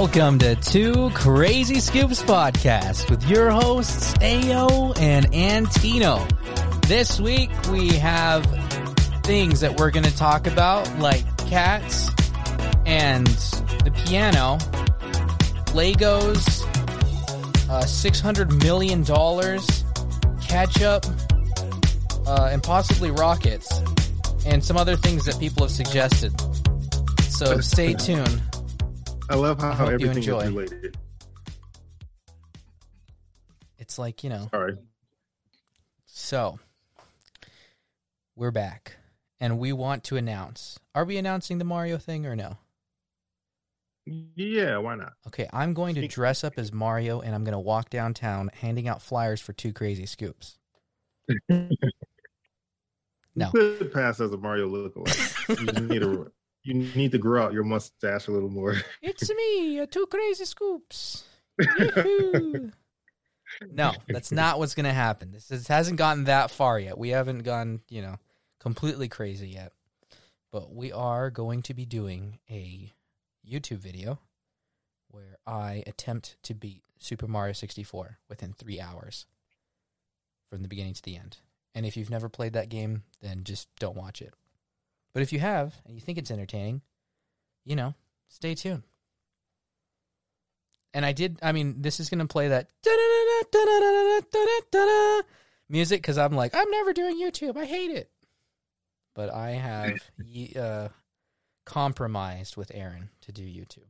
Welcome 0.00 0.38
to 0.38 0.54
Two 0.56 1.10
Crazy 1.10 1.78
Scoops 1.78 2.22
Podcast 2.22 3.10
with 3.10 3.28
your 3.28 3.50
hosts 3.50 4.14
Ao 4.22 4.94
and 4.94 5.26
Antino. 5.34 6.26
This 6.86 7.20
week 7.20 7.50
we 7.70 7.88
have 7.98 8.46
things 9.24 9.60
that 9.60 9.78
we're 9.78 9.90
going 9.90 10.06
to 10.06 10.16
talk 10.16 10.46
about 10.46 10.88
like 11.00 11.22
cats 11.50 12.08
and 12.86 13.26
the 13.26 13.92
piano, 14.06 14.56
Legos, 15.74 16.64
uh, 17.68 17.82
$600 17.82 18.64
million, 18.64 19.04
ketchup, 20.40 21.04
uh, 22.26 22.48
and 22.50 22.62
possibly 22.62 23.10
rockets, 23.10 23.82
and 24.46 24.64
some 24.64 24.78
other 24.78 24.96
things 24.96 25.26
that 25.26 25.38
people 25.38 25.64
have 25.64 25.70
suggested. 25.70 26.32
So 27.28 27.60
stay 27.60 27.92
tuned. 27.98 28.40
I 29.30 29.36
love 29.36 29.60
how, 29.60 29.72
hope 29.72 29.88
you 29.90 29.94
everything 29.94 30.18
is 30.18 30.28
related. 30.28 30.96
It's 33.78 33.96
like, 33.96 34.24
you 34.24 34.30
know, 34.30 34.48
Sorry. 34.50 34.76
so 36.04 36.58
we're 38.34 38.50
back 38.50 38.96
and 39.38 39.60
we 39.60 39.72
want 39.72 40.02
to 40.04 40.16
announce. 40.16 40.80
Are 40.96 41.04
we 41.04 41.16
announcing 41.16 41.58
the 41.58 41.64
Mario 41.64 41.96
thing 41.96 42.26
or 42.26 42.34
no? 42.34 42.58
Yeah, 44.04 44.78
why 44.78 44.96
not? 44.96 45.12
Okay, 45.28 45.48
I'm 45.52 45.74
going 45.74 45.94
to 45.94 46.08
dress 46.08 46.42
up 46.42 46.54
as 46.56 46.72
Mario 46.72 47.20
and 47.20 47.32
I'm 47.32 47.44
going 47.44 47.52
to 47.52 47.58
walk 47.60 47.88
downtown 47.88 48.50
handing 48.52 48.88
out 48.88 49.00
flyers 49.00 49.40
for 49.40 49.52
two 49.52 49.72
crazy 49.72 50.06
scoops. 50.06 50.58
No. 53.36 53.50
You 53.54 53.76
could 53.78 53.92
pass 53.92 54.20
as 54.20 54.32
a 54.32 54.36
Mario 54.36 54.68
lookalike. 54.68 55.60
you 55.60 55.66
just 55.66 55.82
need 55.84 56.00
to 56.00 56.32
you 56.62 56.74
need 56.74 57.12
to 57.12 57.18
grow 57.18 57.44
out 57.44 57.52
your 57.52 57.64
mustache 57.64 58.28
a 58.28 58.30
little 58.30 58.50
more. 58.50 58.76
It's 59.02 59.30
me, 59.32 59.80
uh, 59.80 59.86
two 59.86 60.06
crazy 60.06 60.44
scoops. 60.44 61.24
No, 63.72 63.92
that's 64.08 64.32
not 64.32 64.58
what's 64.58 64.74
going 64.74 64.84
to 64.84 64.92
happen. 64.92 65.32
This 65.32 65.50
is, 65.50 65.68
hasn't 65.68 65.98
gotten 65.98 66.24
that 66.24 66.50
far 66.50 66.78
yet. 66.78 66.98
We 66.98 67.10
haven't 67.10 67.40
gone, 67.40 67.80
you 67.88 68.02
know, 68.02 68.16
completely 68.58 69.08
crazy 69.08 69.48
yet. 69.48 69.72
But 70.52 70.74
we 70.74 70.92
are 70.92 71.30
going 71.30 71.62
to 71.62 71.74
be 71.74 71.84
doing 71.84 72.38
a 72.50 72.92
YouTube 73.48 73.78
video 73.78 74.18
where 75.08 75.38
I 75.46 75.82
attempt 75.86 76.36
to 76.44 76.54
beat 76.54 76.82
Super 76.98 77.26
Mario 77.26 77.52
64 77.52 78.18
within 78.28 78.52
three 78.52 78.80
hours 78.80 79.26
from 80.48 80.62
the 80.62 80.68
beginning 80.68 80.94
to 80.94 81.02
the 81.02 81.16
end. 81.16 81.38
And 81.74 81.86
if 81.86 81.96
you've 81.96 82.10
never 82.10 82.28
played 82.28 82.54
that 82.54 82.68
game, 82.68 83.04
then 83.20 83.44
just 83.44 83.68
don't 83.78 83.96
watch 83.96 84.20
it. 84.20 84.34
But 85.12 85.22
if 85.22 85.32
you 85.32 85.40
have 85.40 85.74
and 85.86 85.94
you 85.94 86.00
think 86.00 86.18
it's 86.18 86.30
entertaining, 86.30 86.82
you 87.64 87.76
know, 87.76 87.94
stay 88.28 88.54
tuned. 88.54 88.84
And 90.92 91.06
I 91.06 91.12
did, 91.12 91.38
I 91.42 91.52
mean, 91.52 91.82
this 91.82 92.00
is 92.00 92.10
going 92.10 92.18
to 92.18 92.26
play 92.26 92.48
that 92.48 92.68
music 95.68 96.02
because 96.02 96.18
I'm 96.18 96.34
like, 96.34 96.54
I'm 96.54 96.70
never 96.70 96.92
doing 96.92 97.20
YouTube. 97.20 97.56
I 97.56 97.64
hate 97.64 97.90
it. 97.90 98.10
But 99.14 99.32
I 99.32 99.50
have 99.50 99.98
uh, 100.56 100.88
compromised 101.64 102.56
with 102.56 102.72
Aaron 102.74 103.10
to 103.22 103.32
do 103.32 103.42
YouTube. 103.42 103.86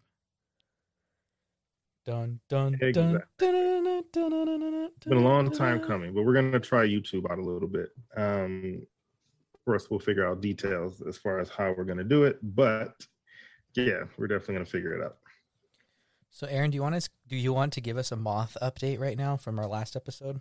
Dun, 2.07 2.41
dun, 2.49 2.77
dun, 2.81 2.93
dun, 2.93 3.23
dun, 3.39 3.39
dun, 3.39 4.05
dun, 4.11 4.31
dun, 4.31 4.61
dun, 4.61 4.91
It's 4.97 5.07
been 5.07 5.19
a 5.19 5.21
long 5.21 5.51
time 5.51 5.81
coming, 5.81 6.15
but 6.15 6.25
we're 6.25 6.33
gonna 6.33 6.59
try 6.59 6.87
YouTube 6.87 7.31
out 7.31 7.39
a 7.39 7.43
little 7.43 7.69
bit. 7.69 7.91
Um 8.17 8.87
first 9.65 9.91
we'll 9.91 10.01
figure 10.01 10.27
out 10.27 10.41
details 10.41 11.03
as 11.07 11.17
far 11.17 11.39
as 11.39 11.49
how 11.49 11.75
we're 11.77 11.85
gonna 11.85 12.05
do 12.05 12.25
it, 12.25 12.39
but 12.43 12.95
yeah, 13.75 14.05
we're 14.17 14.27
definitely 14.27 14.55
gonna 14.55 14.65
figure 14.65 14.95
it 14.95 15.05
out. 15.05 15.17
So, 16.31 16.47
Aaron, 16.47 16.71
do 16.71 16.77
you 16.77 16.83
want 16.83 16.95
us? 16.95 17.09
Do 17.29 17.37
you 17.37 17.53
want 17.53 17.73
to 17.75 17.81
give 17.81 17.97
us 17.97 18.13
a 18.13 18.17
moth 18.17 18.57
update 18.63 19.01
right 19.01 19.19
now 19.19 19.37
from 19.37 19.59
our 19.59 19.67
last 19.67 19.97
episode? 19.97 20.41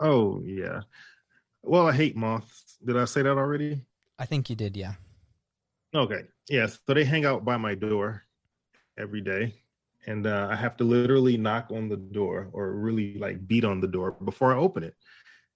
Oh 0.00 0.42
yeah. 0.44 0.82
Well, 1.62 1.88
I 1.88 1.92
hate 1.92 2.16
moths. 2.16 2.76
Did 2.84 2.96
I 2.96 3.04
say 3.04 3.22
that 3.22 3.38
already? 3.38 3.82
I 4.18 4.24
think 4.24 4.50
you 4.50 4.56
did, 4.56 4.76
yeah. 4.76 4.94
Okay. 5.94 6.22
Yes. 6.48 6.78
So 6.86 6.94
they 6.94 7.04
hang 7.04 7.24
out 7.24 7.44
by 7.44 7.56
my 7.56 7.74
door 7.74 8.24
every 8.98 9.20
day. 9.20 9.54
And 10.06 10.26
uh, 10.26 10.48
I 10.50 10.56
have 10.56 10.76
to 10.78 10.84
literally 10.84 11.36
knock 11.36 11.70
on 11.70 11.88
the 11.88 11.96
door 11.96 12.48
or 12.52 12.72
really 12.72 13.18
like 13.18 13.46
beat 13.46 13.64
on 13.64 13.80
the 13.80 13.86
door 13.86 14.16
before 14.24 14.52
I 14.52 14.58
open 14.58 14.82
it 14.82 14.94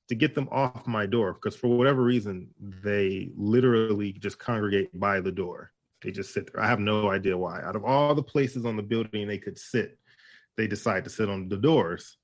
to 0.09 0.15
get 0.15 0.34
them 0.34 0.49
off 0.50 0.87
my 0.87 1.06
door. 1.06 1.34
Because 1.34 1.56
for 1.56 1.69
whatever 1.69 2.03
reason, 2.03 2.49
they 2.61 3.31
literally 3.37 4.12
just 4.12 4.39
congregate 4.39 4.99
by 4.99 5.21
the 5.21 5.33
door. 5.33 5.72
They 6.03 6.11
just 6.11 6.33
sit 6.33 6.53
there. 6.53 6.62
I 6.62 6.69
have 6.69 6.81
no 6.81 7.11
idea 7.11 7.37
why. 7.37 7.62
Out 7.62 7.77
of 7.77 7.84
all 7.84 8.15
the 8.15 8.22
places 8.22 8.65
on 8.65 8.77
the 8.77 8.83
building 8.83 9.27
they 9.27 9.39
could 9.39 9.59
sit, 9.59 9.99
they 10.56 10.66
decide 10.66 11.05
to 11.05 11.11
sit 11.11 11.28
on 11.28 11.49
the 11.49 11.56
doors. 11.56 12.19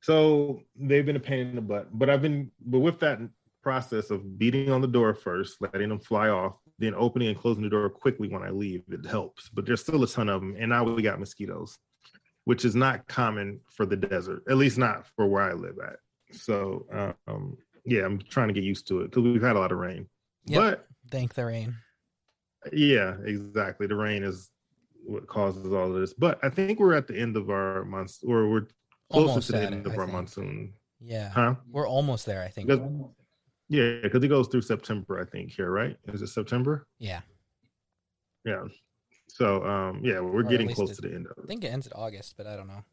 So 0.00 0.62
they've 0.76 1.06
been 1.06 1.16
a 1.16 1.20
pain 1.20 1.48
in 1.48 1.54
the 1.54 1.60
butt. 1.60 1.88
But 1.96 2.10
I've 2.10 2.22
been, 2.22 2.50
but 2.64 2.80
with 2.80 2.98
that 3.00 3.20
process 3.62 4.10
of 4.10 4.38
beating 4.38 4.70
on 4.70 4.80
the 4.80 4.88
door 4.88 5.14
first, 5.14 5.58
letting 5.60 5.88
them 5.88 6.00
fly 6.00 6.28
off, 6.28 6.54
then 6.78 6.94
opening 6.96 7.28
and 7.28 7.38
closing 7.38 7.62
the 7.62 7.70
door 7.70 7.88
quickly 7.88 8.28
when 8.28 8.42
I 8.42 8.50
leave, 8.50 8.82
it 8.90 9.06
helps. 9.06 9.48
But 9.48 9.66
there's 9.66 9.80
still 9.80 10.02
a 10.02 10.08
ton 10.08 10.28
of 10.28 10.40
them. 10.40 10.56
And 10.58 10.70
now 10.70 10.82
we 10.82 11.02
got 11.02 11.20
mosquitoes, 11.20 11.78
which 12.44 12.64
is 12.64 12.74
not 12.74 13.06
common 13.06 13.60
for 13.70 13.86
the 13.86 13.96
desert, 13.96 14.42
at 14.50 14.56
least 14.56 14.78
not 14.78 15.06
for 15.14 15.28
where 15.28 15.42
I 15.42 15.52
live 15.52 15.76
at. 15.84 15.96
So, 16.32 16.86
um, 17.26 17.56
yeah, 17.84 18.04
I'm 18.04 18.18
trying 18.18 18.48
to 18.48 18.54
get 18.54 18.64
used 18.64 18.86
to 18.88 19.00
it 19.00 19.10
because 19.10 19.22
we've 19.24 19.42
had 19.42 19.56
a 19.56 19.58
lot 19.58 19.72
of 19.72 19.78
rain. 19.78 20.06
Yep. 20.46 20.86
Thank 21.10 21.34
the 21.34 21.44
rain. 21.44 21.74
Yeah, 22.72 23.16
exactly. 23.24 23.86
The 23.86 23.94
rain 23.96 24.22
is 24.22 24.50
what 25.04 25.26
causes 25.26 25.72
all 25.72 25.94
of 25.94 26.00
this. 26.00 26.14
But 26.14 26.38
I 26.42 26.48
think 26.48 26.78
we're 26.78 26.94
at 26.94 27.06
the 27.06 27.18
end 27.18 27.36
of 27.36 27.50
our 27.50 27.84
month, 27.84 28.18
or 28.26 28.48
we're 28.48 28.66
closer 29.10 29.28
Almost 29.28 29.46
to 29.48 29.52
the 29.52 29.62
end 29.62 29.74
it, 29.74 29.86
of 29.86 29.92
I 29.92 29.96
our 29.96 30.02
think. 30.02 30.12
monsoon. 30.12 30.72
Yeah, 31.00 31.30
Huh? 31.30 31.56
we're 31.68 31.88
almost 31.88 32.24
there. 32.26 32.42
I 32.42 32.48
think. 32.48 32.68
Because, 32.68 32.88
yeah, 33.68 33.98
because 34.02 34.22
it 34.22 34.28
goes 34.28 34.46
through 34.48 34.62
September, 34.62 35.20
I 35.20 35.24
think, 35.24 35.50
here, 35.50 35.70
right? 35.70 35.96
Is 36.08 36.22
it 36.22 36.28
September? 36.28 36.86
Yeah, 36.98 37.20
Yeah. 38.44 38.64
So 39.28 39.64
um 39.64 40.00
yeah, 40.04 40.20
we're 40.20 40.44
at 40.44 40.50
getting 40.50 40.68
close 40.74 40.90
it- 40.92 40.94
to 40.96 41.02
the 41.02 41.14
end 41.14 41.26
of 41.26 41.32
I 41.42 41.46
think 41.46 41.64
it 41.64 41.68
ends 41.68 41.86
at 41.86 41.96
August, 41.96 42.34
but 42.36 42.46
I 42.46 42.54
don't 42.54 42.68
know. 42.68 42.84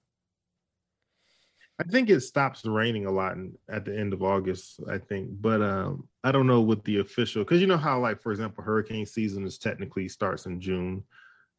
I 1.80 1.84
think 1.84 2.10
it 2.10 2.20
stops 2.20 2.66
raining 2.66 3.06
a 3.06 3.12
lot 3.12 3.38
in, 3.38 3.58
at 3.70 3.86
the 3.86 3.98
end 3.98 4.12
of 4.12 4.22
August, 4.22 4.82
I 4.90 4.98
think. 4.98 5.30
But 5.40 5.62
um 5.62 6.08
I 6.24 6.32
don't 6.32 6.48
know 6.48 6.62
what 6.62 6.84
the 6.84 7.00
official 7.00 7.46
cuz 7.46 7.62
you 7.62 7.68
know 7.68 7.78
how 7.78 8.00
like 8.00 8.22
for 8.22 8.32
example 8.32 8.64
hurricane 8.64 9.06
season 9.06 9.46
is 9.46 9.58
technically 9.58 10.10
starts 10.10 10.46
in 10.46 10.60
June, 10.60 11.04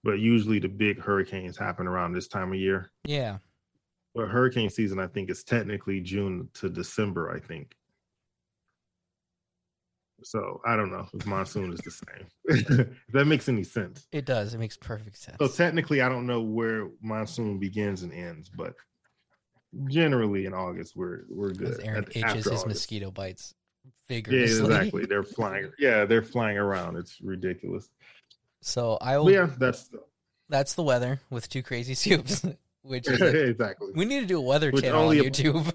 but 0.04 0.19
usually 0.19 0.59
the 0.59 0.69
big 0.69 1.00
hurricanes 1.00 1.56
happen 1.56 1.86
around 1.86 2.12
this 2.12 2.28
time 2.28 2.53
of 2.53 2.59
year. 2.59 2.91
Yeah, 3.04 3.38
But 4.14 4.28
hurricane 4.28 4.70
season 4.70 4.98
I 4.98 5.06
think 5.06 5.30
is 5.30 5.42
technically 5.44 6.00
June 6.00 6.48
to 6.54 6.69
December, 6.69 7.30
I 7.34 7.41
think. 7.41 7.75
So 10.22 10.60
I 10.66 10.76
don't 10.76 10.91
know 10.91 11.09
if 11.14 11.25
monsoon 11.26 11.72
is 11.72 11.80
the 11.80 11.91
same. 11.91 12.26
if 12.44 12.88
that 13.14 13.25
makes 13.26 13.48
any 13.48 13.64
sense. 13.64 14.06
it 14.12 14.26
does. 14.26 14.53
It 14.53 14.59
makes 14.59 14.76
perfect 14.76 15.16
sense. 15.16 15.38
So 15.41 15.48
technically, 15.48 16.03
I 16.03 16.10
don't 16.10 16.26
know 16.26 16.42
where 16.42 16.91
monsoon 17.00 17.59
begins 17.59 18.03
and 18.03 18.12
ends, 18.12 18.50
but 18.50 18.75
generally 19.86 20.47
in 20.47 20.53
August 20.54 20.97
we're 20.97 21.20
we're 21.28 21.53
good. 21.53 21.81
Aaron 21.84 22.04
At- 22.04 22.16
itches 22.16 22.32
his 22.34 22.47
August. 22.48 22.66
mosquito 22.66 23.10
bites 23.10 23.54
Yeah, 24.08 24.16
exactly. 24.19 25.06
They're 25.06 25.22
flying. 25.38 25.70
Yeah, 25.78 26.04
they're 26.04 26.22
flying 26.22 26.58
around. 26.58 26.97
It's 26.97 27.20
ridiculous. 27.20 27.88
So 28.62 28.98
I 29.00 29.16
will. 29.18 29.27
But 29.27 29.33
yeah, 29.34 29.50
that's 29.59 29.89
the, 29.89 30.00
That's 30.48 30.74
the 30.74 30.83
weather 30.83 31.21
with 31.30 31.48
two 31.48 31.62
crazy 31.62 31.95
soups, 32.03 32.45
which 32.83 33.09
is 33.09 33.21
a- 33.21 33.48
exactly 33.50 33.92
we 33.95 34.04
need 34.04 34.21
to 34.21 34.27
do 34.27 34.39
a 34.39 34.42
weather 34.42 34.71
Which 34.72 34.83
channel 34.84 35.09
on 35.09 35.16
YouTube. 35.16 35.72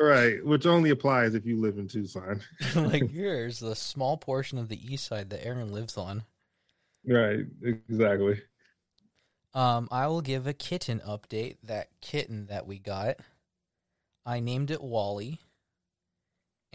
right. 0.00 0.44
Which 0.44 0.66
only 0.66 0.90
applies 0.90 1.34
if 1.34 1.46
you 1.46 1.60
live 1.60 1.78
in 1.78 1.88
Tucson. 1.88 2.40
like 2.74 3.08
here's 3.10 3.60
the 3.60 3.74
small 3.76 4.16
portion 4.16 4.58
of 4.58 4.68
the 4.68 4.92
east 4.92 5.06
side 5.06 5.30
that 5.30 5.46
Aaron 5.46 5.72
lives 5.72 5.96
on. 5.96 6.24
Right. 7.08 7.46
Exactly. 7.62 8.40
Um, 9.56 9.88
I 9.90 10.06
will 10.06 10.20
give 10.20 10.46
a 10.46 10.52
kitten 10.52 11.00
update. 11.00 11.56
That 11.64 11.88
kitten 12.02 12.46
that 12.48 12.66
we 12.66 12.78
got, 12.78 13.16
I 14.26 14.38
named 14.40 14.70
it 14.70 14.82
Wally, 14.82 15.40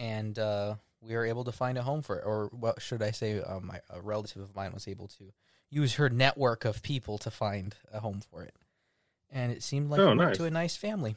and 0.00 0.36
uh, 0.36 0.74
we 1.00 1.14
were 1.14 1.24
able 1.24 1.44
to 1.44 1.52
find 1.52 1.78
a 1.78 1.82
home 1.82 2.02
for 2.02 2.18
it. 2.18 2.24
Or 2.26 2.48
what 2.52 2.82
should 2.82 3.00
I 3.00 3.12
say? 3.12 3.40
Um, 3.40 3.68
my, 3.68 3.80
a 3.88 4.00
relative 4.00 4.42
of 4.42 4.56
mine 4.56 4.72
was 4.74 4.88
able 4.88 5.06
to 5.08 5.32
use 5.70 5.94
her 5.94 6.10
network 6.10 6.64
of 6.64 6.82
people 6.82 7.18
to 7.18 7.30
find 7.30 7.72
a 7.92 8.00
home 8.00 8.20
for 8.20 8.42
it, 8.42 8.54
and 9.30 9.52
it 9.52 9.62
seemed 9.62 9.88
like 9.88 10.00
Oh, 10.00 10.10
it 10.10 10.16
went 10.16 10.34
to 10.34 10.44
a 10.44 10.50
nice 10.50 10.74
family. 10.74 11.14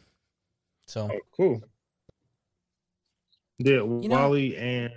So 0.86 1.10
Oh, 1.12 1.20
cool. 1.36 1.64
Did 3.58 3.78
know- 3.84 4.16
Wally 4.16 4.56
and 4.56 4.94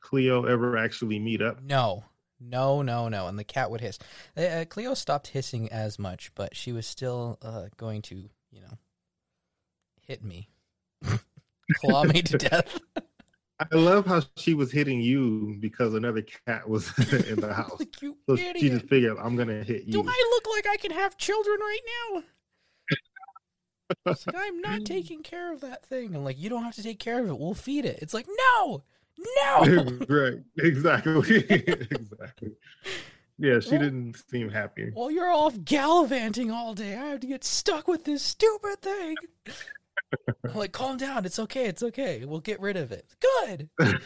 Cleo 0.00 0.44
ever 0.44 0.76
actually 0.76 1.18
meet 1.18 1.40
up? 1.40 1.62
no, 1.62 2.04
no, 2.40 2.82
no, 2.82 3.08
no, 3.08 3.26
and 3.28 3.38
the 3.38 3.44
cat 3.44 3.70
would 3.70 3.80
hiss. 3.80 3.98
Uh, 4.36 4.40
Uh, 4.40 4.64
Cleo 4.64 4.94
stopped 4.94 5.28
hissing 5.28 5.70
as 5.70 5.98
much, 5.98 6.32
but 6.34 6.56
she 6.56 6.72
was 6.72 6.86
still 6.86 7.38
uh, 7.42 7.66
going 7.76 8.02
to, 8.02 8.16
you 8.50 8.60
know, 8.60 8.78
hit 10.00 10.24
me, 10.24 10.48
claw 11.80 12.04
me 12.04 12.22
to 12.22 12.38
death. 12.38 12.78
I 13.60 13.76
love 13.76 14.06
how 14.06 14.22
she 14.36 14.54
was 14.54 14.72
hitting 14.72 15.02
you 15.02 15.56
because 15.60 15.92
another 15.92 16.22
cat 16.46 16.66
was 16.66 16.88
in 17.28 17.40
the 17.40 17.52
house. 17.52 17.78
like 17.78 18.00
you 18.00 18.16
So 18.26 18.34
idiot. 18.34 18.56
she 18.58 18.70
just 18.70 18.86
figured, 18.88 19.18
I'm 19.20 19.36
gonna 19.36 19.62
hit 19.62 19.84
you. 19.84 19.92
Do. 19.92 20.04
I 20.08 20.30
look 20.34 20.46
like 20.56 20.66
I 20.66 20.76
can 20.78 20.92
have 20.92 21.18
children 21.18 21.58
right 21.60 21.80
now? 22.14 22.22
Like, 24.06 24.18
I'm 24.34 24.60
not 24.60 24.84
taking 24.84 25.22
care 25.22 25.52
of 25.52 25.60
that 25.60 25.84
thing. 25.84 26.14
I'm 26.14 26.24
like, 26.24 26.38
you 26.38 26.48
don't 26.48 26.62
have 26.62 26.76
to 26.76 26.82
take 26.82 27.00
care 27.00 27.20
of 27.20 27.28
it. 27.28 27.38
We'll 27.38 27.54
feed 27.54 27.84
it. 27.84 27.98
It's 28.00 28.14
like, 28.14 28.26
no, 28.28 28.84
no. 29.36 29.98
right. 30.08 30.38
Exactly. 30.58 31.38
exactly. 31.48 32.50
Yeah, 33.38 33.60
she 33.60 33.70
didn't 33.70 34.16
seem 34.30 34.50
happy. 34.50 34.90
While 34.92 35.10
you're 35.10 35.30
off 35.30 35.54
gallivanting 35.64 36.50
all 36.50 36.74
day, 36.74 36.94
I 36.96 37.06
have 37.06 37.20
to 37.20 37.26
get 37.26 37.42
stuck 37.42 37.88
with 37.88 38.04
this 38.04 38.22
stupid 38.22 38.80
thing. 38.82 39.16
Like, 40.54 40.72
calm 40.72 40.96
down. 40.96 41.24
It's 41.24 41.38
okay. 41.38 41.66
It's 41.66 41.84
okay. 41.84 42.24
We'll 42.24 42.40
get 42.40 42.58
rid 42.60 42.76
of 42.76 42.90
it. 42.90 43.06
Good. 43.20 43.68
That 43.78 44.02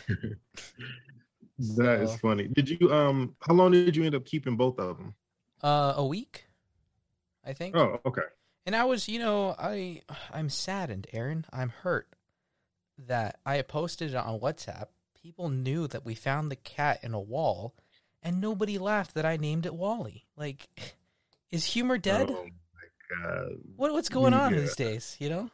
is 2.03 2.11
So- 2.11 2.17
funny. 2.19 2.49
Did 2.49 2.69
you 2.69 2.93
um 2.93 3.35
how 3.41 3.55
long 3.55 3.73
did 3.73 3.97
you 3.97 4.05
end 4.05 4.15
up 4.15 4.25
keeping 4.27 4.57
both 4.57 4.79
of 4.79 4.99
them? 4.99 5.15
Uh, 5.63 5.95
a 5.97 6.05
week, 6.05 6.45
I 7.45 7.55
think. 7.55 7.75
Oh, 7.77 8.01
okay. 8.05 8.23
And 8.67 8.77
I 8.77 8.85
was, 8.85 9.09
you 9.09 9.19
know, 9.19 9.55
I 9.59 10.03
I'm 10.33 10.51
saddened, 10.51 11.07
Aaron. 11.13 11.47
I'm 11.53 11.71
hurt 11.71 12.09
that 13.07 13.39
I 13.47 13.63
posted 13.63 14.11
it 14.11 14.17
on 14.17 14.41
WhatsApp. 14.41 14.87
People 15.25 15.49
knew 15.49 15.87
that 15.87 16.05
we 16.05 16.15
found 16.15 16.51
the 16.51 16.57
cat 16.57 17.01
in 17.03 17.15
a 17.15 17.19
wall, 17.19 17.75
and 18.23 18.43
nobody 18.43 18.77
laughed 18.77 19.15
that 19.15 19.25
I 19.25 19.39
named 19.39 19.65
it 19.65 19.75
Wally. 19.75 20.27
Like, 20.37 20.69
is 21.51 21.65
humor 21.65 21.97
dead? 21.97 22.29
Oh 22.29 22.45
my 22.45 23.23
god. 23.23 23.53
What 23.75 23.95
what's 23.95 24.11
going 24.11 24.35
on 24.35 24.53
yeah. 24.53 24.61
these 24.61 24.77
days? 24.77 25.17
You 25.19 25.31
know, 25.31 25.51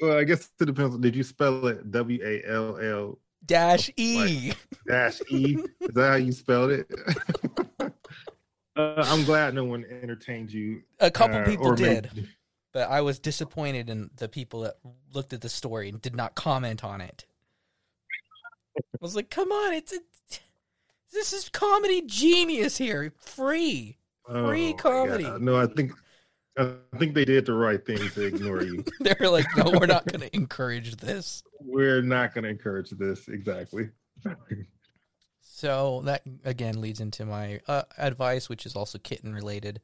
Well, 0.00 0.18
I 0.18 0.24
guess 0.24 0.50
it 0.60 0.64
depends. 0.64 0.98
Did 0.98 1.14
you 1.14 1.22
spell 1.22 1.68
it 1.68 1.88
W 1.92 2.18
A 2.20 2.42
L 2.44 2.78
L 2.78 3.18
dash 3.46 3.92
E. 3.96 4.54
dash 4.88 5.20
E? 5.30 5.56
Is 5.80 5.94
that 5.94 6.08
how 6.08 6.16
you 6.16 6.32
spelled 6.32 6.72
it? 6.72 6.90
uh, 7.80 7.90
I'm 8.76 9.24
glad 9.24 9.54
no 9.54 9.62
one 9.62 9.84
entertained 9.84 10.50
you. 10.50 10.82
A 10.98 11.12
couple 11.12 11.36
uh, 11.36 11.44
people 11.44 11.76
did, 11.76 12.28
but 12.72 12.90
I 12.90 13.02
was 13.02 13.20
disappointed 13.20 13.88
in 13.88 14.10
the 14.16 14.28
people 14.28 14.62
that 14.62 14.78
looked 15.14 15.32
at 15.32 15.42
the 15.42 15.48
story 15.48 15.90
and 15.90 16.02
did 16.02 16.16
not 16.16 16.34
comment 16.34 16.82
on 16.82 17.00
it. 17.00 17.24
I 18.94 18.98
was 19.00 19.16
like, 19.16 19.30
"Come 19.30 19.52
on, 19.52 19.72
it's 19.72 19.92
a, 19.92 19.98
this 21.12 21.32
is 21.32 21.48
comedy 21.48 22.02
genius 22.06 22.76
here, 22.76 23.12
free." 23.20 23.98
Free 24.26 24.70
Oh 24.70 24.76
comedy. 24.76 25.24
God. 25.24 25.42
No, 25.42 25.56
I 25.56 25.66
think 25.66 25.92
I 26.56 26.74
think 26.98 27.14
they 27.14 27.24
did 27.24 27.46
the 27.46 27.54
right 27.54 27.84
thing 27.84 27.98
to 28.10 28.26
ignore 28.26 28.62
you. 28.62 28.84
They're 29.00 29.30
like, 29.30 29.46
"No, 29.56 29.70
we're 29.78 29.86
not 29.86 30.06
going 30.06 30.20
to 30.20 30.34
encourage 30.36 30.96
this." 30.96 31.42
We're 31.60 32.02
not 32.02 32.34
going 32.34 32.44
to 32.44 32.50
encourage 32.50 32.90
this. 32.90 33.28
Exactly. 33.28 33.90
So 35.40 36.02
that 36.04 36.22
again 36.44 36.80
leads 36.80 37.00
into 37.00 37.24
my 37.24 37.60
uh, 37.66 37.82
advice, 37.98 38.48
which 38.48 38.66
is 38.66 38.76
also 38.76 38.98
kitten 38.98 39.34
related. 39.34 39.80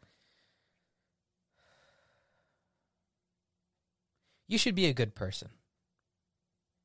You 4.48 4.58
should 4.58 4.74
be 4.74 4.86
a 4.86 4.94
good 4.94 5.14
person. 5.14 5.48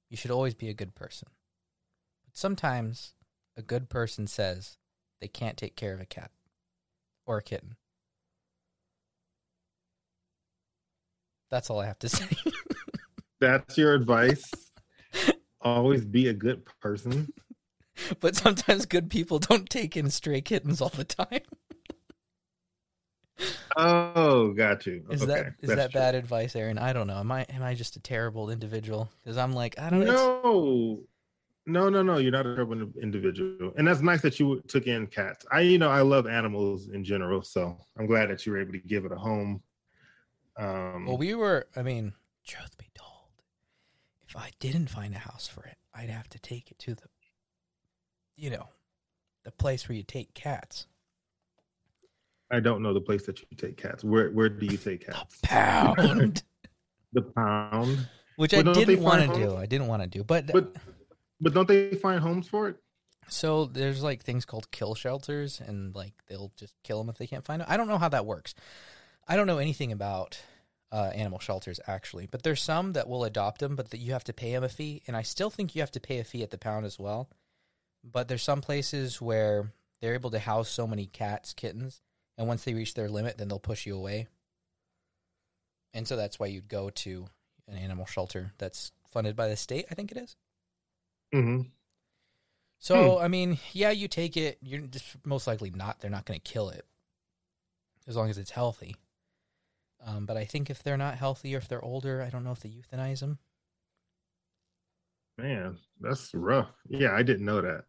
You 0.10 0.18
should 0.18 0.32
always 0.32 0.54
be 0.56 0.70
a 0.70 0.74
good 0.74 0.96
person. 0.96 1.28
But 2.32 2.38
sometimes 2.38 3.14
a 3.58 3.62
good 3.62 3.90
person 3.90 4.26
says 4.26 4.78
they 5.20 5.28
can't 5.28 5.58
take 5.58 5.76
care 5.76 5.94
of 5.94 6.00
a 6.00 6.06
cat 6.06 6.32
or 7.26 7.40
a 7.40 7.44
kitten. 7.44 7.76
That's 11.50 11.70
all 11.70 11.82
I 11.82 11.88
have 11.88 12.00
to 12.00 12.10
say. 12.10 12.30
That's 13.42 13.78
your 13.78 13.94
advice. 13.94 14.50
Always 15.60 16.06
be 16.06 16.30
a 16.30 16.34
good 16.34 16.64
person. 16.80 17.34
but 18.22 18.38
sometimes 18.38 18.86
good 18.86 19.10
people 19.10 19.38
don't 19.40 19.70
take 19.70 19.98
in 19.98 20.10
stray 20.10 20.40
kittens 20.40 20.80
all 20.80 20.88
the 20.90 21.04
time. 21.04 21.42
Oh, 23.76 24.54
got 24.54 24.86
you. 24.86 25.04
Is 25.10 25.24
okay, 25.24 25.34
that 25.34 25.46
is 25.62 25.68
that's 25.68 25.76
that 25.76 25.92
true. 25.92 26.00
bad 26.00 26.16
advice, 26.16 26.56
Aaron? 26.56 26.78
I 26.78 26.94
don't 26.94 27.08
know. 27.08 27.18
Am 27.18 27.32
I 27.32 27.44
am 27.50 27.64
I 27.64 27.74
just 27.74 27.98
a 27.98 28.00
terrible 28.00 28.50
individual? 28.50 29.10
Because 29.22 29.38
I'm 29.38 29.52
like 29.52 29.78
I 29.80 29.90
don't 29.90 30.06
know. 30.06 30.42
No, 30.44 31.00
no, 31.66 31.90
no, 31.90 32.02
no. 32.02 32.18
You're 32.18 32.32
not 32.32 32.46
a 32.46 32.56
terrible 32.56 32.90
individual, 33.02 33.74
and 33.78 33.88
that's 33.88 34.02
nice 34.02 34.22
that 34.22 34.40
you 34.40 34.62
took 34.68 34.88
in 34.88 35.08
cats. 35.08 35.46
I, 35.52 35.62
you 35.62 35.78
know, 35.78 35.90
I 35.90 36.02
love 36.02 36.28
animals 36.28 36.90
in 36.90 37.04
general, 37.04 37.42
so 37.44 37.78
I'm 37.98 38.08
glad 38.08 38.30
that 38.30 38.46
you 38.46 38.52
were 38.52 38.62
able 38.62 38.74
to 38.74 38.80
give 38.80 39.06
it 39.06 39.12
a 39.12 39.16
home. 39.18 39.62
Um, 40.58 41.06
Well, 41.06 41.18
we 41.18 41.34
were. 41.36 41.68
I 41.76 41.82
mean, 41.84 42.14
truth 42.46 42.78
be 42.78 42.88
told, 42.96 43.30
if 44.28 44.36
I 44.36 44.52
didn't 44.60 44.88
find 44.88 45.14
a 45.14 45.20
house 45.20 45.48
for 45.48 45.64
it, 45.66 45.78
I'd 45.94 46.10
have 46.10 46.30
to 46.30 46.40
take 46.40 46.72
it 46.72 46.80
to 46.80 46.96
the, 46.96 47.04
you 48.36 48.50
know, 48.50 48.68
the 49.44 49.52
place 49.52 49.88
where 49.88 49.96
you 49.96 50.04
take 50.04 50.34
cats. 50.34 50.88
I 52.52 52.60
don't 52.60 52.82
know 52.82 52.94
the 52.94 53.02
place 53.02 53.26
that 53.28 53.40
you 53.40 53.48
take 53.56 53.78
cats. 53.78 54.04
Where 54.04 54.30
where 54.32 54.50
do 54.50 54.66
you 54.66 54.78
take 54.78 55.06
cats? 55.06 55.40
The 55.42 55.48
pound, 55.48 56.44
The 57.14 57.22
pound. 57.22 58.08
which 58.36 58.54
I 58.54 58.62
didn't 58.62 59.02
want 59.02 59.34
to 59.34 59.40
do. 59.40 59.56
I 59.56 59.66
didn't 59.66 59.88
want 59.88 60.02
to 60.04 60.08
do, 60.08 60.24
but, 60.24 60.48
But 60.52 60.76
but 61.42 61.54
don't 61.54 61.68
they 61.68 61.96
find 61.96 62.22
homes 62.22 62.48
for 62.48 62.70
it? 62.70 62.78
so 63.32 63.66
there's 63.66 64.04
like 64.04 64.24
things 64.24 64.46
called 64.46 64.72
kill 64.72 64.96
shelters, 64.96 65.62
and 65.66 65.96
like 65.96 66.14
they'll 66.28 66.52
just 66.58 66.74
kill 66.84 67.00
them 67.00 67.10
if 67.10 67.18
they 67.18 67.28
can't 67.28 67.46
find 67.46 67.62
them. 67.62 67.68
I 67.70 67.78
don't 67.78 67.88
know 67.88 67.98
how 67.98 68.10
that 68.10 68.26
works. 68.26 68.54
I 69.28 69.36
don't 69.36 69.48
know 69.48 69.58
anything 69.60 69.92
about 69.92 70.42
uh, 70.92 71.12
animal 71.16 71.40
shelters 71.40 71.80
actually, 71.88 72.28
but 72.28 72.44
there's 72.44 72.62
some 72.62 72.94
that 72.94 73.08
will 73.08 73.24
adopt 73.24 73.60
them, 73.60 73.76
but 73.76 73.92
that 73.92 74.00
you 74.00 74.12
have 74.14 74.26
to 74.26 74.34
pay 74.34 74.52
them 74.52 74.64
a 74.64 74.70
fee, 74.70 75.02
and 75.08 75.16
I 75.16 75.22
still 75.22 75.50
think 75.50 75.76
you 75.76 75.82
have 75.82 75.92
to 75.92 76.00
pay 76.00 76.20
a 76.20 76.24
fee 76.24 76.44
at 76.44 76.52
the 76.52 76.58
pound 76.58 76.86
as 76.86 77.00
well. 77.00 77.30
But 78.04 78.28
there's 78.28 78.44
some 78.44 78.62
places 78.62 79.22
where 79.22 79.72
they're 80.02 80.16
able 80.16 80.32
to 80.32 80.40
house 80.40 80.70
so 80.70 80.88
many 80.88 81.06
cats, 81.06 81.54
kittens, 81.54 82.02
and 82.38 82.48
once 82.48 82.64
they 82.64 82.74
reach 82.74 82.96
their 82.96 83.10
limit, 83.10 83.38
then 83.38 83.48
they'll 83.48 83.60
push 83.60 83.86
you 83.86 83.96
away. 83.96 84.28
And 85.94 86.08
so 86.08 86.16
that's 86.16 86.40
why 86.40 86.48
you'd 86.48 86.68
go 86.68 86.90
to 86.90 87.28
an 87.68 87.78
animal 87.78 88.06
shelter 88.06 88.54
that's 88.58 88.92
funded 89.12 89.36
by 89.36 89.48
the 89.48 89.58
state. 89.58 89.86
I 89.92 89.96
think 89.96 90.12
it 90.12 90.18
is. 90.18 90.36
Mm-hmm. 91.34 91.62
So 92.80 93.20
I 93.20 93.28
mean, 93.28 93.60
yeah, 93.74 93.92
you 93.92 94.08
take 94.08 94.36
it. 94.38 94.58
You're 94.62 94.82
just 94.82 95.06
most 95.26 95.46
likely 95.48 95.70
not. 95.70 96.00
They're 96.00 96.10
not 96.10 96.26
going 96.26 96.40
to 96.40 96.52
kill 96.52 96.70
it 96.70 96.86
as 98.08 98.16
long 98.16 98.30
as 98.30 98.38
it's 98.38 98.52
healthy. 98.52 98.96
Um, 100.06 100.26
but 100.26 100.36
I 100.36 100.46
think 100.46 100.70
if 100.70 100.82
they're 100.82 100.98
not 100.98 101.16
healthy 101.16 101.54
or 101.54 101.60
if 101.60 101.68
they're 101.68 101.84
older, 101.84 102.22
I 102.22 102.30
don't 102.30 102.44
know 102.44 102.52
if 102.52 102.60
they 102.60 102.70
euthanize 102.70 103.20
them. 103.20 103.38
Man, 105.38 105.78
that's 106.00 106.34
rough. 106.34 106.72
Yeah, 106.90 107.14
I 107.14 107.24
didn't 107.24 107.46
know 107.46 107.62
that. 107.62 107.86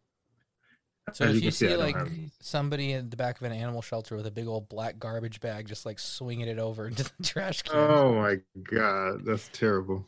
So 1.15 1.25
As 1.25 1.37
if 1.37 1.43
you 1.43 1.47
you 1.47 1.51
see, 1.51 1.69
see 1.69 1.77
like 1.77 1.97
somebody 2.41 2.93
in 2.93 3.11
the 3.11 3.17
back 3.17 3.41
of 3.41 3.47
an 3.47 3.53
animal 3.53 3.83
shelter 3.83 4.17
with 4.17 4.27
a 4.27 4.31
big 4.31 4.47
old 4.47 4.69
black 4.69 4.99
garbage 4.99 5.41
bag, 5.41 5.67
just 5.67 5.85
like 5.85 5.99
swinging 5.99 6.49
it 6.49 6.59
over 6.59 6.87
into 6.87 7.05
the 7.05 7.11
trash 7.25 7.63
can, 7.63 7.77
Oh 7.77 8.15
my 8.15 8.37
god, 8.63 9.25
that's 9.25 9.49
terrible. 9.53 10.07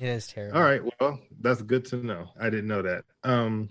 It 0.00 0.04
is 0.08 0.26
terrible. 0.26 0.58
All 0.58 0.64
right, 0.64 0.82
well, 1.00 1.18
that's 1.40 1.62
good 1.62 1.84
to 1.86 1.96
know. 1.96 2.28
I 2.40 2.50
didn't 2.50 2.66
know 2.68 2.82
that. 2.82 3.04
Um, 3.24 3.70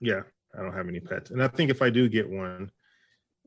yeah, 0.00 0.22
I 0.58 0.62
don't 0.62 0.72
have 0.74 0.88
any 0.88 1.00
pets, 1.00 1.30
and 1.30 1.42
I 1.42 1.48
think 1.48 1.70
if 1.70 1.82
I 1.82 1.90
do 1.90 2.08
get 2.08 2.28
one, 2.28 2.70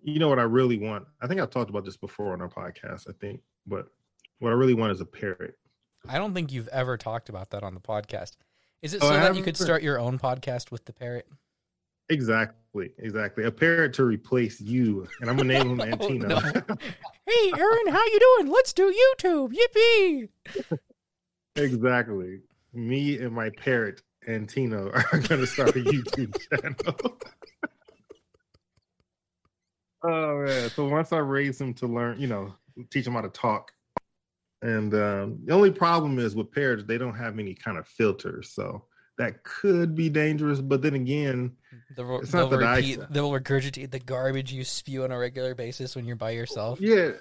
you 0.01 0.19
know 0.19 0.29
what 0.29 0.39
I 0.39 0.43
really 0.43 0.77
want. 0.77 1.05
I 1.21 1.27
think 1.27 1.41
I've 1.41 1.49
talked 1.49 1.69
about 1.69 1.85
this 1.85 1.97
before 1.97 2.33
on 2.33 2.41
our 2.41 2.49
podcast. 2.49 3.09
I 3.09 3.13
think, 3.19 3.41
but 3.65 3.87
what 4.39 4.49
I 4.51 4.53
really 4.55 4.73
want 4.73 4.91
is 4.91 5.01
a 5.01 5.05
parrot. 5.05 5.55
I 6.07 6.17
don't 6.17 6.33
think 6.33 6.51
you've 6.51 6.67
ever 6.67 6.97
talked 6.97 7.29
about 7.29 7.49
that 7.51 7.63
on 7.63 7.73
the 7.73 7.79
podcast. 7.79 8.33
Is 8.81 8.93
it 8.93 9.01
Oh, 9.01 9.07
so 9.09 9.13
I 9.15 9.19
that 9.19 9.35
you 9.35 9.41
could 9.43 9.57
start 9.57 9.81
your 9.81 9.99
own 9.99 10.19
podcast 10.19 10.69
with 10.69 10.85
the 10.85 10.93
parrot? 10.93 11.27
Exactly, 12.09 12.91
exactly. 12.99 13.45
A 13.45 13.51
parrot 13.51 13.93
to 13.93 14.03
replace 14.03 14.61
you, 14.61 15.07
and 15.21 15.29
I'm 15.29 15.37
gonna 15.37 15.53
name 15.53 15.79
him 15.79 15.81
Oh, 15.99 16.07
Antino. 16.07 16.39
Hey, 17.27 17.51
Aaron, 17.57 17.87
how 17.87 18.05
you 18.05 18.19
doing? 18.37 18.51
Let's 18.53 18.71
do 18.73 18.93
YouTube. 19.17 19.53
Yippee! 19.55 20.29
Exactly. 21.55 22.41
Me 22.73 23.17
and 23.19 23.31
my 23.33 23.49
parrot 23.49 24.01
Antino 24.27 24.91
are 25.11 25.19
gonna 25.19 25.47
start 25.47 25.69
a 25.75 25.79
YouTube 25.79 26.35
channel. 26.61 27.17
oh 30.03 30.43
man! 30.43 30.69
So 30.71 30.87
once 30.87 31.11
I 31.13 31.17
raise 31.19 31.59
him 31.59 31.73
to 31.75 31.87
learn, 31.87 32.19
you 32.19 32.27
know, 32.27 32.53
teach 32.91 33.07
him 33.07 33.13
how 33.13 33.21
to 33.21 33.29
talk. 33.29 33.71
And 34.61 34.93
um, 34.95 35.39
the 35.45 35.53
only 35.53 35.69
problem 35.71 36.17
is 36.17 36.35
with 36.35 36.51
parrots, 36.51 36.83
they 36.87 36.97
don't 36.97 37.15
have 37.15 37.37
any 37.37 37.53
kind 37.53 37.77
of 37.77 37.87
filters, 37.87 38.49
so 38.53 38.85
that 39.17 39.43
could 39.43 39.93
be 39.95 40.09
dangerous. 40.09 40.59
But 40.59 40.81
then 40.81 40.95
again, 40.95 41.51
They'll, 41.95 42.19
It's 42.21 42.31
they'll 42.31 42.49
not 42.49 42.59
that 42.59 42.75
repeat, 42.75 42.99
said. 42.99 43.07
they'll 43.11 43.29
regurgitate 43.31 43.91
the 43.91 43.99
garbage 43.99 44.51
you 44.51 44.63
spew 44.63 45.03
on 45.03 45.11
a 45.11 45.19
regular 45.19 45.53
basis 45.55 45.95
when 45.95 46.05
you're 46.05 46.15
by 46.15 46.31
yourself. 46.31 46.81
Yeah, 46.81 47.11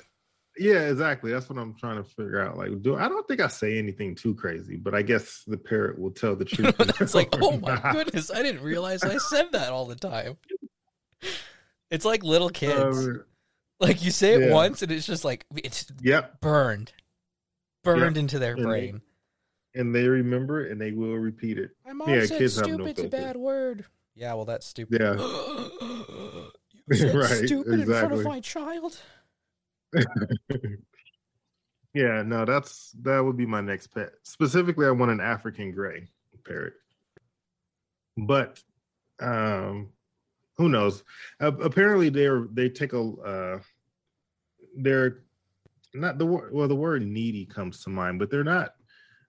yeah, 0.59 0.89
exactly. 0.89 1.33
That's 1.33 1.49
what 1.49 1.59
I'm 1.59 1.75
trying 1.75 1.97
to 2.03 2.09
figure 2.09 2.41
out. 2.41 2.57
Like, 2.57 2.83
do 2.83 2.97
I 2.97 3.09
don't 3.09 3.27
think 3.27 3.41
I 3.41 3.49
say 3.49 3.79
anything 3.79 4.15
too 4.15 4.35
crazy, 4.35 4.77
but 4.77 4.95
I 4.95 5.03
guess 5.03 5.43
the 5.47 5.57
parrot 5.57 5.99
will 5.99 6.11
tell 6.11 6.37
the 6.37 6.45
truth. 6.45 6.75
it's 7.01 7.15
like, 7.15 7.29
oh 7.43 7.59
my 7.59 7.75
Nah. 7.75 7.93
goodness, 7.93 8.31
I 8.31 8.43
didn't 8.43 8.63
realize 8.63 9.03
I 9.03 9.17
said 9.31 9.53
that 9.53 9.71
all 9.73 9.87
the 9.87 9.97
time. 9.97 10.37
It's 11.91 12.05
like 12.05 12.23
little 12.25 12.49
kids. 12.51 13.07
Um, 13.07 13.25
like 13.81 14.05
you 14.05 14.11
say 14.11 14.35
it 14.35 14.49
yeah. 14.49 14.53
once 14.53 14.83
and 14.83 14.93
it's 14.93 15.07
just 15.07 15.25
like 15.25 15.45
it's 15.57 15.87
yep, 16.01 16.41
burned. 16.41 16.93
Burned 17.83 18.17
Yeah. 18.17 18.21
into 18.21 18.39
their 18.39 18.53
And 18.55 18.61
they- 18.63 18.69
brain. 18.69 19.01
and 19.75 19.95
they 19.95 20.07
remember 20.09 20.65
it 20.65 20.71
and 20.73 20.81
they 20.81 20.93
will 20.93 21.17
repeat 21.17 21.59
it. 21.59 21.71
My 21.85 21.93
mom 21.93 22.09
Yeah, 22.09 22.25
said 22.27 22.39
kids 22.39 22.57
have 22.57 22.69
no 22.69 22.87
a 22.87 23.09
bad 23.09 23.37
word. 23.37 23.85
Yeah, 24.15 24.35
well, 24.35 24.45
that's 24.45 24.67
stupid. 24.67 25.01
Yeah. 25.01 25.15
you 26.89 26.97
said 26.97 27.15
Right, 27.15 27.47
stupid 27.47 27.81
in 27.81 27.87
front 27.87 28.13
of 28.13 28.23
my 28.23 28.41
child. 28.41 29.01
Yeah, 31.95 32.23
no, 32.23 32.45
that's 32.45 32.93
that 33.03 33.21
would 33.21 33.37
be 33.37 33.47
my 33.47 33.61
next 33.61 33.89
pet. 33.89 34.13
Specifically, 34.23 34.87
I 34.87 34.91
want 34.91 35.13
an 35.13 35.21
African 35.21 35.73
gray 35.73 36.09
parrot. 36.45 36.75
But 38.17 38.63
um 39.21 39.91
who 40.57 40.69
knows? 40.69 41.03
Uh, 41.41 41.53
apparently 41.59 42.09
they're 42.09 42.47
they 42.53 42.69
take 42.69 42.93
a 42.93 43.01
uh 43.03 43.59
they're 44.77 45.23
not 45.95 46.19
the 46.19 46.27
word 46.27 46.53
well 46.53 46.69
the 46.69 46.75
word 46.75 47.03
needy 47.07 47.47
comes 47.47 47.83
to 47.85 47.91
mind, 47.91 48.19
but 48.19 48.31
they're 48.31 48.45
not 48.45 48.74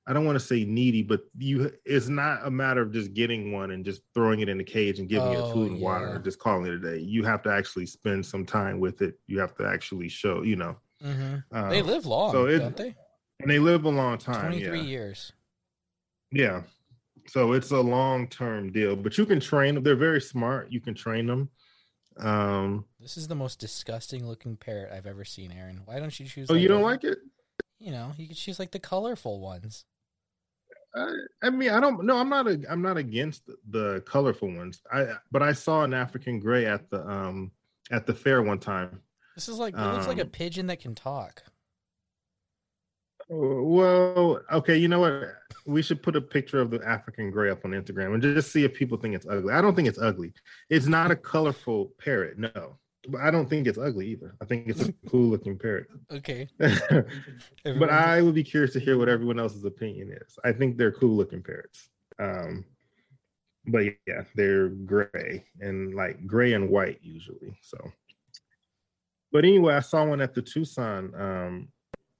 I 0.07 0.13
don't 0.13 0.25
want 0.25 0.35
to 0.39 0.45
say 0.45 0.65
needy, 0.65 1.01
but 1.01 1.21
you 1.37 1.71
it's 1.83 2.07
not 2.09 2.45
a 2.45 2.51
matter 2.51 2.81
of 2.81 2.91
just 2.91 3.13
getting 3.13 3.51
one 3.51 3.71
and 3.71 3.83
just 3.83 4.01
throwing 4.13 4.41
it 4.41 4.49
in 4.49 4.57
the 4.57 4.63
cage 4.63 4.99
and 4.99 5.09
giving 5.09 5.35
Oh, 5.35 5.39
it 5.39 5.51
food 5.53 5.71
and 5.71 5.81
water 5.81 6.13
and 6.15 6.23
just 6.23 6.37
calling 6.37 6.67
it 6.67 6.73
a 6.73 6.79
day. 6.79 6.99
You 6.99 7.23
have 7.23 7.41
to 7.43 7.49
actually 7.49 7.87
spend 7.87 8.23
some 8.25 8.45
time 8.45 8.79
with 8.79 9.01
it. 9.01 9.15
You 9.25 9.39
have 9.39 9.55
to 9.55 9.65
actually 9.65 10.09
show, 10.09 10.43
you 10.43 10.57
know. 10.57 10.77
hmm 11.01 11.37
Um, 11.51 11.69
they 11.69 11.81
live 11.81 12.05
long, 12.05 12.31
so 12.31 12.45
it- 12.45 12.59
don't 12.59 12.77
they? 12.77 12.95
and 13.41 13.49
they 13.49 13.59
live 13.59 13.85
a 13.85 13.89
long 13.89 14.17
time. 14.17 14.51
23 14.51 14.79
yeah. 14.79 14.85
years. 14.85 15.33
Yeah. 16.31 16.61
So 17.27 17.53
it's 17.53 17.71
a 17.71 17.81
long 17.81 18.27
term 18.27 18.71
deal, 18.71 18.95
but 18.95 19.17
you 19.17 19.25
can 19.25 19.39
train 19.39 19.73
them. 19.75 19.83
They're 19.83 19.95
very 19.95 20.21
smart. 20.21 20.71
You 20.71 20.79
can 20.79 20.93
train 20.93 21.25
them. 21.25 21.49
Um, 22.17 22.85
This 22.99 23.17
is 23.17 23.27
the 23.27 23.35
most 23.35 23.59
disgusting 23.59 24.27
looking 24.27 24.55
parrot 24.55 24.91
I've 24.93 25.07
ever 25.07 25.25
seen, 25.25 25.51
Aaron. 25.51 25.81
Why 25.85 25.99
don't 25.99 26.17
you 26.19 26.27
choose? 26.27 26.49
oh, 26.49 26.53
you 26.53 26.67
don't 26.67 26.83
like 26.83 27.03
it? 27.03 27.17
You 27.79 27.91
know, 27.91 28.13
you 28.17 28.27
could 28.27 28.37
choose 28.37 28.59
like 28.59 28.71
the 28.71 28.79
colorful 28.79 29.39
ones. 29.41 29.83
I, 30.95 31.11
I 31.43 31.49
mean, 31.49 31.69
I 31.69 31.79
don't. 31.79 32.03
No, 32.05 32.17
I'm 32.17 32.29
not. 32.29 32.47
A, 32.47 32.61
I'm 32.69 32.81
not 32.81 32.97
against 32.97 33.43
the 33.69 34.01
colorful 34.05 34.53
ones. 34.53 34.81
I 34.91 35.15
but 35.31 35.43
I 35.43 35.51
saw 35.53 35.83
an 35.83 35.93
African 35.93 36.39
gray 36.39 36.65
at 36.65 36.89
the 36.89 37.05
um 37.07 37.51
at 37.91 38.05
the 38.05 38.13
fair 38.13 38.41
one 38.41 38.59
time. 38.59 39.01
This 39.35 39.49
is 39.49 39.57
like 39.59 39.73
it 39.73 39.81
looks 39.81 40.07
like 40.07 40.19
a 40.19 40.23
Um, 40.23 40.29
pigeon 40.29 40.67
that 40.67 40.79
can 40.79 40.95
talk. 40.95 41.43
Well, 43.27 44.41
okay. 44.51 44.77
You 44.77 44.87
know 44.87 44.99
what? 44.99 45.33
We 45.65 45.81
should 45.81 46.03
put 46.03 46.15
a 46.15 46.21
picture 46.21 46.61
of 46.61 46.69
the 46.69 46.79
African 46.87 47.31
gray 47.31 47.49
up 47.49 47.65
on 47.65 47.71
Instagram 47.71 48.13
and 48.13 48.21
just 48.21 48.51
see 48.51 48.63
if 48.63 48.73
people 48.75 48.97
think 48.97 49.15
it's 49.15 49.25
ugly. 49.27 49.51
I 49.51 49.61
don't 49.61 49.75
think 49.75 49.87
it's 49.87 49.99
ugly. 49.99 50.31
It's 50.69 50.85
not 50.85 51.09
a 51.11 51.15
colorful 51.15 51.91
parrot. 51.99 52.37
No, 52.37 52.77
but 53.07 53.21
I 53.21 53.31
don't 53.31 53.49
think 53.49 53.67
it's 53.67 53.77
ugly 53.77 54.07
either. 54.07 54.35
I 54.41 54.45
think 54.45 54.67
it's 54.67 54.81
a 54.87 54.93
cool 55.09 55.29
looking 55.29 55.57
parrot. 55.57 55.87
Okay, 56.11 56.47
but 56.57 57.89
I 57.89 58.21
would 58.21 58.35
be 58.35 58.43
curious 58.43 58.73
to 58.73 58.79
hear 58.79 58.97
what 58.97 59.09
everyone 59.09 59.39
else's 59.39 59.65
opinion 59.65 60.11
is. 60.11 60.37
I 60.43 60.51
think 60.51 60.77
they're 60.77 60.91
cool 60.91 61.15
looking 61.15 61.43
parrots. 61.43 61.89
Um, 62.19 62.65
but 63.67 63.85
yeah, 64.07 64.23
they're 64.35 64.69
gray 64.69 65.43
and 65.59 65.95
like 65.95 66.25
gray 66.27 66.53
and 66.53 66.69
white 66.69 66.99
usually. 67.01 67.57
So, 67.61 67.77
but 69.31 69.43
anyway, 69.43 69.73
I 69.73 69.79
saw 69.79 70.05
one 70.05 70.21
at 70.21 70.33
the 70.33 70.41
Tucson 70.41 71.13
um, 71.15 71.67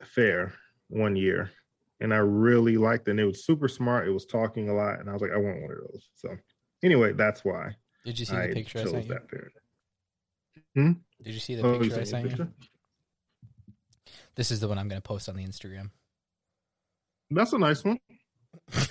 fair 0.03 0.53
one 0.89 1.15
year, 1.15 1.51
and 1.99 2.13
I 2.13 2.17
really 2.17 2.77
liked 2.77 3.07
it. 3.07 3.11
And 3.11 3.19
it 3.19 3.25
was 3.25 3.45
super 3.45 3.67
smart. 3.67 4.07
It 4.07 4.11
was 4.11 4.25
talking 4.25 4.69
a 4.69 4.73
lot, 4.73 4.99
and 4.99 5.09
I 5.09 5.13
was 5.13 5.21
like, 5.21 5.31
I 5.31 5.37
want 5.37 5.61
one 5.61 5.71
of 5.71 5.77
those. 5.91 6.09
So, 6.15 6.35
anyway, 6.83 7.13
that's 7.13 7.45
why 7.45 7.75
Did 8.03 8.19
you 8.19 8.25
see 8.25 8.35
I 8.35 8.47
the 8.47 8.53
picture 8.53 8.79
I 8.79 8.83
chose 8.83 8.91
sent 8.91 9.03
you? 9.05 9.13
that 9.13 9.29
parrot. 9.29 9.53
Hmm? 10.75 10.91
Did 11.23 11.33
you 11.33 11.39
see 11.39 11.55
the 11.55 11.63
Oh, 11.63 11.73
you 11.75 11.89
picture 11.89 12.01
I 12.01 12.03
sent 12.03 12.37
you? 12.37 12.47
This 14.35 14.51
is 14.51 14.59
the 14.59 14.67
one 14.67 14.77
I'm 14.77 14.89
going 14.89 15.01
to 15.01 15.07
post 15.07 15.29
on 15.29 15.35
the 15.35 15.45
Instagram. 15.45 15.91
That's 17.31 17.53
a 17.53 17.57
nice 17.57 17.83
one. 17.83 17.99
and 18.73 18.87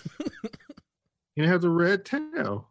it 1.36 1.46
has 1.46 1.64
a 1.64 1.70
red 1.70 2.04
tail. 2.04 2.68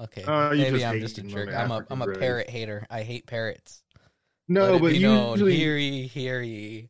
Okay, 0.00 0.24
oh, 0.26 0.52
you 0.52 0.62
maybe 0.62 0.78
just 0.78 0.86
I'm 0.86 1.00
just 1.00 1.18
a 1.18 1.22
jerk. 1.22 1.54
I'm 1.54 1.70
a 1.70 1.84
I'm 1.90 2.00
a 2.00 2.06
parrot 2.12 2.48
hater. 2.48 2.86
I 2.88 3.02
hate 3.02 3.26
parrots. 3.26 3.82
No, 4.48 4.78
but 4.78 4.94
known. 4.94 5.32
usually 5.32 5.56
hear 5.56 5.76
ye, 5.76 6.06
hear 6.06 6.40
ye. 6.40 6.88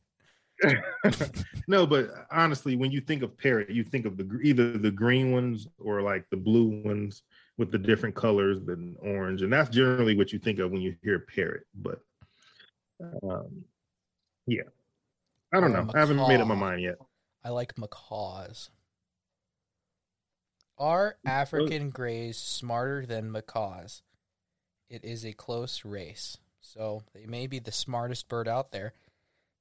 no, 1.68 1.86
but 1.86 2.10
honestly, 2.30 2.76
when 2.76 2.92
you 2.92 3.00
think 3.00 3.22
of 3.22 3.36
parrot, 3.36 3.70
you 3.70 3.82
think 3.82 4.06
of 4.06 4.16
the 4.16 4.38
either 4.42 4.78
the 4.78 4.90
green 4.90 5.32
ones 5.32 5.66
or 5.78 6.00
like 6.00 6.30
the 6.30 6.36
blue 6.36 6.82
ones 6.84 7.22
with 7.58 7.70
the 7.70 7.78
different 7.78 8.14
colors 8.14 8.58
than 8.64 8.96
orange, 9.00 9.42
and 9.42 9.52
that's 9.52 9.70
generally 9.70 10.16
what 10.16 10.32
you 10.32 10.38
think 10.38 10.58
of 10.58 10.70
when 10.70 10.80
you 10.80 10.96
hear 11.02 11.18
parrot. 11.18 11.64
But 11.74 12.00
um, 13.22 13.64
yeah, 14.46 14.62
I 15.52 15.60
don't 15.60 15.72
know. 15.72 15.88
I 15.94 15.98
haven't 15.98 16.16
made 16.16 16.40
up 16.40 16.46
my 16.46 16.54
mind 16.54 16.82
yet. 16.82 16.96
I 17.44 17.50
like 17.50 17.76
macaws. 17.76 18.70
Are 20.78 21.16
African 21.24 21.90
greys 21.90 22.38
smarter 22.38 23.06
than 23.06 23.30
macaws? 23.30 24.02
It 24.88 25.04
is 25.04 25.24
a 25.24 25.32
close 25.32 25.84
race. 25.84 26.38
So 26.60 27.02
they 27.14 27.26
may 27.26 27.46
be 27.46 27.58
the 27.58 27.72
smartest 27.72 28.28
bird 28.28 28.48
out 28.48 28.72
there. 28.72 28.94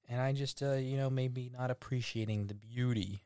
And 0.07 0.21
I 0.21 0.33
just, 0.33 0.61
uh, 0.61 0.73
you 0.73 0.97
know, 0.97 1.09
maybe 1.09 1.51
not 1.57 1.71
appreciating 1.71 2.47
the 2.47 2.53
beauty 2.53 3.23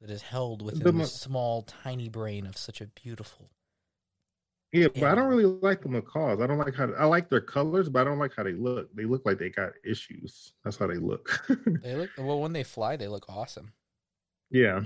that 0.00 0.10
is 0.10 0.22
held 0.22 0.62
within 0.62 0.82
The 0.82 0.92
the, 0.92 1.06
small, 1.06 1.62
tiny 1.62 2.08
brain 2.08 2.46
of 2.46 2.56
such 2.56 2.80
a 2.80 2.86
beautiful. 2.86 3.50
Yeah, 4.72 4.86
but 4.94 5.02
I 5.04 5.14
don't 5.16 5.28
really 5.28 5.46
like 5.46 5.82
the 5.82 5.88
macaws. 5.88 6.40
I 6.40 6.46
don't 6.46 6.58
like 6.58 6.74
how 6.74 6.92
I 6.92 7.04
like 7.04 7.28
their 7.28 7.40
colors, 7.40 7.88
but 7.88 8.00
I 8.00 8.04
don't 8.04 8.20
like 8.20 8.32
how 8.36 8.44
they 8.44 8.52
look. 8.52 8.94
They 8.94 9.04
look 9.04 9.26
like 9.26 9.38
they 9.38 9.50
got 9.50 9.72
issues. 9.84 10.52
That's 10.62 10.76
how 10.76 10.86
they 10.86 10.96
look. 10.98 11.42
They 11.82 11.96
look 11.96 12.10
well 12.16 12.40
when 12.40 12.52
they 12.52 12.62
fly. 12.62 12.96
They 12.96 13.08
look 13.08 13.26
awesome. 13.28 13.72
Yeah. 14.50 14.82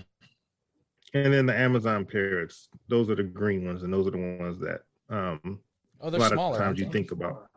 And 1.13 1.33
then 1.33 1.47
the 1.47 1.57
Amazon 1.57 2.07
parrots, 2.07 2.69
those 2.89 3.09
are 3.11 3.15
the 3.15 3.23
green 3.23 3.67
ones, 3.67 3.83
and 3.83 3.93
those 3.93 4.07
are 4.07 4.11
the 4.11 4.37
ones 4.39 4.59
that 4.61 4.81
um 5.11 5.61
Oh, 6.01 6.09
a 6.09 6.11
they're 6.11 6.21
lot 6.21 6.33
smaller. 6.33 6.57
of 6.57 6.63
times 6.63 6.81
you 6.81 6.91
think 6.91 7.13
about. 7.13 7.49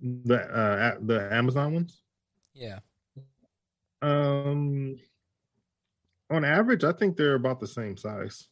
The 0.00 0.36
uh 0.56 0.94
the 1.02 1.32
Amazon 1.34 1.74
ones? 1.74 2.02
Yeah. 2.54 2.78
Um 4.02 4.96
on 6.30 6.44
average, 6.44 6.84
I 6.84 6.92
think 6.92 7.16
they're 7.16 7.34
about 7.34 7.58
the 7.58 7.66
same 7.66 7.96
size. 7.96 8.46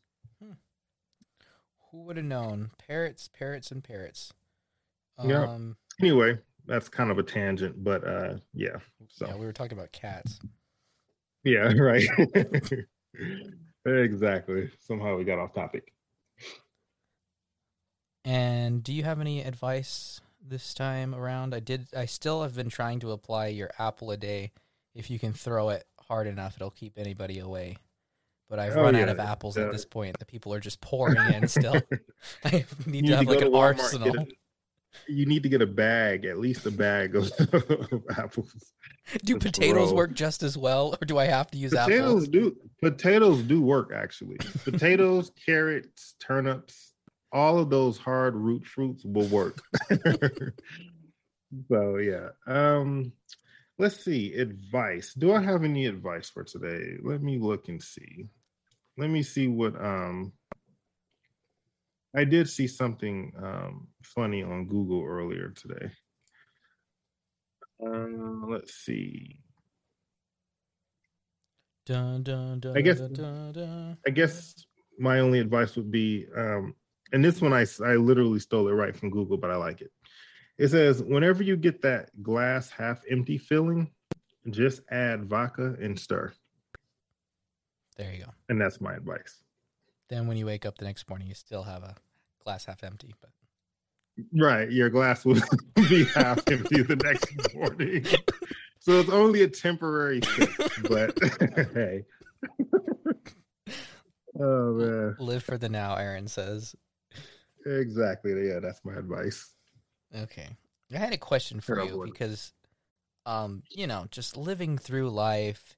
Who 1.98 2.04
would 2.04 2.16
have 2.16 2.26
known? 2.26 2.70
Parrots, 2.86 3.26
parrots, 3.26 3.72
and 3.72 3.82
parrots. 3.82 4.32
Yeah. 5.24 5.42
Um, 5.42 5.76
Anyway, 6.00 6.38
that's 6.64 6.88
kind 6.88 7.10
of 7.10 7.18
a 7.18 7.24
tangent, 7.24 7.82
but 7.82 8.06
uh 8.06 8.34
yeah. 8.54 8.76
So 9.08 9.26
yeah, 9.26 9.34
we 9.34 9.44
were 9.44 9.52
talking 9.52 9.76
about 9.76 9.90
cats. 9.90 10.38
yeah, 11.42 11.72
right. 11.76 12.06
exactly. 13.84 14.70
Somehow 14.78 15.16
we 15.16 15.24
got 15.24 15.40
off 15.40 15.52
topic. 15.54 15.92
And 18.24 18.84
do 18.84 18.92
you 18.92 19.02
have 19.02 19.20
any 19.20 19.42
advice 19.42 20.20
this 20.40 20.74
time 20.74 21.16
around? 21.16 21.52
I 21.52 21.58
did. 21.58 21.88
I 21.96 22.04
still 22.04 22.42
have 22.42 22.54
been 22.54 22.68
trying 22.70 23.00
to 23.00 23.10
apply 23.10 23.48
your 23.48 23.72
apple 23.76 24.12
a 24.12 24.16
day. 24.16 24.52
If 24.94 25.10
you 25.10 25.18
can 25.18 25.32
throw 25.32 25.70
it 25.70 25.84
hard 26.06 26.28
enough, 26.28 26.54
it'll 26.54 26.70
keep 26.70 26.96
anybody 26.96 27.40
away. 27.40 27.76
But 28.48 28.58
I've 28.58 28.76
Oh, 28.76 28.82
run 28.82 28.96
out 28.96 29.08
of 29.10 29.18
apples 29.20 29.56
yeah. 29.58 29.64
at 29.64 29.72
this 29.72 29.84
point. 29.84 30.18
The 30.18 30.24
people 30.24 30.54
are 30.54 30.60
just 30.60 30.80
pouring 30.82 31.16
in 31.34 31.48
still. 31.48 31.74
I 32.44 32.64
need 32.86 33.04
You 33.04 33.10
to 33.12 33.16
have 33.18 33.26
go 33.26 33.32
like 33.32 33.42
an 33.44 33.48
Walmart, 33.52 33.78
arsenal. 33.78 34.16
a- 34.18 34.26
you 35.06 35.26
need 35.26 35.42
to 35.44 35.48
get 35.48 35.60
a 35.62 35.66
bag, 35.66 36.24
at 36.24 36.38
least 36.38 36.64
a 36.66 36.70
bag 36.70 37.14
of, 37.14 37.30
of 37.92 38.02
apples. 38.16 38.72
Do 39.24 39.34
to 39.34 39.38
potatoes 39.38 39.92
work 39.92 40.12
just 40.14 40.42
as 40.42 40.56
well, 40.58 40.96
or 41.00 41.04
do 41.04 41.18
I 41.18 41.26
have 41.26 41.50
to 41.52 41.58
use 41.58 41.70
Potatoes 41.72 42.24
apples? 42.24 42.28
do 42.28 42.56
potatoes 42.82 43.42
do 43.42 43.62
work 43.62 43.92
actually. 43.94 44.38
Potatoes, 44.64 45.30
carrots, 45.46 46.14
turnips, 46.18 46.94
all 47.30 47.58
of 47.58 47.68
those 47.70 47.98
hard 47.98 48.34
root 48.34 48.66
fruits 48.66 49.04
will 49.04 49.28
work. 49.28 49.60
so 51.68 51.96
yeah. 51.98 52.28
Um 52.46 53.12
let's 53.78 54.02
see. 54.04 54.34
Advice. 54.34 55.14
Do 55.14 55.32
I 55.32 55.40
have 55.42 55.64
any 55.64 55.86
advice 55.86 56.28
for 56.30 56.44
today? 56.44 56.96
Let 57.02 57.22
me 57.22 57.38
look 57.38 57.68
and 57.68 57.82
see. 57.82 58.26
Let 58.98 59.10
me 59.10 59.22
see 59.22 59.46
what 59.46 59.74
um 59.82 60.32
I 62.16 62.24
did 62.24 62.48
see 62.48 62.66
something 62.66 63.32
um 63.40 63.88
funny 64.02 64.42
on 64.42 64.66
Google 64.66 65.04
earlier 65.04 65.50
today. 65.50 65.90
Uh, 67.80 68.46
let's 68.48 68.74
see. 68.74 69.38
Dun, 71.86 72.22
dun, 72.24 72.58
dun, 72.60 72.76
I 72.76 72.80
guess- 72.80 72.98
dun, 72.98 73.12
dun, 73.12 73.52
dun. 73.52 73.98
I 74.06 74.10
guess 74.10 74.54
my 74.98 75.20
only 75.20 75.38
advice 75.38 75.76
would 75.76 75.90
be, 75.92 76.26
um, 76.36 76.74
and 77.12 77.24
this 77.24 77.40
one 77.40 77.52
I, 77.52 77.64
I 77.84 77.94
literally 77.94 78.40
stole 78.40 78.68
it 78.68 78.72
right 78.72 78.94
from 78.96 79.10
Google, 79.10 79.36
but 79.38 79.50
I 79.50 79.56
like 79.56 79.80
it. 79.80 79.90
It 80.58 80.68
says, 80.68 81.02
whenever 81.02 81.42
you 81.44 81.56
get 81.56 81.80
that 81.82 82.10
glass 82.20 82.68
half 82.68 83.00
empty 83.08 83.38
feeling, 83.38 83.92
just 84.50 84.82
add 84.90 85.26
vodka 85.26 85.76
and 85.80 85.98
stir. 85.98 86.32
There 87.98 88.12
you 88.12 88.24
go. 88.24 88.30
And 88.48 88.60
that's 88.60 88.80
my 88.80 88.94
advice. 88.94 89.42
Then 90.08 90.26
when 90.26 90.38
you 90.38 90.46
wake 90.46 90.64
up 90.64 90.78
the 90.78 90.86
next 90.86 91.08
morning, 91.08 91.28
you 91.28 91.34
still 91.34 91.64
have 91.64 91.82
a 91.82 91.96
glass 92.42 92.64
half 92.64 92.82
empty. 92.82 93.14
But 93.20 93.30
Right. 94.32 94.70
Your 94.70 94.88
glass 94.88 95.24
will 95.24 95.40
be 95.74 96.04
half 96.04 96.38
empty 96.48 96.82
the 96.82 96.96
next 96.96 97.54
morning. 97.54 98.06
So 98.80 99.00
it's 99.00 99.10
only 99.10 99.42
a 99.42 99.48
temporary 99.48 100.20
fix, 100.20 100.78
but 100.88 101.18
hey, 101.74 102.04
oh 104.40 104.72
man. 104.72 105.16
Live 105.18 105.42
for 105.42 105.58
the 105.58 105.68
now, 105.68 105.96
Aaron 105.96 106.28
says. 106.28 106.74
Exactly. 107.66 108.48
Yeah, 108.48 108.60
that's 108.60 108.80
my 108.84 108.94
advice. 108.94 109.52
Okay. 110.16 110.48
I 110.94 110.96
had 110.96 111.12
a 111.12 111.18
question 111.18 111.60
for 111.60 111.74
Sure, 111.74 111.84
you 111.84 112.04
because 112.04 112.52
um, 113.26 113.62
you 113.68 113.86
know, 113.86 114.06
just 114.10 114.36
living 114.36 114.78
through 114.78 115.10
life, 115.10 115.76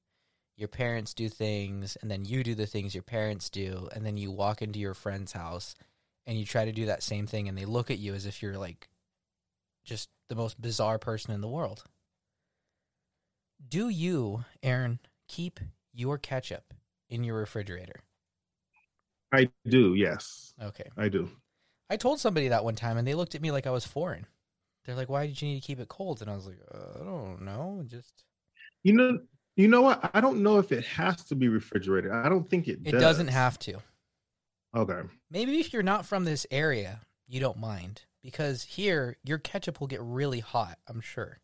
your 0.61 0.69
parents 0.69 1.15
do 1.15 1.29
things 1.29 1.97
and 2.03 2.11
then 2.11 2.25
you 2.25 2.45
do 2.45 2.55
the 2.55 2.67
things 2.67 2.95
your 2.95 3.03
parents 3.03 3.49
do 3.49 3.89
and 3.93 4.05
then 4.05 4.19
you 4.19 4.31
walk 4.31 4.61
into 4.61 4.79
your 4.79 4.95
friend's 4.95 5.33
house 5.33 5.75
and 6.27 6.39
you 6.39 6.45
try 6.45 6.67
to 6.67 6.73
do 6.73 6.87
that 6.87 7.03
same 7.03 7.27
thing 7.27 7.49
and 7.49 7.57
they 7.57 7.65
look 7.65 7.91
at 7.91 7.99
you 7.99 8.13
as 8.13 8.27
if 8.27 8.43
you're 8.43 8.59
like 8.59 8.89
just 9.85 10.11
the 10.29 10.35
most 10.35 10.61
bizarre 10.61 10.99
person 10.99 11.33
in 11.33 11.41
the 11.41 11.49
world. 11.49 11.85
Do 13.67 13.89
you, 13.89 14.45
Aaron, 14.63 15.01
keep 15.29 15.61
your 15.93 16.19
ketchup 16.19 16.75
in 17.09 17.25
your 17.25 17.37
refrigerator? 17.37 18.01
I 19.33 19.49
do, 19.67 19.95
yes. 19.95 20.53
Okay. 20.63 20.91
I 20.97 21.09
do. 21.09 21.31
I 21.89 21.97
told 21.97 22.21
somebody 22.21 22.49
that 22.49 22.65
one 22.65 22.75
time, 22.75 22.99
and 22.99 23.07
they 23.07 23.15
looked 23.15 23.35
at 23.35 23.43
me 23.43 23.51
like 23.51 23.67
I 23.67 23.71
was 23.71 23.87
foreign. 23.87 24.27
They're 24.85 24.95
like, 24.95 25.09
"Why 25.09 25.27
did 25.27 25.41
you 25.41 25.49
need 25.49 25.61
to 25.61 25.67
keep 25.67 25.81
it 25.81 25.89
cold?" 25.89 26.23
And 26.23 26.31
I 26.31 26.35
was 26.35 26.47
like, 26.47 26.59
uh, 26.73 27.01
"I 27.01 27.05
don't 27.05 27.43
know, 27.43 27.83
just 27.87 28.25
You 28.83 28.95
know 28.95 29.19
you 29.61 29.69
know 29.69 29.83
what? 29.83 30.11
I 30.15 30.21
don't 30.21 30.43
know 30.43 30.59
if 30.59 30.73
it 30.73 30.85
has 30.85 31.25
to 31.25 31.35
be 31.35 31.49
refrigerated. 31.49 32.13
I 32.13 32.29
don't 32.29 32.49
think 32.49 32.69
it 32.69 32.81
it 32.85 32.93
does. 32.93 33.01
doesn't 33.01 33.29
have 33.29 33.59
to." 33.61 33.79
Okay. 34.75 35.01
Maybe 35.31 35.59
if 35.61 35.73
you're 35.73 35.83
not 35.83 36.07
from 36.07 36.25
this 36.25 36.47
area, 36.51 37.01
you 37.27 37.41
don't 37.41 37.59
mind 37.59 38.03
because 38.23 38.63
here 38.63 39.17
your 39.25 39.39
ketchup 39.39 39.81
will 39.81 39.87
get 39.87 40.01
really 40.03 40.41
hot. 40.41 40.79
I'm 40.89 41.01
sure. 41.01 41.41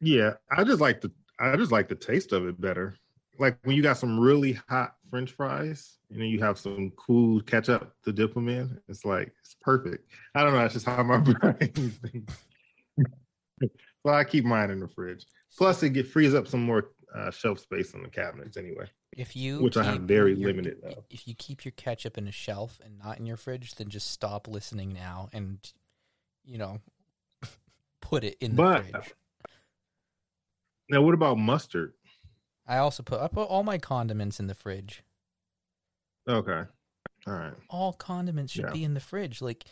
Yeah, 0.00 0.34
I 0.50 0.64
just 0.64 0.80
like 0.80 1.00
the 1.00 1.10
I 1.38 1.56
just 1.56 1.72
like 1.72 1.88
the 1.88 1.94
taste 1.94 2.32
of 2.32 2.46
it 2.46 2.60
better. 2.60 2.96
Like 3.38 3.58
when 3.64 3.74
you 3.74 3.82
got 3.82 3.98
some 3.98 4.20
really 4.20 4.52
hot 4.68 4.94
French 5.10 5.32
fries 5.32 5.98
and 6.10 6.20
then 6.20 6.28
you 6.28 6.40
have 6.40 6.58
some 6.58 6.90
cool 6.96 7.40
ketchup 7.42 7.94
to 8.04 8.12
dip 8.12 8.34
them 8.34 8.48
in. 8.48 8.78
It's 8.88 9.04
like 9.04 9.32
it's 9.40 9.56
perfect. 9.60 10.08
I 10.34 10.42
don't 10.42 10.52
know. 10.52 10.60
That's 10.60 10.74
just 10.74 10.86
how 10.86 11.02
my 11.02 11.16
brain 11.18 11.56
thinks. 11.68 12.34
so 14.06 14.12
I 14.12 14.24
keep 14.24 14.44
mine 14.44 14.70
in 14.70 14.80
the 14.80 14.88
fridge. 14.88 15.26
Plus, 15.56 15.82
it 15.82 15.90
get 15.90 16.06
frees 16.06 16.34
up 16.34 16.48
some 16.48 16.62
more 16.62 16.90
uh, 17.14 17.30
shelf 17.30 17.58
space 17.60 17.94
on 17.94 18.02
the 18.02 18.08
cabinets 18.08 18.56
anyway. 18.56 18.86
If 19.14 19.36
you 19.36 19.60
Which 19.62 19.76
I 19.76 19.84
have 19.84 20.02
very 20.02 20.34
your- 20.34 20.48
limited 20.48 20.82
of. 20.84 21.04
If 21.10 21.28
you 21.28 21.34
keep 21.34 21.64
your 21.64 21.72
ketchup 21.72 22.16
in 22.16 22.26
a 22.26 22.32
shelf 22.32 22.80
and 22.82 22.98
not 22.98 23.18
in 23.18 23.26
your 23.26 23.36
fridge, 23.36 23.74
then 23.74 23.88
just 23.90 24.10
stop 24.10 24.48
listening 24.48 24.92
now 24.94 25.28
and 25.32 25.58
you 26.44 26.56
know 26.58 26.80
put 28.00 28.24
it 28.24 28.36
in 28.40 28.52
the 28.56 28.62
But- 28.62 28.86
fridge. 28.86 29.14
Now, 30.88 31.02
what 31.02 31.14
about 31.14 31.38
mustard? 31.38 31.92
I 32.66 32.78
also 32.78 33.02
put 33.02 33.20
I 33.20 33.28
put 33.28 33.44
all 33.48 33.62
my 33.62 33.76
condiments 33.78 34.40
in 34.40 34.46
the 34.46 34.54
fridge. 34.54 35.02
Okay, 36.28 36.62
all 37.26 37.32
right. 37.34 37.52
all 37.68 37.92
condiments 37.92 38.52
should 38.52 38.64
Yeah. 38.66 38.72
be 38.72 38.84
in 38.84 38.94
the 38.94 39.00
fridge. 39.00 39.42
Like, 39.42 39.64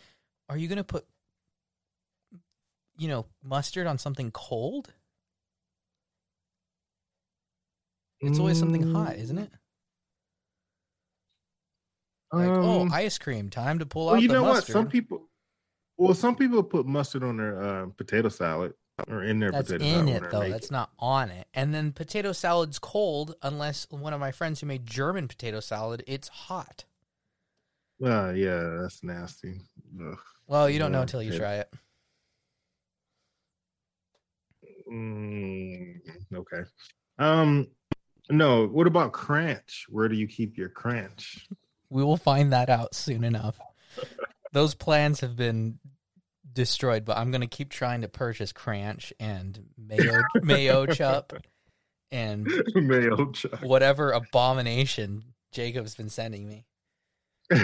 are 0.49 0.57
you 0.59 0.67
gonna 0.69 0.83
put, 0.85 1.07
you 2.99 3.09
know, 3.09 3.27
mustard 3.43 3.87
on 3.87 3.97
something 3.99 4.31
cold? 4.33 4.93
It's 8.21 8.39
always 8.39 8.59
something 8.59 8.83
hot, 8.93 9.17
isn't 9.17 9.39
it? 9.39 9.50
Like, 12.33 12.49
oh, 12.49 12.83
Um, 12.83 12.93
ice 12.93 13.19
cream, 13.19 13.50
time 13.50 13.79
to 13.81 13.87
pull 13.87 14.07
well, 14.07 14.17
out 14.17 14.23
you 14.23 14.29
the 14.29 14.35
know 14.35 14.45
mustard. 14.45 14.75
what? 14.75 14.81
Some 14.83 14.89
people, 14.89 15.29
well, 15.97 16.15
some 16.15 16.37
people 16.37 16.62
put 16.62 16.87
mustard 16.87 17.25
on 17.25 17.39
their 17.39 17.61
uh, 17.62 17.87
potato 17.97 18.29
salad 18.29 18.75
or 19.09 19.25
in 19.25 19.41
their 19.41 19.50
That's 19.50 19.73
potato 19.73 19.85
in 19.85 20.06
salad. 20.06 20.23
it 20.25 20.30
though. 20.30 20.49
That's 20.49 20.71
not 20.71 20.91
on 20.99 21.30
it. 21.30 21.49
And 21.54 21.75
then 21.75 21.93
potato 21.93 22.33
salad's 22.33 22.78
cold 22.78 23.35
unless 23.43 23.87
one 23.91 24.13
of 24.13 24.21
my 24.21 24.30
friends 24.33 24.61
who 24.61 24.67
made 24.67 24.87
German 24.87 25.26
potato 25.26 25.59
salad, 25.61 26.04
it's 26.06 26.28
hot. 26.28 26.85
Uh, 28.04 28.30
yeah, 28.30 28.76
that's 28.80 29.02
nasty. 29.02 29.61
Ugh. 30.00 30.19
Well, 30.47 30.71
you 30.71 30.78
don't 30.78 30.93
know 30.93 31.02
until 31.02 31.23
you 31.23 31.33
it- 31.33 31.39
try 31.39 31.54
it. 31.54 31.73
Mm, 34.91 36.00
okay. 36.35 36.63
Um, 37.19 37.67
no. 38.30 38.66
What 38.66 38.86
about 38.86 39.12
crunch? 39.12 39.86
Where 39.88 40.08
do 40.08 40.16
you 40.16 40.26
keep 40.26 40.56
your 40.56 40.69
crunch? 40.69 41.47
We 41.88 42.04
will 42.04 42.16
find 42.16 42.52
that 42.52 42.71
out 42.71 42.95
soon 42.95 43.25
enough. 43.25 43.58
Those 44.52 44.75
plans 44.75 45.21
have 45.21 45.36
been 45.36 45.78
destroyed, 46.52 47.04
but 47.04 47.16
I'm 47.16 47.30
going 47.30 47.40
to 47.43 47.47
keep 47.47 47.71
trying 47.71 48.00
to 48.02 48.08
purchase 48.08 48.52
Cranch 48.52 49.12
and 49.21 49.58
Mayo 49.78 50.21
Mayo 50.43 50.86
Chup 50.86 51.32
and 52.12 52.49
Mayo 52.75 53.30
chop. 53.32 53.62
whatever 53.62 54.10
abomination 54.12 55.23
Jacob's 55.52 55.95
been 55.95 56.08
sending 56.08 56.47
me. 56.49 56.66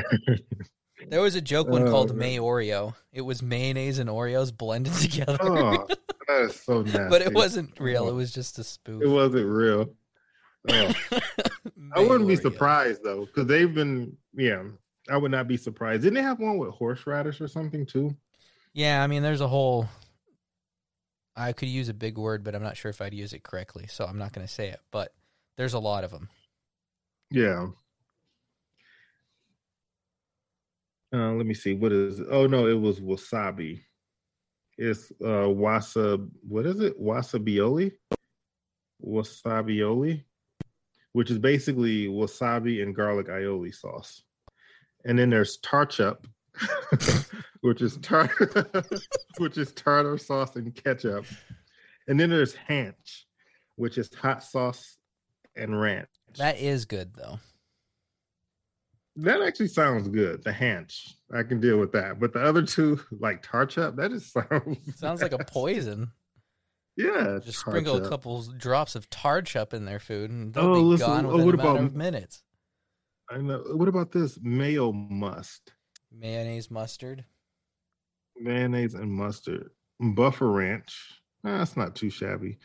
There 1.09 1.21
was 1.21 1.35
a 1.35 1.43
joke 1.43 1.69
one 1.69 1.87
Oh, 1.87 1.91
called 1.91 2.17
man. 2.17 2.39
Oreo. 2.41 2.95
It 3.13 3.21
was 3.21 3.43
mayonnaise 3.43 3.99
and 3.99 4.09
Oreos 4.09 4.57
blended 4.57 4.95
together, 4.95 5.37
oh, 5.43 5.87
that 6.27 6.41
is 6.47 6.57
so 6.59 6.83
nasty. 6.83 7.09
but 7.11 7.21
it 7.21 7.35
wasn't 7.35 7.79
real. 7.79 8.09
It 8.09 8.15
was 8.15 8.33
just 8.33 8.59
a 8.59 8.65
spoof. 8.65 9.03
It 9.03 9.07
wasn't 9.09 9.47
real. 9.47 9.91
I 11.93 12.01
wouldn't 12.01 12.29
be 12.29 12.37
surprised 12.37 13.03
though, 13.03 13.27
because 13.27 13.47
they've 13.47 13.73
been. 13.73 14.17
Yeah, 14.35 14.65
I 15.09 15.17
would 15.17 15.31
not 15.31 15.49
be 15.49 15.57
surprised. 15.57 16.03
Didn't 16.03 16.15
they 16.15 16.23
have 16.23 16.41
one 16.41 16.59
with 16.59 16.71
horseradish 16.71 17.41
or 17.41 17.49
something 17.49 17.87
too? 17.87 18.17
Yeah, 18.73 19.03
I 19.03 19.07
mean, 19.07 19.23
there's 19.23 19.41
a 19.41 19.49
whole. 19.49 19.89
I 21.35 21.53
could 21.53 21.69
use 21.69 21.89
a 21.89 21.95
big 21.95 22.19
word, 22.19 22.45
but 22.45 22.55
I'm 22.55 22.63
not 22.63 22.77
sure 22.77 22.91
if 22.91 23.01
I'd 23.01 23.15
use 23.15 23.33
it 23.33 23.43
correctly, 23.43 23.87
so 23.89 24.05
I'm 24.05 24.19
not 24.19 24.33
going 24.33 24.47
to 24.47 24.53
say 24.53 24.69
it. 24.69 24.81
But 24.91 25.13
there's 25.57 25.75
a 25.75 25.79
lot 25.79 26.05
of 26.05 26.11
them. 26.11 26.29
Yeah. 27.31 27.67
Uh, 31.13 31.33
let 31.33 31.47
me 31.47 31.55
see. 31.55 31.75
What 31.75 31.93
is? 31.93 32.21
It? 32.21 32.27
Oh 32.31 32.47
no, 32.47 32.67
it 32.67 32.79
was 32.79 33.01
wasabi. 33.01 33.81
It's 34.77 35.11
uh 35.25 35.49
wasa. 35.49 36.19
What 36.47 36.67
is 36.67 36.81
it? 36.81 37.01
Wasabioli. 37.01 37.93
Wasabioli, 39.05 40.25
which 41.17 41.31
is 41.31 41.39
basically 41.39 42.09
wasabi 42.09 42.83
and 42.83 42.95
garlic 42.95 43.29
aioli 43.29 43.75
sauce. 43.75 44.21
And 45.07 45.19
then 45.19 45.31
there's 45.31 45.59
tarchup, 45.61 46.27
which 47.63 47.81
is 47.81 47.97
tar, 48.03 48.31
which 49.39 49.57
is 49.57 49.73
tartar 49.73 50.19
sauce 50.19 50.57
and 50.57 50.75
ketchup. 50.75 51.25
And 52.07 52.21
then 52.21 52.29
there's 52.29 52.55
hanch, 52.55 53.27
which 53.77 53.97
is 53.97 54.15
hot 54.15 54.45
sauce 54.45 54.99
and 55.57 55.81
ranch. 55.81 56.11
That 56.37 56.61
is 56.61 56.85
good 56.85 57.15
though. 57.17 57.39
That 59.17 59.41
actually 59.41 59.69
sounds 59.69 60.09
good. 60.09 60.45
The 60.45 60.53
hanch, 60.53 61.15
I 61.33 61.45
can 61.45 61.63
deal 61.63 61.79
with 61.79 61.93
that. 61.93 62.21
But 62.21 62.35
the 62.35 62.45
other 62.45 62.61
two, 62.61 63.01
like 63.11 63.43
tarchup, 63.43 63.97
that 63.97 64.11
just 64.11 64.33
sounds 64.35 64.99
Sounds 64.99 65.23
like 65.23 65.33
a 65.33 65.39
poison. 65.39 66.13
Yeah, 66.97 67.39
Just 67.45 67.61
sprinkle 67.61 67.97
a 67.97 68.09
couple 68.09 68.43
drops 68.57 68.95
of 68.95 69.11
tarchup 69.11 69.75
in 69.75 69.85
their 69.85 69.99
food, 69.99 70.31
and 70.31 70.55
they'll 70.55 70.65
Oh, 70.65 70.75
be 70.77 70.81
listen, 70.81 71.07
gone 71.07 71.27
oh, 71.27 71.33
within 71.33 71.47
what 71.47 71.55
a 71.55 71.59
matter 71.59 71.71
about- 71.71 71.85
of 71.85 71.95
minutes. 71.95 72.43
I 73.29 73.39
know. 73.39 73.63
What 73.75 73.89
about 73.89 74.13
this 74.13 74.39
mayo 74.41 74.93
must, 74.93 75.73
Mayonnaise, 76.13 76.71
mustard. 76.71 77.25
mayonnaise 78.37 78.95
and 78.95 79.11
mustard, 79.13 79.71
buffer 80.01 80.51
ranch? 80.51 81.21
Nah, 81.43 81.59
that's 81.59 81.77
not 81.77 81.95
too 81.97 82.09
shabby. 82.09 82.59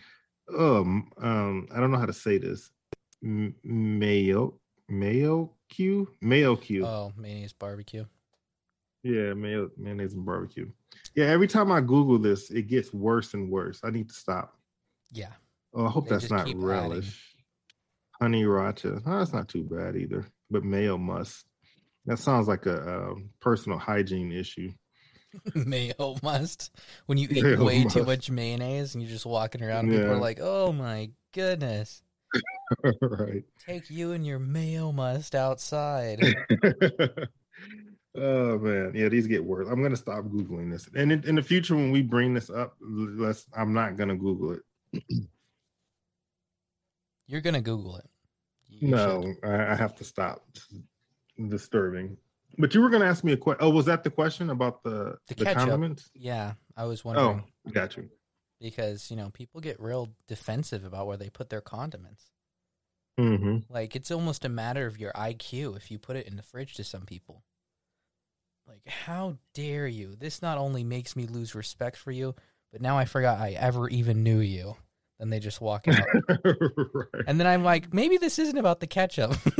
Um, 0.57 1.11
um, 1.17 1.67
I 1.73 1.79
don't 1.79 1.91
know 1.91 1.97
how 1.97 2.05
to 2.05 2.13
say 2.13 2.37
this. 2.37 2.71
M- 3.23 3.55
mayo, 3.63 4.59
mayo 4.87 5.51
Q, 5.69 6.07
mayo 6.21 6.55
Q. 6.55 6.85
Oh, 6.85 7.11
mayonnaise 7.17 7.53
barbecue. 7.53 8.05
Yeah, 9.03 9.33
mayo, 9.33 9.69
mayonnaise 9.77 10.13
and 10.13 10.25
barbecue. 10.25 10.69
Yeah, 11.15 11.25
every 11.25 11.47
time 11.47 11.71
I 11.71 11.81
Google 11.81 12.19
this, 12.19 12.51
it 12.51 12.67
gets 12.67 12.93
worse 12.93 13.33
and 13.33 13.49
worse. 13.49 13.79
I 13.83 13.89
need 13.89 14.09
to 14.09 14.15
stop. 14.15 14.57
Yeah. 15.11 15.33
Oh, 15.73 15.85
I 15.85 15.89
hope 15.89 16.05
They 16.05 16.11
that's 16.11 16.29
not 16.29 16.45
keep 16.45 16.57
relish. 16.59 17.35
Honey 18.19 18.43
racha. 18.43 19.01
Oh, 19.05 19.19
that's 19.19 19.33
not 19.33 19.47
too 19.47 19.63
bad 19.63 19.95
either. 19.95 20.25
But 20.49 20.63
mayo 20.63 20.97
must. 20.97 21.45
That 22.05 22.19
sounds 22.19 22.47
like 22.47 22.65
a 22.65 23.09
um, 23.09 23.29
personal 23.39 23.77
hygiene 23.77 24.31
issue. 24.31 24.71
Mayo 25.55 26.17
must. 26.23 26.71
When 27.05 27.17
you 27.17 27.27
eat 27.31 27.43
Mayo 27.43 27.63
way 27.63 27.85
too 27.85 28.03
much 28.03 28.29
mayonnaise 28.29 28.95
and 28.95 29.03
you're 29.03 29.11
just 29.11 29.25
walking 29.25 29.63
around, 29.63 29.85
and 29.85 29.91
people 29.91 30.11
are 30.11 30.19
like, 30.19 30.39
"Oh 30.41 30.73
my 30.73 31.11
goodness, 31.31 32.01
right. 33.01 33.43
take 33.65 33.89
you 33.89 34.11
and 34.11 34.25
your 34.25 34.39
mayo 34.39 34.91
must 34.91 35.35
outside." 35.35 36.21
oh 38.15 38.57
man, 38.59 38.91
yeah, 38.95 39.09
these 39.09 39.27
get 39.27 39.43
worse. 39.43 39.67
I'm 39.69 39.81
gonna 39.81 39.95
stop 39.95 40.25
googling 40.25 40.71
this, 40.71 40.87
and 40.95 41.11
in, 41.11 41.23
in 41.27 41.35
the 41.35 41.41
future 41.43 41.75
when 41.75 41.91
we 41.91 42.01
bring 42.01 42.33
this 42.33 42.49
up, 42.49 42.75
let's. 42.81 43.45
I'm 43.55 43.73
not 43.73 43.97
gonna 43.97 44.15
Google 44.15 44.57
it. 44.91 45.03
You're 47.27 47.41
gonna 47.41 47.61
Google 47.61 47.97
it. 47.97 48.09
You 48.69 48.89
no. 48.89 49.33
I, 49.43 49.71
I 49.71 49.75
have 49.75 49.95
to 49.97 50.03
stop. 50.03 50.45
It's 50.53 50.67
disturbing. 51.49 52.17
But 52.57 52.73
you 52.73 52.81
were 52.81 52.89
gonna 52.89 53.05
ask 53.05 53.23
me 53.23 53.31
a 53.33 53.37
question. 53.37 53.65
Oh, 53.65 53.69
was 53.69 53.85
that 53.85 54.03
the 54.03 54.09
question 54.09 54.49
about 54.49 54.83
the 54.83 55.17
The 55.27 55.35
the, 55.35 55.53
condiments? 55.53 56.09
Yeah, 56.13 56.53
I 56.75 56.85
was 56.85 57.05
wondering. 57.05 57.25
Oh, 57.25 57.29
wondering 57.63 57.73
got 57.73 57.95
you. 57.97 58.09
because 58.59 59.09
you 59.09 59.15
know 59.17 59.29
people 59.29 59.61
get 59.61 59.79
real 59.79 60.09
defensive 60.27 60.83
about 60.83 61.07
where 61.07 61.17
they 61.17 61.29
put 61.29 61.49
their 61.49 61.61
condiments. 61.61 62.25
hmm 63.17 63.59
Like 63.69 63.95
it's 63.95 64.11
almost 64.11 64.43
a 64.45 64.49
matter 64.49 64.85
of 64.85 64.97
your 64.97 65.13
IQ 65.13 65.77
if 65.77 65.89
you 65.91 65.99
put 65.99 66.17
it 66.17 66.27
in 66.27 66.35
the 66.35 66.43
fridge 66.43 66.73
to 66.75 66.83
some 66.83 67.05
people. 67.05 67.43
Like 68.67 68.87
how 68.87 69.37
dare 69.53 69.87
you? 69.87 70.15
This 70.15 70.41
not 70.41 70.57
only 70.57 70.83
makes 70.83 71.15
me 71.15 71.27
lose 71.27 71.55
respect 71.55 71.97
for 71.97 72.11
you, 72.11 72.35
but 72.71 72.81
now 72.81 72.97
I 72.97 73.05
forgot 73.05 73.39
I 73.39 73.51
ever 73.51 73.89
even 73.89 74.23
knew 74.23 74.39
you. 74.39 74.75
Then 75.19 75.29
they 75.29 75.39
just 75.39 75.61
walk 75.61 75.87
out. 75.87 76.05
right. 76.45 77.23
and 77.27 77.39
then 77.39 77.45
I'm 77.45 77.63
like, 77.63 77.93
maybe 77.93 78.17
this 78.17 78.39
isn't 78.39 78.57
about 78.57 78.79
the 78.79 78.87
ketchup. 78.87 79.35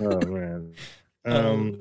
Oh 0.00 0.20
man. 0.26 0.74
Um. 1.26 1.80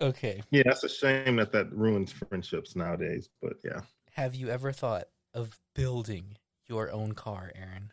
okay. 0.00 0.42
Yeah, 0.50 0.62
that's 0.64 0.82
a 0.82 0.88
shame 0.88 1.36
that 1.36 1.52
that 1.52 1.70
ruins 1.70 2.10
friendships 2.10 2.74
nowadays. 2.74 3.28
But 3.42 3.58
yeah. 3.62 3.80
Have 4.12 4.34
you 4.34 4.48
ever 4.48 4.72
thought 4.72 5.08
of 5.34 5.58
building 5.74 6.38
your 6.66 6.90
own 6.90 7.12
car, 7.12 7.52
Aaron? 7.54 7.92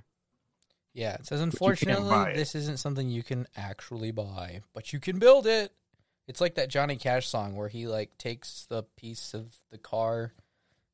Yeah. 0.94 1.16
It 1.16 1.26
says, 1.26 1.42
unfortunately, 1.42 2.34
this 2.36 2.54
isn't 2.54 2.78
something 2.78 3.10
you 3.10 3.24
can 3.24 3.48
actually 3.58 4.12
buy, 4.12 4.62
but 4.74 4.94
you 4.94 5.00
can 5.00 5.18
build 5.18 5.48
it. 5.48 5.72
It's 6.28 6.40
like 6.40 6.56
that 6.56 6.70
Johnny 6.70 6.96
Cash 6.96 7.28
song 7.28 7.56
where 7.56 7.68
he 7.68 7.88
like 7.88 8.16
takes 8.20 8.66
the 8.70 8.84
piece 8.96 9.34
of 9.34 9.56
the 9.72 9.80
car 9.80 10.34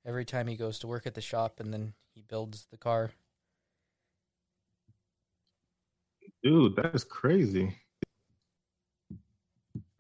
every 0.06 0.24
time 0.24 0.48
he 0.48 0.56
goes 0.56 0.80
to 0.80 0.88
work 0.88 1.06
at 1.06 1.16
the 1.16 1.22
shop 1.22 1.60
and 1.60 1.74
then 1.74 1.94
he 2.16 2.22
builds 2.22 2.66
the 2.72 2.78
car. 2.78 3.12
Dude, 6.42 6.78
that 6.78 6.96
is 6.96 7.04
crazy. 7.04 7.76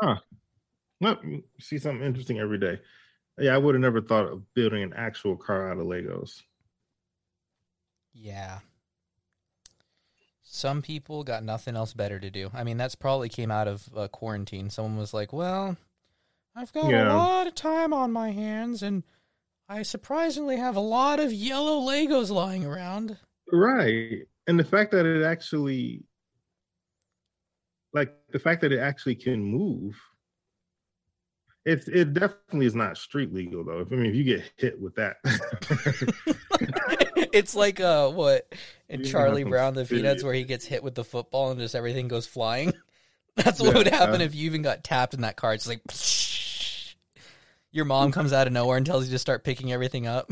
Huh. 0.01 0.15
Look, 1.01 1.19
you 1.25 1.43
see 1.59 1.77
something 1.77 2.05
interesting 2.05 2.39
every 2.39 2.57
day. 2.57 2.79
Yeah, 3.39 3.55
I 3.55 3.57
would 3.57 3.75
have 3.75 3.81
never 3.81 4.01
thought 4.01 4.25
of 4.27 4.53
building 4.53 4.83
an 4.83 4.93
actual 4.95 5.37
car 5.37 5.71
out 5.71 5.77
of 5.77 5.85
Legos. 5.85 6.41
Yeah. 8.13 8.59
Some 10.41 10.81
people 10.81 11.23
got 11.23 11.43
nothing 11.43 11.75
else 11.75 11.93
better 11.93 12.19
to 12.19 12.29
do. 12.29 12.49
I 12.53 12.63
mean, 12.63 12.77
that's 12.77 12.95
probably 12.95 13.29
came 13.29 13.51
out 13.51 13.67
of 13.67 13.87
uh, 13.95 14.07
quarantine. 14.07 14.69
Someone 14.69 14.97
was 14.97 15.13
like, 15.13 15.31
"Well, 15.31 15.77
I've 16.55 16.73
got 16.73 16.89
Yeah. 16.89 17.13
a 17.13 17.15
lot 17.15 17.47
of 17.47 17.55
time 17.55 17.93
on 17.93 18.11
my 18.11 18.31
hands, 18.31 18.81
and 18.81 19.03
I 19.69 19.83
surprisingly 19.83 20.57
have 20.57 20.75
a 20.75 20.81
lot 20.81 21.19
of 21.19 21.31
yellow 21.31 21.79
Legos 21.79 22.31
lying 22.31 22.65
around." 22.65 23.17
Right. 23.51 24.27
And 24.47 24.59
the 24.59 24.63
fact 24.63 24.91
that 24.91 25.05
it 25.05 25.23
actually 25.23 26.03
like 27.93 28.15
the 28.31 28.39
fact 28.39 28.61
that 28.61 28.71
it 28.71 28.79
actually 28.79 29.15
can 29.15 29.43
move. 29.43 29.95
It's 31.65 31.87
it 31.87 32.13
definitely 32.13 32.65
is 32.65 32.75
not 32.75 32.97
street 32.97 33.33
legal 33.33 33.63
though. 33.63 33.85
I 33.89 33.95
mean 33.95 34.07
if 34.07 34.15
you 34.15 34.23
get 34.23 34.43
hit 34.57 34.79
with 34.79 34.95
that. 34.95 35.17
it's 37.33 37.55
like 37.55 37.79
uh, 37.79 38.09
what 38.09 38.51
in 38.87 39.03
Charlie 39.03 39.43
Brown 39.43 39.75
the 39.75 39.85
Peanuts, 39.85 40.23
where 40.23 40.33
he 40.33 40.43
gets 40.43 40.65
hit 40.65 40.83
with 40.83 40.95
the 40.95 41.03
football 41.03 41.51
and 41.51 41.59
just 41.59 41.75
everything 41.75 42.07
goes 42.07 42.25
flying. 42.25 42.73
That's 43.35 43.59
what 43.59 43.71
Yeah. 43.71 43.77
would 43.77 43.87
happen 43.87 44.21
if 44.21 44.35
you 44.35 44.45
even 44.45 44.61
got 44.61 44.83
tapped 44.83 45.13
in 45.13 45.21
that 45.21 45.35
car. 45.35 45.53
It's 45.53 45.67
like 45.67 45.81
your 47.71 47.85
mom 47.85 48.11
comes 48.11 48.33
out 48.33 48.47
of 48.47 48.53
nowhere 48.53 48.77
and 48.77 48.85
tells 48.85 49.05
you 49.05 49.11
to 49.11 49.19
start 49.19 49.43
picking 49.43 49.71
everything 49.71 50.07
up. 50.07 50.29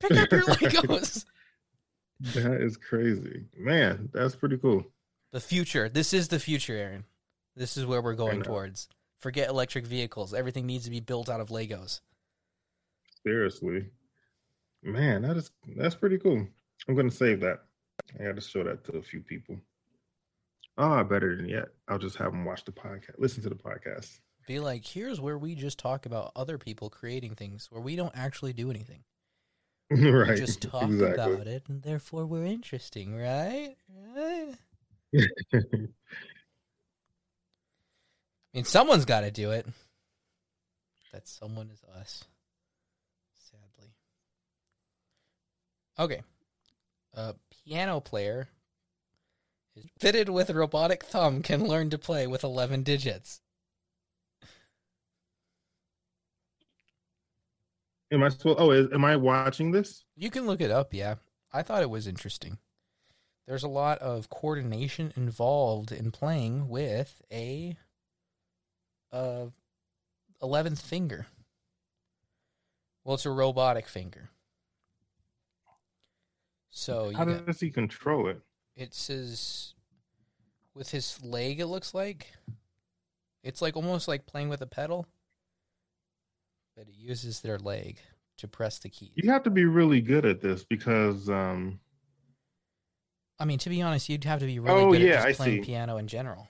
Pick 0.00 0.12
up 0.12 0.30
your 0.32 0.42
Legos. 0.44 1.24
that 2.34 2.60
is 2.60 2.76
crazy. 2.76 3.44
Man, 3.56 4.08
that's 4.12 4.34
pretty 4.34 4.56
cool. 4.56 4.84
The 5.32 5.40
future. 5.40 5.88
This 5.88 6.12
is 6.12 6.28
the 6.28 6.40
future, 6.40 6.74
Aaron. 6.74 7.04
This 7.56 7.76
is 7.76 7.84
where 7.84 8.00
we're 8.00 8.14
going 8.14 8.42
towards. 8.42 8.88
Forget 9.20 9.50
electric 9.50 9.86
vehicles. 9.86 10.32
Everything 10.32 10.66
needs 10.66 10.84
to 10.84 10.90
be 10.90 11.00
built 11.00 11.28
out 11.28 11.40
of 11.40 11.50
Legos. 11.50 12.00
Seriously. 13.22 13.86
Man, 14.82 15.22
that 15.22 15.36
is 15.36 15.50
that's 15.76 15.94
pretty 15.94 16.18
cool. 16.18 16.46
I'm 16.88 16.94
gonna 16.94 17.10
save 17.10 17.40
that. 17.40 17.60
I 18.18 18.24
gotta 18.24 18.40
show 18.40 18.64
that 18.64 18.82
to 18.84 18.96
a 18.96 19.02
few 19.02 19.20
people. 19.20 19.60
Oh, 20.78 21.04
better 21.04 21.36
than 21.36 21.48
yet. 21.48 21.68
I'll 21.88 21.98
just 21.98 22.16
have 22.16 22.32
them 22.32 22.46
watch 22.46 22.64
the 22.64 22.72
podcast, 22.72 23.18
listen 23.18 23.42
to 23.42 23.50
the 23.50 23.54
podcast. 23.54 24.20
Be 24.46 24.58
like, 24.58 24.86
here's 24.86 25.20
where 25.20 25.36
we 25.36 25.54
just 25.54 25.78
talk 25.78 26.06
about 26.06 26.32
other 26.34 26.56
people 26.56 26.88
creating 26.88 27.34
things 27.34 27.68
where 27.70 27.82
we 27.82 27.96
don't 27.96 28.16
actually 28.16 28.54
do 28.54 28.70
anything. 28.70 29.04
right. 29.90 30.30
We 30.30 30.36
just 30.36 30.62
talk 30.62 30.84
exactly. 30.84 31.34
about 31.34 31.46
it 31.46 31.64
and 31.68 31.82
therefore 31.82 32.24
we're 32.24 32.46
interesting, 32.46 33.14
right? 33.14 33.76
Right? 34.16 34.54
I 38.52 38.58
mean, 38.58 38.64
someone's 38.64 39.04
got 39.04 39.20
to 39.20 39.30
do 39.30 39.52
it. 39.52 39.66
That 41.12 41.28
someone 41.28 41.70
is 41.70 41.82
us. 42.00 42.24
Sadly. 43.50 43.92
Okay. 45.98 46.22
A 47.14 47.34
piano 47.64 48.00
player 48.00 48.48
is 49.76 49.86
fitted 49.98 50.28
with 50.28 50.50
a 50.50 50.54
robotic 50.54 51.04
thumb 51.04 51.42
can 51.42 51.66
learn 51.66 51.90
to 51.90 51.98
play 51.98 52.26
with 52.26 52.44
11 52.44 52.82
digits. 52.82 53.40
Am 58.12 58.22
I 58.24 58.28
supposed? 58.28 58.58
Oh, 58.60 58.72
is, 58.72 58.88
am 58.92 59.04
I 59.04 59.16
watching 59.16 59.70
this? 59.70 60.04
You 60.16 60.30
can 60.30 60.46
look 60.46 60.60
it 60.60 60.70
up, 60.70 60.92
yeah. 60.92 61.16
I 61.52 61.62
thought 61.62 61.82
it 61.82 61.90
was 61.90 62.08
interesting. 62.08 62.58
There's 63.46 63.62
a 63.62 63.68
lot 63.68 63.98
of 63.98 64.30
coordination 64.30 65.12
involved 65.16 65.92
in 65.92 66.10
playing 66.10 66.68
with 66.68 67.22
a 67.32 67.76
uh, 69.12 69.46
11th 70.42 70.80
finger. 70.82 71.26
Well, 73.04 73.14
it's 73.14 73.26
a 73.26 73.30
robotic 73.30 73.88
finger. 73.88 74.30
So 76.70 77.10
you 77.10 77.16
How 77.16 77.24
got- 77.24 77.46
does 77.46 77.60
he 77.60 77.70
control 77.70 78.28
it? 78.28 78.40
it 78.76 78.94
says 78.94 79.74
with 80.74 80.90
his 80.90 81.22
leg, 81.22 81.60
it 81.60 81.66
looks 81.66 81.92
like. 81.94 82.32
It's 83.42 83.60
like 83.62 83.74
almost 83.76 84.06
like 84.06 84.26
playing 84.26 84.48
with 84.50 84.60
a 84.60 84.66
pedal, 84.66 85.06
but 86.76 86.86
it 86.88 86.94
uses 86.94 87.40
their 87.40 87.58
leg 87.58 87.98
to 88.36 88.46
press 88.48 88.78
the 88.78 88.88
keys. 88.90 89.10
You 89.14 89.30
have 89.30 89.42
to 89.44 89.50
be 89.50 89.64
really 89.64 90.00
good 90.02 90.24
at 90.26 90.40
this 90.42 90.62
because, 90.64 91.28
um, 91.30 91.80
I 93.38 93.46
mean, 93.46 93.58
to 93.60 93.70
be 93.70 93.80
honest, 93.82 94.08
you'd 94.10 94.24
have 94.24 94.40
to 94.40 94.46
be 94.46 94.58
really 94.58 94.82
Oh, 94.82 94.92
good 94.92 95.00
yeah, 95.00 95.14
at 95.20 95.24
I 95.24 95.28
just 95.30 95.38
playing 95.40 95.62
see. 95.62 95.66
piano 95.66 95.96
in 95.96 96.06
general. 96.06 96.48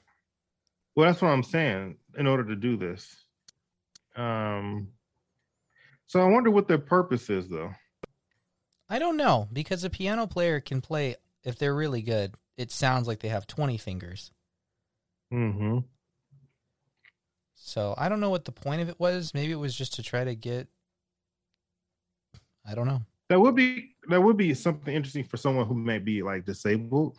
Well, 1.00 1.08
that's 1.08 1.22
what 1.22 1.30
I'm 1.30 1.42
saying. 1.42 1.96
In 2.18 2.26
order 2.26 2.44
to 2.44 2.56
do 2.56 2.76
this, 2.76 3.24
um, 4.16 4.88
so 6.06 6.20
I 6.20 6.28
wonder 6.28 6.50
what 6.50 6.68
their 6.68 6.76
purpose 6.76 7.30
is, 7.30 7.48
though. 7.48 7.70
I 8.86 8.98
don't 8.98 9.16
know 9.16 9.48
because 9.50 9.82
a 9.82 9.88
piano 9.88 10.26
player 10.26 10.60
can 10.60 10.82
play 10.82 11.16
if 11.42 11.58
they're 11.58 11.74
really 11.74 12.02
good. 12.02 12.34
It 12.58 12.70
sounds 12.70 13.08
like 13.08 13.20
they 13.20 13.28
have 13.28 13.46
20 13.46 13.78
fingers. 13.78 14.30
Mm-hmm. 15.32 15.78
So 17.54 17.94
I 17.96 18.10
don't 18.10 18.20
know 18.20 18.28
what 18.28 18.44
the 18.44 18.52
point 18.52 18.82
of 18.82 18.90
it 18.90 19.00
was. 19.00 19.32
Maybe 19.32 19.52
it 19.52 19.56
was 19.56 19.74
just 19.74 19.94
to 19.94 20.02
try 20.02 20.24
to 20.24 20.34
get. 20.34 20.68
I 22.66 22.74
don't 22.74 22.86
know. 22.86 23.00
That 23.30 23.40
would 23.40 23.54
be 23.54 23.94
that 24.10 24.20
would 24.20 24.36
be 24.36 24.52
something 24.52 24.94
interesting 24.94 25.24
for 25.24 25.38
someone 25.38 25.66
who 25.66 25.74
may 25.74 25.98
be 25.98 26.22
like 26.22 26.44
disabled, 26.44 27.16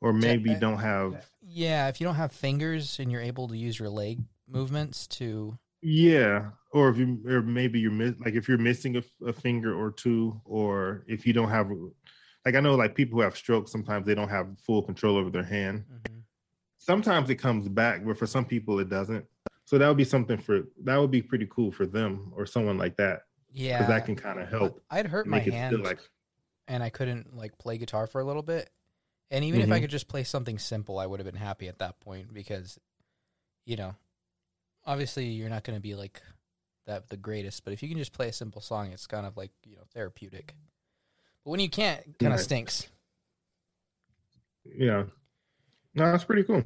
or 0.00 0.12
maybe 0.12 0.54
don't 0.54 0.78
have. 0.78 1.28
Yeah, 1.42 1.88
if 1.88 2.00
you 2.00 2.06
don't 2.06 2.16
have 2.16 2.32
fingers 2.32 2.98
and 2.98 3.10
you're 3.10 3.22
able 3.22 3.48
to 3.48 3.56
use 3.56 3.78
your 3.78 3.88
leg 3.88 4.20
movements 4.46 5.06
to. 5.08 5.58
Yeah, 5.80 6.50
or 6.72 6.88
if 6.90 6.98
you 6.98 7.20
or 7.26 7.40
maybe 7.42 7.78
you're 7.80 7.90
miss 7.92 8.14
like 8.24 8.34
if 8.34 8.48
you're 8.48 8.58
missing 8.58 8.96
a, 8.96 9.02
a 9.26 9.32
finger 9.32 9.74
or 9.74 9.90
two, 9.92 10.40
or 10.44 11.04
if 11.06 11.26
you 11.26 11.32
don't 11.32 11.48
have, 11.50 11.70
like 12.44 12.54
I 12.56 12.60
know 12.60 12.74
like 12.74 12.94
people 12.94 13.18
who 13.18 13.22
have 13.22 13.36
strokes 13.36 13.70
sometimes 13.70 14.04
they 14.06 14.14
don't 14.14 14.28
have 14.28 14.58
full 14.60 14.82
control 14.82 15.16
over 15.16 15.30
their 15.30 15.44
hand. 15.44 15.84
Mhm. 15.90 16.22
Sometimes 16.78 17.30
it 17.30 17.36
comes 17.36 17.68
back, 17.68 18.04
but 18.04 18.18
for 18.18 18.26
some 18.26 18.44
people 18.44 18.78
it 18.80 18.88
doesn't. 18.88 19.24
So 19.64 19.78
that 19.78 19.86
would 19.86 19.96
be 19.96 20.04
something 20.04 20.38
for 20.38 20.62
that 20.84 20.96
would 20.96 21.10
be 21.10 21.22
pretty 21.22 21.46
cool 21.50 21.70
for 21.70 21.86
them 21.86 22.32
or 22.34 22.46
someone 22.46 22.78
like 22.78 22.96
that 22.96 23.22
Yeah, 23.52 23.78
because 23.78 23.88
that 23.88 24.04
can 24.06 24.16
kind 24.16 24.40
of 24.40 24.48
help 24.48 24.82
I'd 24.90 25.06
hurt 25.06 25.26
my 25.26 25.38
hand 25.40 25.82
like 25.82 26.00
and 26.66 26.82
I 26.82 26.88
couldn't 26.90 27.36
like 27.36 27.56
play 27.58 27.78
guitar 27.78 28.06
for 28.06 28.20
a 28.20 28.24
little 28.24 28.42
bit. 28.42 28.70
And 29.30 29.44
even 29.44 29.60
if 29.60 29.70
I 29.70 29.80
Mhm. 29.80 29.82
could 29.82 29.90
just 29.90 30.08
play 30.08 30.24
something 30.24 30.58
simple, 30.58 30.98
I 30.98 31.06
would 31.06 31.20
have 31.20 31.26
been 31.30 31.40
happy 31.40 31.68
at 31.68 31.78
that 31.80 32.00
point 32.00 32.32
because, 32.32 32.78
you 33.66 33.76
know, 33.76 33.94
obviously 34.86 35.26
you're 35.26 35.50
not 35.50 35.64
going 35.64 35.76
to 35.76 35.82
be 35.82 35.94
like 35.94 36.22
that 36.86 37.08
the 37.10 37.16
greatest, 37.16 37.64
but 37.64 37.72
if 37.72 37.82
you 37.82 37.88
can 37.88 37.98
just 37.98 38.12
play 38.12 38.28
a 38.28 38.32
simple 38.32 38.60
song, 38.62 38.92
it's 38.92 39.06
kind 39.06 39.26
of 39.26 39.36
like 39.36 39.52
you 39.66 39.76
know 39.76 39.82
therapeutic. 39.94 40.54
But 41.44 41.52
when 41.52 41.60
you 41.60 41.70
can't, 41.70 42.00
it 42.06 42.18
kind 42.18 42.34
of 42.34 42.40
Right. 42.40 42.46
stinks. 42.46 42.88
Yeah. 44.64 45.04
No, 45.94 46.12
that's 46.12 46.24
pretty 46.24 46.44
cool. 46.44 46.62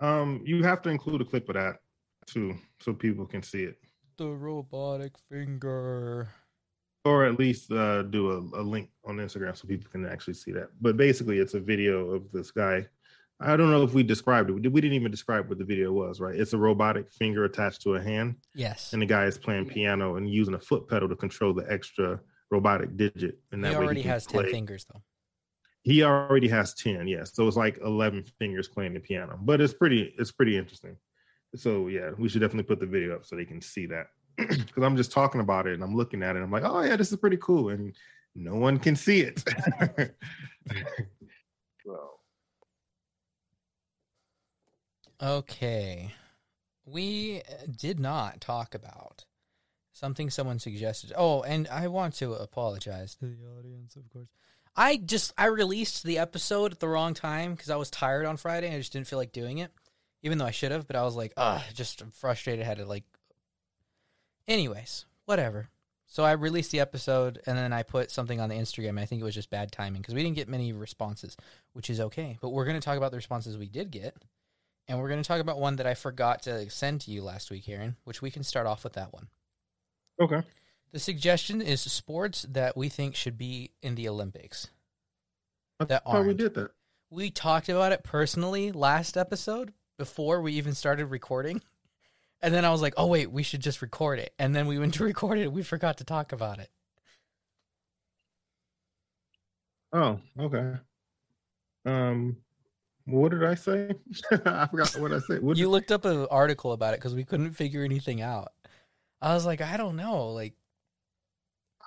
Um, 0.00 0.42
you 0.44 0.62
have 0.62 0.82
to 0.82 0.90
include 0.90 1.22
a 1.22 1.24
clip 1.24 1.48
of 1.48 1.54
that 1.54 1.76
too, 2.26 2.56
so 2.80 2.92
people 2.92 3.26
can 3.26 3.42
see 3.42 3.64
it, 3.64 3.78
The 4.18 4.28
robotic 4.28 5.16
finger. 5.16 6.28
Or 7.06 7.24
at 7.24 7.38
least 7.38 7.70
uh, 7.70 8.02
do 8.02 8.30
a, 8.32 8.60
a 8.60 8.62
link 8.62 8.90
on 9.04 9.16
Instagram 9.16 9.56
so 9.56 9.68
people 9.68 9.88
can 9.90 10.04
actually 10.06 10.34
see 10.34 10.50
that. 10.52 10.68
But 10.80 10.96
basically, 10.96 11.38
it's 11.38 11.54
a 11.54 11.60
video 11.60 12.10
of 12.10 12.30
this 12.32 12.50
guy. 12.50 12.86
I 13.38 13.56
don't 13.56 13.70
know 13.70 13.82
if 13.82 13.92
we 13.92 14.02
described 14.02 14.50
it. 14.50 14.54
We 14.54 14.80
didn't 14.80 14.94
even 14.94 15.10
describe 15.10 15.48
what 15.48 15.58
the 15.58 15.64
video 15.64 15.92
was, 15.92 16.20
right? 16.20 16.34
It's 16.34 16.52
a 16.54 16.58
robotic 16.58 17.12
finger 17.12 17.44
attached 17.44 17.82
to 17.82 17.94
a 17.94 18.02
hand, 18.02 18.36
Yes, 18.54 18.92
and 18.92 19.00
the 19.00 19.06
guy 19.06 19.26
is 19.26 19.38
playing 19.38 19.66
piano 19.66 20.16
and 20.16 20.28
using 20.28 20.54
a 20.54 20.58
foot 20.58 20.88
pedal 20.88 21.08
to 21.08 21.16
control 21.16 21.52
the 21.52 21.70
extra 21.70 22.18
robotic 22.50 22.96
digit. 22.96 23.38
And 23.52 23.64
he 23.64 23.70
that 23.70 23.78
way 23.78 23.84
already 23.84 24.02
can 24.02 24.10
has 24.10 24.26
play. 24.26 24.44
ten 24.44 24.52
fingers 24.52 24.86
though. 24.92 25.02
He 25.82 26.02
already 26.02 26.48
has 26.48 26.74
10, 26.74 27.06
yes. 27.06 27.32
So 27.32 27.46
it's 27.46 27.56
like 27.56 27.78
11 27.78 28.24
fingers 28.40 28.66
playing 28.66 28.94
the 28.94 28.98
piano. 28.98 29.38
But 29.40 29.60
it's 29.60 29.72
pretty 29.72 30.12
it's 30.18 30.32
pretty 30.32 30.58
interesting. 30.58 30.96
So 31.54 31.86
yeah, 31.86 32.10
we 32.18 32.28
should 32.28 32.40
definitely 32.40 32.64
put 32.64 32.80
the 32.80 32.86
video 32.86 33.14
up 33.14 33.24
so 33.24 33.36
they 33.36 33.44
can 33.44 33.60
see 33.60 33.86
that. 33.86 34.08
Cuz 34.48 34.82
I'm 34.82 34.96
just 34.96 35.12
talking 35.12 35.40
about 35.40 35.66
it 35.66 35.74
and 35.74 35.82
I'm 35.82 35.96
looking 35.96 36.22
at 36.22 36.36
it. 36.36 36.42
I'm 36.42 36.50
like, 36.50 36.64
"Oh 36.64 36.82
yeah, 36.82 36.96
this 36.96 37.10
is 37.12 37.18
pretty 37.18 37.38
cool." 37.38 37.70
And 37.70 37.94
no 38.34 38.54
one 38.56 38.78
can 38.78 38.96
see 38.96 39.20
it. 39.20 39.42
so, 41.84 42.16
Okay. 45.22 46.12
We 46.84 47.40
uh, 47.40 47.66
did 47.74 47.98
not 47.98 48.40
talk 48.40 48.74
about 48.74 49.24
something 49.92 50.30
someone 50.30 50.58
suggested. 50.58 51.12
Oh, 51.16 51.42
and 51.42 51.66
I 51.68 51.88
want 51.88 52.14
to 52.16 52.34
apologize 52.34 53.14
to 53.16 53.26
the 53.26 53.36
audience, 53.58 53.96
of 53.96 54.08
course. 54.10 54.28
I 54.76 54.98
just 54.98 55.32
I 55.38 55.46
released 55.46 56.04
the 56.04 56.18
episode 56.18 56.72
at 56.72 56.80
the 56.80 56.88
wrong 56.88 57.14
time 57.14 57.52
because 57.52 57.70
I 57.70 57.76
was 57.76 57.90
tired 57.90 58.26
on 58.26 58.36
Friday. 58.36 58.72
I 58.72 58.78
just 58.78 58.92
didn't 58.92 59.06
feel 59.06 59.18
like 59.18 59.32
doing 59.32 59.58
it, 59.58 59.72
even 60.22 60.36
though 60.36 60.44
I 60.44 60.50
should 60.50 60.70
have. 60.70 60.86
But 60.86 60.96
I 60.96 61.02
was 61.02 61.16
like, 61.16 61.32
ah, 61.38 61.64
just 61.74 62.02
frustrated. 62.12 62.64
I 62.64 62.68
Had 62.68 62.78
to 62.78 62.84
like. 62.84 63.04
Anyways, 64.48 65.06
whatever. 65.24 65.68
So 66.06 66.24
I 66.24 66.32
released 66.32 66.70
the 66.70 66.80
episode 66.80 67.40
and 67.46 67.58
then 67.58 67.72
I 67.72 67.82
put 67.82 68.10
something 68.10 68.40
on 68.40 68.48
the 68.48 68.54
Instagram. 68.54 68.98
I 68.98 69.06
think 69.06 69.20
it 69.20 69.24
was 69.24 69.34
just 69.34 69.50
bad 69.50 69.72
timing 69.72 70.02
because 70.02 70.14
we 70.14 70.22
didn't 70.22 70.36
get 70.36 70.48
many 70.48 70.72
responses, 70.72 71.36
which 71.72 71.90
is 71.90 72.00
okay. 72.00 72.38
But 72.40 72.50
we're 72.50 72.64
going 72.64 72.78
to 72.78 72.84
talk 72.84 72.96
about 72.96 73.10
the 73.10 73.16
responses 73.16 73.58
we 73.58 73.68
did 73.68 73.90
get. 73.90 74.16
And 74.88 75.00
we're 75.00 75.08
going 75.08 75.22
to 75.22 75.26
talk 75.26 75.40
about 75.40 75.58
one 75.58 75.76
that 75.76 75.86
I 75.86 75.94
forgot 75.94 76.42
to 76.42 76.70
send 76.70 77.00
to 77.02 77.10
you 77.10 77.22
last 77.22 77.50
week, 77.50 77.68
Aaron, 77.68 77.96
which 78.04 78.22
we 78.22 78.30
can 78.30 78.44
start 78.44 78.68
off 78.68 78.84
with 78.84 78.92
that 78.92 79.12
one. 79.12 79.28
okay. 80.20 80.42
The 80.92 81.00
suggestion 81.00 81.60
is 81.60 81.80
sports 81.80 82.46
that 82.48 82.76
we 82.76 82.88
think 82.88 83.16
should 83.16 83.36
be 83.36 83.72
in 83.82 83.96
the 83.96 84.08
Olympics. 84.08 84.68
That 85.80 86.04
thought 86.04 86.24
we 86.24 86.34
did 86.34 86.54
that. 86.54 86.70
We 87.10 87.30
talked 87.30 87.68
about 87.68 87.92
it 87.92 88.02
personally 88.02 88.72
last 88.72 89.16
episode 89.16 89.74
before 89.98 90.40
we 90.40 90.52
even 90.52 90.74
started 90.74 91.06
recording. 91.06 91.60
And 92.46 92.54
then 92.54 92.64
I 92.64 92.70
was 92.70 92.80
like, 92.80 92.94
oh, 92.96 93.08
wait, 93.08 93.32
we 93.32 93.42
should 93.42 93.60
just 93.60 93.82
record 93.82 94.20
it. 94.20 94.32
And 94.38 94.54
then 94.54 94.68
we 94.68 94.78
went 94.78 94.94
to 94.94 95.04
record 95.12 95.36
it 95.38 95.46
and 95.46 95.52
we 95.52 95.64
forgot 95.64 95.98
to 95.98 96.04
talk 96.04 96.30
about 96.30 96.60
it. 96.60 96.70
Oh, 99.92 100.20
okay. 100.38 100.74
Um 101.84 102.36
what 103.04 103.32
did 103.32 103.42
I 103.44 103.56
say? 103.56 103.90
I 104.30 104.68
forgot 104.68 104.96
what 104.96 105.12
I 105.12 105.18
said. 105.18 105.42
What 105.42 105.56
You 105.56 105.68
looked 105.68 105.90
up 105.90 106.04
an 106.04 106.28
article 106.30 106.70
about 106.70 106.94
it 106.94 107.00
because 107.00 107.16
we 107.16 107.24
couldn't 107.24 107.54
figure 107.54 107.82
anything 107.82 108.22
out. 108.22 108.52
I 109.20 109.34
was 109.34 109.44
like, 109.44 109.60
I 109.60 109.76
don't 109.76 109.96
know. 109.96 110.28
Like, 110.28 110.54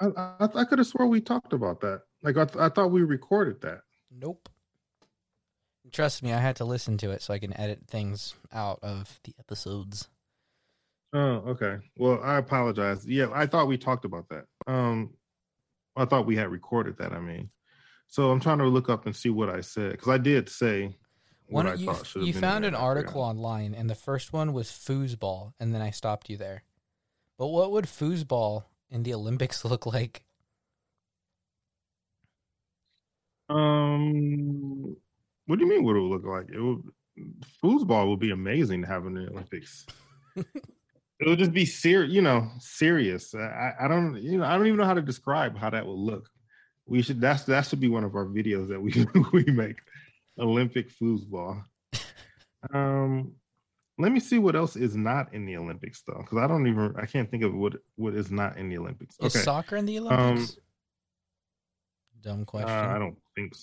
I, 0.01 0.07
I, 0.17 0.49
I 0.55 0.65
could 0.65 0.79
have 0.79 0.87
swore 0.87 1.07
we 1.07 1.21
talked 1.21 1.53
about 1.53 1.79
that. 1.81 2.01
Like 2.21 2.35
I, 2.35 2.43
th- 2.43 2.57
I 2.57 2.67
thought 2.67 2.91
we 2.91 3.03
recorded 3.03 3.61
that. 3.61 3.83
Nope. 4.11 4.49
Trust 5.93 6.21
me, 6.21 6.33
I 6.33 6.39
had 6.39 6.57
to 6.57 6.65
listen 6.65 6.97
to 6.97 7.11
it 7.11 7.21
so 7.21 7.33
I 7.33 7.39
can 7.39 7.55
edit 7.57 7.87
things 7.87 8.35
out 8.51 8.79
of 8.81 9.21
the 9.23 9.33
episodes. 9.39 10.09
Oh, 11.11 11.43
okay. 11.47 11.77
Well, 11.97 12.19
I 12.23 12.37
apologize. 12.37 13.05
Yeah, 13.07 13.27
I 13.33 13.47
thought 13.47 13.67
we 13.67 13.77
talked 13.77 14.05
about 14.05 14.29
that. 14.29 14.45
Um, 14.67 15.11
I 15.95 16.05
thought 16.05 16.27
we 16.27 16.35
had 16.35 16.49
recorded 16.49 16.97
that. 16.99 17.13
I 17.13 17.19
mean, 17.19 17.49
so 18.07 18.31
I'm 18.31 18.39
trying 18.39 18.59
to 18.59 18.65
look 18.65 18.89
up 18.89 19.05
and 19.05 19.15
see 19.15 19.29
what 19.29 19.49
I 19.49 19.61
said 19.61 19.91
because 19.91 20.07
I 20.07 20.17
did 20.17 20.49
say 20.49 20.95
what 21.47 21.65
One, 21.65 21.67
I 21.67 21.75
you, 21.75 21.85
thought 21.87 22.05
should 22.05 22.23
you 22.23 22.33
been 22.33 22.41
found 22.41 22.57
an 22.57 22.61
there, 22.61 22.67
and 22.69 22.77
I 22.77 22.81
article 22.81 23.21
online, 23.21 23.73
and 23.73 23.89
the 23.89 23.95
first 23.95 24.33
one 24.33 24.53
was 24.53 24.69
foosball, 24.69 25.53
and 25.59 25.73
then 25.73 25.81
I 25.81 25.89
stopped 25.89 26.29
you 26.29 26.37
there. 26.37 26.63
But 27.37 27.47
what 27.47 27.71
would 27.71 27.85
foosball 27.85 28.65
in 28.89 29.03
the 29.03 29.13
Olympics 29.15 29.65
look 29.65 29.85
like? 29.85 30.23
Um, 33.49 34.95
what 35.47 35.57
do 35.57 35.65
you 35.65 35.69
mean? 35.69 35.83
What 35.83 35.95
it 35.95 36.01
would 36.01 36.11
look 36.11 36.25
like? 36.25 36.49
It 36.53 36.61
would. 36.61 36.83
Foosball 37.63 38.09
would 38.09 38.19
be 38.19 38.31
amazing 38.31 38.83
to 38.83 38.87
have 38.87 39.05
in 39.05 39.15
the 39.15 39.27
Olympics. 39.27 39.85
it 41.19 41.27
would 41.27 41.39
just 41.39 41.53
be 41.53 41.65
serious, 41.65 42.13
you 42.13 42.21
know, 42.21 42.49
serious. 42.59 43.35
I, 43.35 43.73
I 43.81 43.87
don't, 43.87 44.21
you 44.21 44.37
know, 44.37 44.45
I 44.45 44.57
don't 44.57 44.67
even 44.67 44.77
know 44.77 44.85
how 44.85 44.93
to 44.93 45.01
describe 45.01 45.57
how 45.57 45.69
that 45.69 45.85
would 45.85 45.97
look. 45.97 46.29
We 46.85 47.01
should. 47.01 47.21
That's 47.21 47.43
that 47.43 47.65
should 47.67 47.79
be 47.79 47.89
one 47.89 48.03
of 48.03 48.15
our 48.15 48.25
videos 48.25 48.69
that 48.69 48.81
we 48.81 48.93
we 49.33 49.51
make. 49.51 49.77
Olympic 50.39 50.89
foosball. 50.89 51.63
Um, 52.73 53.33
let 53.97 54.11
me 54.11 54.19
see 54.19 54.39
what 54.39 54.55
else 54.55 54.75
is 54.75 54.95
not 54.95 55.33
in 55.33 55.45
the 55.45 55.57
Olympics 55.57 56.01
though, 56.07 56.19
because 56.21 56.37
I 56.37 56.47
don't 56.47 56.67
even 56.67 56.95
I 56.97 57.05
can't 57.05 57.29
think 57.29 57.43
of 57.43 57.53
what 57.53 57.73
what 57.95 58.13
is 58.13 58.31
not 58.31 58.57
in 58.57 58.69
the 58.69 58.77
Olympics. 58.77 59.15
Is 59.19 59.35
Okay, 59.35 59.43
soccer 59.43 59.75
in 59.75 59.85
the 59.85 59.99
Olympics? 59.99 60.57
Dumb 62.21 62.41
uh, 62.41 62.45
question. 62.45 62.69
I 62.69 62.97
don't 62.97 63.17
think. 63.35 63.53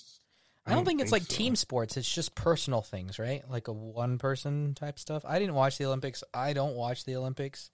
S- 0.67 0.73
I 0.73 0.75
don't 0.75 0.85
think 0.85 1.01
it's 1.01 1.13
like 1.13 1.23
so. 1.23 1.35
team 1.35 1.57
sports. 1.57 1.97
It's 1.97 2.13
just 2.13 2.35
personal 2.35 2.83
things, 2.83 3.19
right? 3.19 3.43
Like 3.51 3.69
a 3.69 3.73
one 3.73 4.19
person 4.19 4.75
type 4.75 4.99
stuff. 4.99 5.25
I 5.27 5.39
didn't 5.39 5.55
watch 5.55 5.79
the 5.79 5.85
Olympics. 5.87 6.23
I 6.35 6.53
don't 6.53 6.75
watch 6.75 7.05
the 7.05 7.17
Olympics. 7.17 7.71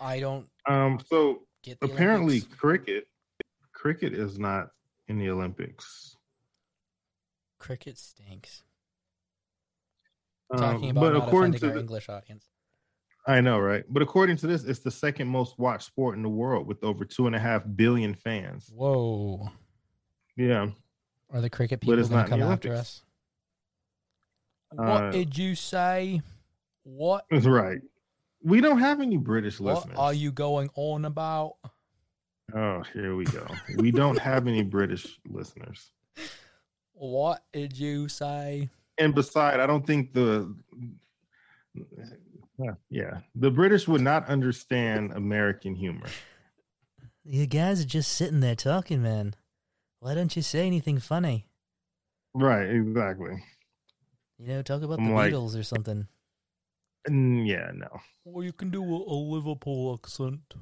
I 0.00 0.20
don't 0.20 0.48
Um, 0.68 1.00
so 1.08 1.42
get 1.62 1.80
the 1.80 1.86
apparently 1.86 2.36
Olympics. 2.36 2.54
cricket 2.60 3.08
cricket 3.72 4.12
is 4.14 4.38
not 4.38 4.70
in 5.08 5.18
the 5.18 5.28
olympics 5.30 6.16
cricket 7.58 7.96
stinks. 7.98 8.62
Um, 10.50 10.58
Talking 10.58 10.90
about 10.90 11.00
but 11.00 11.16
according 11.16 11.52
to 11.54 11.66
our 11.68 11.72
the- 11.74 11.80
English 11.80 12.08
audience. 12.08 12.46
i 13.26 13.40
know 13.40 13.58
right 13.58 13.84
but 13.88 14.02
according 14.02 14.36
to 14.38 14.46
this 14.46 14.64
it's 14.64 14.78
the 14.80 14.90
second 14.90 15.28
most 15.28 15.58
watched 15.58 15.86
sport 15.86 16.16
in 16.16 16.22
the 16.22 16.28
world 16.28 16.66
with 16.66 16.82
over 16.84 17.04
two 17.04 17.26
and 17.26 17.34
a 17.34 17.38
half 17.40 17.62
billion 17.74 18.14
fans 18.14 18.70
Whoa. 18.74 19.48
yeah 20.36 20.68
Are 21.32 21.40
the 21.40 21.50
cricket 21.50 21.80
people 21.80 21.96
going 21.96 22.24
to 22.24 22.28
come 22.28 22.42
after 22.42 22.74
us? 22.74 23.02
What 24.72 25.04
Uh, 25.04 25.10
did 25.10 25.36
you 25.36 25.54
say? 25.54 26.22
What 26.84 27.24
that's 27.30 27.46
right 27.46 27.80
we 28.42 28.60
don't 28.60 28.78
have 28.78 29.00
any 29.00 29.16
british 29.16 29.58
what 29.58 29.74
listeners 29.76 29.96
are 29.98 30.12
you 30.14 30.30
going 30.30 30.70
on 30.76 31.04
about? 31.04 31.54
oh 32.54 32.82
here 32.92 33.16
we 33.16 33.24
go 33.24 33.44
we 33.78 33.90
don't 33.90 34.18
have 34.18 34.46
any 34.46 34.62
british 34.62 35.18
listeners 35.28 35.90
What 36.92 37.42
did 37.52 37.76
you 37.76 38.08
say? 38.08 38.70
and 38.98 39.14
beside 39.16 39.58
i 39.58 39.66
don't 39.66 39.84
think 39.84 40.12
the 40.12 40.54
yeah, 42.58 42.72
yeah 42.88 43.18
the 43.34 43.50
british 43.50 43.88
would 43.88 44.00
not 44.02 44.28
understand 44.28 45.12
american 45.12 45.74
humor 45.74 46.06
You 47.24 47.46
guys 47.48 47.80
are 47.80 47.84
just 47.88 48.12
sitting 48.12 48.38
there 48.38 48.54
talking, 48.54 49.02
man. 49.02 49.34
Why 50.06 50.14
don't 50.14 50.36
you 50.36 50.42
say 50.42 50.68
anything 50.68 51.00
funny? 51.00 51.48
Right, 52.32 52.70
exactly. 52.70 53.42
You 54.38 54.46
know, 54.46 54.62
talk 54.62 54.82
about 54.82 55.00
I'm 55.00 55.08
the 55.08 55.12
like- 55.14 55.32
Beatles 55.32 55.58
or 55.58 55.64
something. 55.64 56.06
Mm, 57.10 57.44
yeah, 57.44 57.72
no. 57.74 57.88
Or 58.24 58.44
you 58.44 58.52
can 58.52 58.70
do 58.70 58.84
a, 58.84 58.86
a 58.86 59.16
Liverpool 59.16 59.98
accent. 60.00 60.54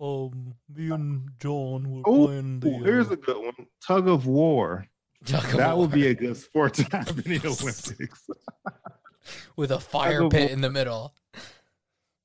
Um, 0.00 0.54
me 0.74 0.90
and 0.90 1.28
John 1.38 1.90
were 1.90 2.02
Oh, 2.06 2.28
playing 2.28 2.62
Ooh, 2.64 2.82
here's 2.82 3.10
a 3.10 3.16
good 3.16 3.36
one. 3.36 3.66
Tug 3.86 4.08
of 4.08 4.26
war. 4.26 4.86
Tug 5.26 5.44
of 5.44 5.56
that 5.58 5.76
would 5.76 5.90
be 5.90 6.06
a 6.06 6.14
good 6.14 6.38
sport 6.38 6.72
to 6.80 6.84
have 6.96 7.10
in 7.10 7.32
the 7.38 7.40
Olympics. 7.46 7.92
with 9.56 9.70
a 9.70 9.80
fire 9.80 10.22
of 10.22 10.30
pit 10.32 10.44
war. 10.44 10.50
in 10.50 10.62
the 10.62 10.70
middle. 10.70 11.12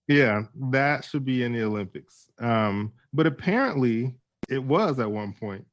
Yeah, 0.07 0.43
that 0.71 1.03
should 1.03 1.25
be 1.25 1.43
in 1.43 1.51
the 1.51 1.63
Olympics. 1.63 2.29
Um, 2.39 2.93
but 3.11 3.27
apparently 3.27 4.15
it 4.47 4.63
was 4.63 4.97
at 4.97 5.11
one 5.11 5.33
point. 5.33 5.65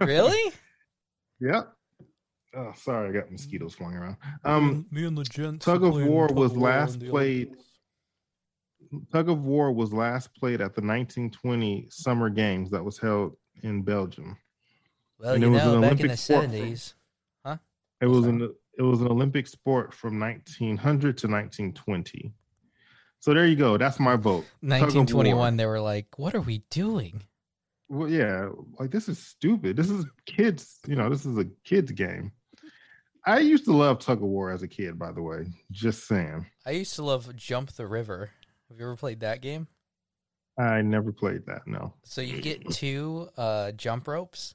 Really? 0.00 0.52
Yep. 1.40 1.72
Oh, 2.56 2.72
sorry, 2.76 3.08
I 3.08 3.12
got 3.12 3.30
mosquitoes 3.30 3.74
flying 3.74 3.96
around. 3.96 4.16
Um, 4.44 4.86
me 4.92 5.04
and 5.04 5.18
the 5.18 5.24
gents. 5.24 5.64
Tug 5.66 5.82
of 5.82 5.94
War 6.06 6.28
was 6.28 6.56
last 6.56 7.00
played. 7.00 7.56
Tug 9.12 9.28
of 9.28 9.42
War 9.44 9.72
was 9.72 9.92
last 9.92 10.32
played 10.34 10.60
at 10.60 10.74
the 10.74 10.80
1920 10.80 11.88
Summer 11.90 12.30
Games 12.30 12.70
that 12.70 12.82
was 12.84 12.98
held 12.98 13.36
in 13.62 13.82
Belgium. 13.82 14.38
Well, 15.18 15.34
and 15.34 15.42
you 15.42 15.48
it 15.48 15.52
was 15.52 15.62
know, 15.64 15.74
an 15.74 15.80
back 15.80 15.90
in 15.90 15.96
Olympic 15.98 16.10
the 16.12 16.16
sport 16.16 16.42
from- 16.44 16.52
seventies, 16.52 16.94
It 18.00 18.06
was 18.06 18.26
Okay. 18.26 18.28
an 18.30 18.54
it 18.78 18.82
was 18.82 19.00
an 19.00 19.08
Olympic 19.08 19.46
sport 19.48 19.92
from 19.92 20.18
1900 20.20 21.18
to 21.18 21.26
1920. 21.28 22.32
So 23.20 23.34
there 23.34 23.46
you 23.46 23.56
go. 23.56 23.76
That's 23.76 23.98
my 24.00 24.16
vote. 24.16 24.44
nineteen 24.62 25.06
twenty 25.06 25.34
one, 25.34 25.56
they 25.56 25.66
were 25.66 25.80
like, 25.80 26.18
"What 26.18 26.34
are 26.34 26.40
we 26.40 26.58
doing?" 26.70 27.22
Well, 27.88 28.08
yeah, 28.08 28.48
like 28.78 28.90
this 28.90 29.08
is 29.08 29.18
stupid. 29.18 29.76
This 29.76 29.90
is 29.90 30.06
kids. 30.26 30.78
You 30.86 30.96
know, 30.96 31.08
this 31.08 31.26
is 31.26 31.36
a 31.38 31.46
kids 31.64 31.92
game. 31.92 32.32
I 33.26 33.38
used 33.38 33.64
to 33.64 33.72
love 33.72 34.00
tug 34.00 34.18
of 34.18 34.28
war 34.28 34.50
as 34.50 34.62
a 34.62 34.68
kid. 34.68 34.98
By 34.98 35.12
the 35.12 35.22
way, 35.22 35.46
just 35.70 36.06
saying. 36.06 36.46
I 36.66 36.72
used 36.72 36.94
to 36.96 37.04
love 37.04 37.34
Jump 37.36 37.72
the 37.72 37.86
River. 37.86 38.30
Have 38.68 38.78
you 38.78 38.84
ever 38.84 38.96
played 38.96 39.20
that 39.20 39.40
game? 39.40 39.68
I 40.58 40.82
never 40.82 41.12
played 41.12 41.46
that. 41.46 41.66
No. 41.66 41.94
So 42.04 42.20
you 42.20 42.40
get 42.40 42.70
two 42.70 43.28
uh, 43.36 43.72
jump 43.72 44.06
ropes, 44.06 44.54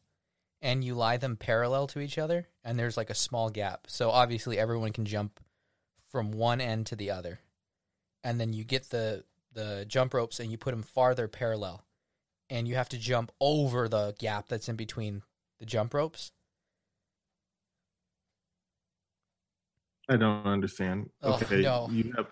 and 0.61 0.83
you 0.83 0.95
lie 0.95 1.17
them 1.17 1.35
parallel 1.35 1.87
to 1.87 1.99
each 1.99 2.17
other, 2.17 2.47
and 2.63 2.77
there's 2.77 2.97
like 2.97 3.09
a 3.09 3.15
small 3.15 3.49
gap. 3.49 3.87
So 3.87 4.09
obviously 4.09 4.57
everyone 4.57 4.93
can 4.93 5.05
jump 5.05 5.39
from 6.09 6.31
one 6.31 6.61
end 6.61 6.87
to 6.87 6.95
the 6.95 7.11
other, 7.11 7.39
and 8.23 8.39
then 8.39 8.53
you 8.53 8.63
get 8.63 8.89
the 8.89 9.23
the 9.53 9.85
jump 9.87 10.13
ropes 10.13 10.39
and 10.39 10.51
you 10.51 10.57
put 10.57 10.71
them 10.71 10.83
farther 10.83 11.27
parallel, 11.27 11.83
and 12.49 12.67
you 12.67 12.75
have 12.75 12.89
to 12.89 12.97
jump 12.97 13.31
over 13.39 13.88
the 13.88 14.15
gap 14.19 14.47
that's 14.47 14.67
in 14.69 14.75
between 14.75 15.21
the 15.59 15.65
jump 15.65 15.93
ropes. 15.93 16.31
I 20.09 20.15
don't 20.17 20.45
understand. 20.45 21.09
Oh, 21.21 21.33
okay. 21.35 21.62
no. 21.62 21.88
You 21.91 22.13
have 22.17 22.27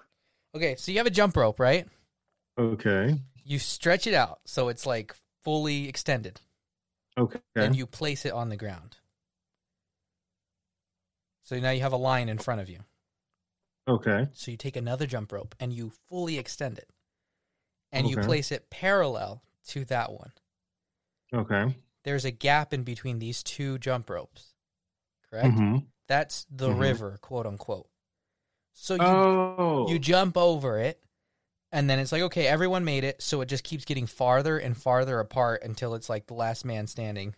Okay, 0.55 0.75
so 0.75 0.91
you 0.91 0.97
have 0.97 1.05
a 1.07 1.11
jump 1.11 1.37
rope, 1.37 1.59
right? 1.59 1.87
okay. 2.57 3.19
You 3.43 3.59
stretch 3.59 4.07
it 4.07 4.13
out 4.13 4.39
so 4.45 4.67
it's 4.67 4.85
like 4.85 5.15
fully 5.43 5.87
extended, 5.87 6.41
Okay. 7.17 7.39
and 7.55 7.75
you 7.75 7.85
place 7.85 8.25
it 8.25 8.33
on 8.33 8.49
the 8.49 8.57
ground. 8.57 8.97
So 11.43 11.57
now 11.59 11.69
you 11.69 11.81
have 11.81 11.93
a 11.93 11.97
line 11.97 12.27
in 12.29 12.39
front 12.39 12.59
of 12.61 12.69
you. 12.69 12.79
okay. 13.87 14.27
So 14.33 14.51
you 14.51 14.57
take 14.57 14.75
another 14.75 15.05
jump 15.05 15.31
rope 15.31 15.55
and 15.59 15.71
you 15.71 15.91
fully 16.09 16.37
extend 16.37 16.77
it. 16.77 16.89
And 17.91 18.09
you 18.09 18.17
place 18.17 18.51
it 18.51 18.69
parallel 18.69 19.41
to 19.67 19.85
that 19.85 20.11
one. 20.11 20.31
Okay. 21.33 21.75
There's 22.03 22.25
a 22.25 22.31
gap 22.31 22.73
in 22.73 22.83
between 22.83 23.19
these 23.19 23.43
two 23.43 23.77
jump 23.79 24.09
ropes. 24.09 24.53
Correct? 25.29 25.57
Mhm. 25.57 25.87
That's 26.07 26.45
the 26.49 26.69
Mhm. 26.69 26.79
river, 26.79 27.17
quote 27.21 27.45
unquote. 27.45 27.89
So 28.73 28.95
you 28.95 29.01
Oh. 29.01 29.89
you 29.89 29.99
jump 29.99 30.37
over 30.37 30.79
it 30.79 31.03
and 31.71 31.89
then 31.89 31.99
it's 31.99 32.11
like 32.11 32.21
okay, 32.21 32.47
everyone 32.47 32.85
made 32.85 33.03
it, 33.03 33.21
so 33.21 33.41
it 33.41 33.47
just 33.47 33.63
keeps 33.65 33.83
getting 33.85 34.05
farther 34.07 34.57
and 34.57 34.77
farther 34.77 35.19
apart 35.19 35.63
until 35.63 35.95
it's 35.95 36.09
like 36.09 36.27
the 36.27 36.33
last 36.33 36.63
man 36.63 36.87
standing. 36.87 37.35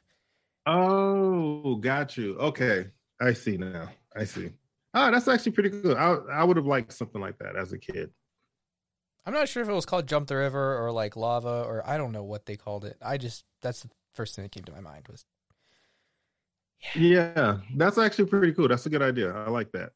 Oh, 0.66 1.76
got 1.78 2.18
you. 2.18 2.38
Okay. 2.38 2.92
I 3.20 3.34
see 3.34 3.58
now. 3.58 3.90
I 4.16 4.26
see. 4.26 4.52
Oh, 4.94 5.12
that's 5.12 5.28
actually 5.28 5.54
pretty 5.54 5.70
good. 5.70 5.98
I 5.98 6.14
I 6.32 6.44
would 6.44 6.58
have 6.58 6.66
liked 6.66 6.94
something 6.94 7.22
like 7.22 7.38
that 7.40 7.56
as 7.56 7.74
a 7.74 7.78
kid. 7.80 8.12
I'm 9.26 9.34
not 9.34 9.48
sure 9.50 9.62
if 9.62 9.70
it 9.70 9.74
was 9.74 9.86
called 9.86 10.08
jump 10.08 10.28
the 10.28 10.36
river 10.36 10.78
or 10.84 10.92
like 10.92 11.16
lava 11.16 11.64
or 11.68 11.88
I 11.88 11.98
don't 11.98 12.12
know 12.12 12.24
what 12.24 12.46
they 12.46 12.56
called 12.56 12.86
it. 12.86 12.98
I 13.02 13.18
just 13.18 13.44
that's 13.62 13.82
the 13.84 13.90
first 14.14 14.36
thing 14.36 14.44
that 14.44 14.52
came 14.52 14.64
to 14.64 14.72
my 14.72 14.82
mind 14.82 15.08
was 15.10 15.26
Yeah, 16.96 17.58
that's 17.76 17.98
actually 17.98 18.26
pretty 18.26 18.54
cool. 18.54 18.68
That's 18.68 18.86
a 18.86 18.90
good 18.90 19.02
idea. 19.02 19.32
I 19.34 19.50
like 19.50 19.72
that. 19.74 19.92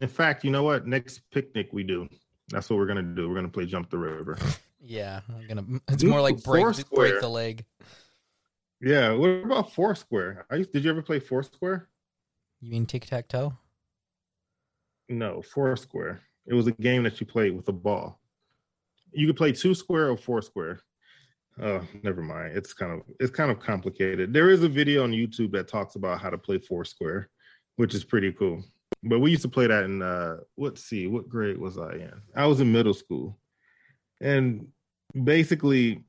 In 0.00 0.08
fact, 0.08 0.44
you 0.44 0.50
know 0.50 0.62
what? 0.62 0.86
Next 0.86 1.22
picnic 1.30 1.70
we 1.72 1.82
do, 1.82 2.08
that's 2.50 2.68
what 2.68 2.78
we're 2.78 2.86
gonna 2.86 3.02
do. 3.02 3.28
We're 3.28 3.34
gonna 3.34 3.48
play 3.48 3.66
jump 3.66 3.90
the 3.90 3.98
river. 3.98 4.38
Yeah, 4.80 5.20
I'm 5.28 5.46
gonna. 5.48 5.80
It's 5.88 6.04
more 6.04 6.20
like 6.20 6.42
break 6.42 6.62
Foursquare. 6.62 7.10
break 7.10 7.20
the 7.20 7.28
leg. 7.28 7.64
Yeah. 8.80 9.12
What 9.12 9.28
about 9.28 9.72
Foursquare? 9.72 10.46
I 10.50 10.56
used. 10.56 10.72
Did 10.72 10.84
you 10.84 10.90
ever 10.90 11.02
play 11.02 11.18
Foursquare? 11.18 11.88
You 12.60 12.70
mean 12.70 12.86
tic 12.86 13.06
tac 13.06 13.28
toe? 13.28 13.54
No, 15.08 15.42
Foursquare. 15.42 16.20
It 16.46 16.54
was 16.54 16.66
a 16.66 16.72
game 16.72 17.02
that 17.04 17.20
you 17.20 17.26
played 17.26 17.56
with 17.56 17.68
a 17.68 17.72
ball. 17.72 18.20
You 19.12 19.26
could 19.26 19.36
play 19.36 19.52
two 19.52 19.74
square 19.74 20.10
or 20.10 20.16
four 20.16 20.42
square. 20.42 20.80
Oh, 21.60 21.82
never 22.02 22.22
mind. 22.22 22.56
It's 22.56 22.72
kind 22.72 22.92
of 22.92 23.02
it's 23.18 23.32
kind 23.32 23.50
of 23.50 23.58
complicated. 23.58 24.32
There 24.32 24.50
is 24.50 24.62
a 24.62 24.68
video 24.68 25.02
on 25.02 25.12
YouTube 25.12 25.52
that 25.52 25.68
talks 25.68 25.96
about 25.96 26.20
how 26.20 26.30
to 26.30 26.38
play 26.38 26.58
four 26.58 26.84
square, 26.84 27.30
which 27.76 27.94
is 27.94 28.04
pretty 28.04 28.32
cool. 28.32 28.62
But 29.02 29.20
we 29.20 29.30
used 29.30 29.42
to 29.42 29.48
play 29.48 29.66
that 29.66 29.84
in 29.84 30.02
uh 30.02 30.38
let's 30.56 30.84
see, 30.84 31.06
what 31.06 31.28
grade 31.28 31.58
was 31.58 31.78
I 31.78 31.92
in? 31.94 32.22
I 32.36 32.46
was 32.46 32.60
in 32.60 32.70
middle 32.70 32.94
school. 32.94 33.38
And 34.20 34.68
basically 35.24 36.04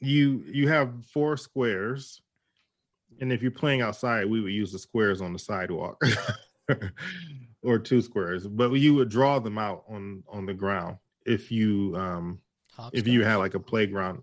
you 0.00 0.44
you 0.46 0.68
have 0.68 1.06
four 1.06 1.36
squares. 1.36 2.20
And 3.20 3.32
if 3.32 3.42
you're 3.42 3.50
playing 3.50 3.82
outside, 3.82 4.26
we 4.26 4.40
would 4.40 4.52
use 4.52 4.72
the 4.72 4.78
squares 4.78 5.20
on 5.20 5.32
the 5.32 5.38
sidewalk. 5.38 6.02
or 7.62 7.78
two 7.78 8.00
squares, 8.00 8.46
but 8.46 8.72
you 8.72 8.94
would 8.94 9.08
draw 9.08 9.38
them 9.38 9.58
out 9.58 9.84
on 9.88 10.22
on 10.28 10.46
the 10.46 10.54
ground 10.54 10.96
if 11.26 11.50
you 11.50 11.94
um 11.96 12.40
Hopscotch? 12.72 12.98
if 12.98 13.06
you 13.06 13.24
had 13.24 13.36
like 13.36 13.54
a 13.54 13.60
playground, 13.60 14.22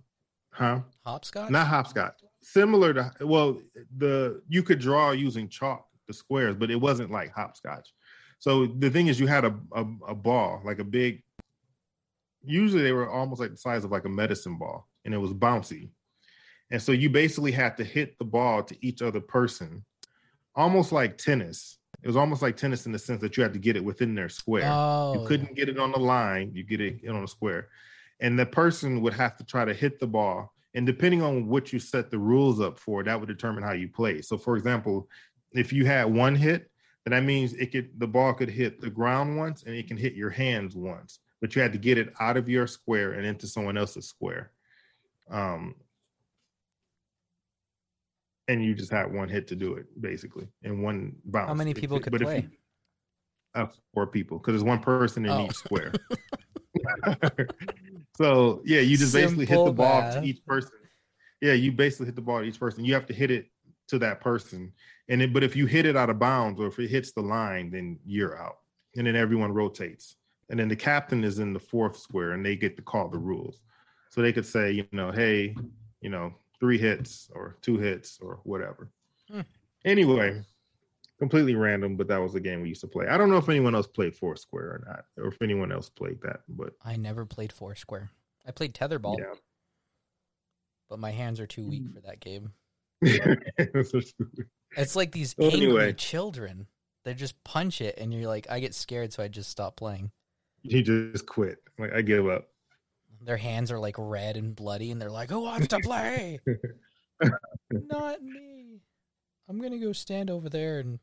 huh? 0.52 0.82
hopscotch. 1.06 1.50
Not 1.50 1.68
hopscotch. 1.68 2.22
Similar 2.42 2.94
to 2.94 3.12
well, 3.22 3.60
the 3.98 4.42
you 4.48 4.64
could 4.64 4.80
draw 4.80 5.12
using 5.12 5.50
chalk 5.50 5.86
the 6.08 6.14
squares, 6.14 6.56
but 6.56 6.72
it 6.72 6.80
wasn't 6.80 7.12
like 7.12 7.32
hopscotch. 7.32 7.90
So 8.40 8.66
the 8.66 8.90
thing 8.90 9.08
is, 9.08 9.20
you 9.20 9.28
had 9.28 9.46
a 9.46 9.56
a, 9.74 9.86
a 10.10 10.16
ball 10.16 10.62
like 10.64 10.80
a 10.80 10.84
big. 10.84 11.24
Usually 12.44 12.84
they 12.84 12.94
were 12.94 13.10
almost 13.10 13.42
like 13.42 13.52
the 13.52 13.58
size 13.58 13.84
of 13.84 13.92
like 13.92 14.06
a 14.06 14.10
medicine 14.10 14.58
ball, 14.58 14.88
and 15.04 15.14
it 15.14 15.18
was 15.18 15.34
bouncy, 15.34 15.90
and 16.72 16.82
so 16.82 16.92
you 16.92 17.10
basically 17.10 17.52
had 17.52 17.76
to 17.78 17.84
hit 17.84 18.18
the 18.18 18.26
ball 18.26 18.64
to 18.64 18.76
each 18.86 19.02
other 19.02 19.20
person, 19.20 19.84
almost 20.56 20.92
like 20.92 21.18
tennis. 21.18 21.78
It 22.04 22.08
was 22.08 22.16
almost 22.16 22.42
like 22.42 22.56
tennis 22.56 22.86
in 22.86 22.92
the 22.92 23.00
sense 23.00 23.22
that 23.22 23.36
you 23.36 23.44
had 23.44 23.54
to 23.54 23.60
get 23.60 23.76
it 23.76 23.84
within 23.84 24.14
their 24.16 24.30
square. 24.30 24.70
Oh, 24.72 25.14
You 25.14 25.28
couldn't 25.28 25.56
get 25.56 25.68
it 25.68 25.80
on 25.80 25.92
the 25.92 26.00
line. 26.00 26.52
You 26.54 26.64
get 26.64 26.80
it 26.80 27.08
on 27.08 27.24
a 27.24 27.28
square, 27.28 27.70
and 28.20 28.38
the 28.38 28.46
person 28.46 29.02
would 29.02 29.14
have 29.14 29.36
to 29.38 29.44
try 29.44 29.66
to 29.66 29.74
hit 29.74 30.00
the 30.00 30.08
ball. 30.08 30.54
And 30.74 30.86
depending 30.86 31.24
on 31.24 31.48
what 31.48 31.74
you 31.74 31.80
set 31.80 32.12
the 32.12 32.20
rules 32.20 32.62
up 32.62 32.78
for, 32.78 33.04
that 33.04 33.20
would 33.20 33.28
determine 33.28 33.64
how 33.64 33.72
you 33.72 33.90
play. 33.90 34.22
So, 34.22 34.38
for 34.38 34.56
example, 34.58 35.10
if 35.54 35.74
you 35.74 35.86
had 35.86 36.06
one 36.06 36.36
hit, 36.36 36.70
then 37.04 37.12
that 37.12 37.24
means 37.26 37.54
it 37.54 37.72
could 37.72 37.90
the 37.98 38.08
ball 38.08 38.34
could 38.34 38.50
hit 38.50 38.80
the 38.80 38.90
ground 38.90 39.38
once 39.38 39.64
and 39.64 39.74
it 39.74 39.88
can 39.88 39.98
hit 39.98 40.14
your 40.14 40.30
hands 40.30 40.76
once. 40.76 41.20
But 41.42 41.56
you 41.56 41.62
had 41.62 41.72
to 41.74 41.80
get 41.80 41.98
it 41.98 42.14
out 42.20 42.38
of 42.38 42.50
your 42.50 42.68
square 42.68 43.14
and 43.14 43.26
into 43.26 43.48
someone 43.48 43.78
else's 43.78 44.08
square. 44.08 44.52
Um, 45.30 45.76
and 48.48 48.64
you 48.64 48.74
just 48.74 48.92
had 48.92 49.12
one 49.14 49.28
hit 49.30 49.48
to 49.48 49.56
do 49.56 49.74
it, 49.76 49.86
basically, 50.02 50.48
in 50.64 50.82
one 50.82 51.16
bounce. 51.26 51.48
How 51.50 51.54
many 51.54 51.74
people 51.74 51.98
it- 51.98 52.04
could 52.04 52.12
but 52.12 52.22
if 52.22 52.28
play? 52.28 52.40
you- 52.42 52.58
uh, 53.56 53.68
four 53.94 54.06
people, 54.08 54.38
because 54.38 54.54
there's 54.54 54.64
one 54.64 54.80
person 54.80 55.26
in 55.26 55.32
Oh. 55.32 55.46
each 55.46 55.54
square. 55.54 55.92
so 58.16 58.62
yeah, 58.66 58.82
you 58.82 58.98
just 58.98 59.14
basically 59.14 59.46
hit 59.46 59.64
the 59.66 59.72
ball 59.72 60.02
to 60.14 60.24
each 60.24 60.46
person. 60.46 60.72
Yeah, 61.42 61.54
you 61.54 61.72
basically 61.72 62.08
hit 62.08 62.16
the 62.16 62.22
ball 62.22 62.40
to 62.42 62.46
each 62.46 62.60
person. 62.60 62.84
You 62.86 62.94
have 62.94 63.06
to 63.08 63.14
hit 63.14 63.32
it 63.32 63.48
to 63.90 64.00
that 64.00 64.22
person, 64.22 64.74
and 65.10 65.22
it, 65.22 65.34
but 65.34 65.44
if 65.44 65.56
you 65.56 65.66
hit 65.66 65.86
it 65.86 65.96
out 65.96 66.10
of 66.10 66.20
bounds 66.20 66.60
or 66.60 66.68
if 66.68 66.78
it 66.80 66.90
hits 66.90 67.14
the 67.14 67.22
line, 67.22 67.70
then 67.72 68.00
you're 68.06 68.38
out, 68.38 68.58
and 68.96 69.08
then 69.08 69.16
everyone 69.16 69.52
rotates, 69.54 70.16
and 70.50 70.60
then 70.60 70.68
the 70.68 70.76
captain 70.76 71.24
is 71.24 71.40
in 71.40 71.54
the 71.54 71.60
fourth 71.60 71.98
square, 71.98 72.32
and 72.34 72.46
they 72.46 72.56
get 72.56 72.76
to 72.76 72.82
call 72.84 73.08
the 73.10 73.18
rules. 73.18 73.62
So 74.10 74.22
they 74.22 74.34
could 74.34 74.46
say, 74.46 74.72
you 74.72 74.86
know, 74.92 75.12
hey, 75.12 75.56
you 76.02 76.10
know, 76.10 76.34
three 76.60 76.78
hits 76.78 77.30
or 77.34 77.58
two 77.62 77.78
hits 77.78 78.20
or 78.22 78.40
whatever. 78.44 78.90
Hmm. 79.32 79.42
Anyway, 79.86 80.42
completely 81.20 81.56
random, 81.56 81.96
but 81.98 82.08
that 82.08 82.18
was 82.22 82.34
the 82.34 82.40
game 82.40 82.62
we 82.62 82.70
used 82.70 82.82
to 82.82 82.88
play. 82.88 83.08
I 83.08 83.18
don't 83.18 83.30
know 83.30 83.38
if 83.38 83.50
anyone 83.50 83.76
else 83.76 83.88
played 83.88 84.16
Foursquare 84.16 84.64
or 84.66 84.84
not, 84.88 85.06
or 85.24 85.30
if 85.32 85.42
anyone 85.42 85.72
else 85.72 85.90
played 85.90 86.20
that, 86.22 86.42
but 86.50 86.74
I 86.84 86.96
never 86.96 87.26
played 87.26 87.52
Foursquare. 87.54 88.10
I 88.48 88.52
played 88.52 88.74
tetherball. 88.74 89.18
yeah. 89.20 89.34
but 90.90 91.00
my 91.00 91.12
hands 91.12 91.40
are 91.40 91.48
too 91.48 91.68
weak 91.68 91.84
for 91.94 92.02
that 92.02 92.20
game. 92.20 92.54
It's 94.76 94.96
like 94.96 95.12
these 95.12 95.34
Well, 95.38 95.50
angry 95.52 95.66
anyway. 95.68 95.94
children. 95.94 96.68
They 97.04 97.14
just 97.14 97.42
punch 97.44 97.80
it, 97.82 97.96
and 97.98 98.14
you're 98.14 98.28
like, 98.28 98.48
I 98.50 98.60
get 98.60 98.76
scared, 98.76 99.14
so 99.14 99.24
I 99.24 99.28
just 99.30 99.50
stop 99.50 99.78
playing. 99.78 100.12
You 100.62 100.82
just 100.84 101.26
quit. 101.26 101.60
Like 101.80 101.94
I 101.94 102.02
give 102.02 102.28
up. 102.28 102.50
Their 103.22 103.38
hands 103.38 103.72
are 103.72 103.80
like 103.80 103.96
red 103.98 104.38
and 104.38 104.56
bloody, 104.56 104.92
and 104.92 105.02
they're 105.02 105.12
like, 105.12 105.30
"Who 105.30 105.42
wants 105.42 105.68
to 105.70 105.80
play?" 105.80 106.40
Not 107.72 108.22
me. 108.22 108.80
I'm 109.50 109.62
gonna 109.62 109.80
go 109.80 109.94
stand 109.94 110.30
over 110.30 110.50
there 110.50 110.80
and 110.80 111.00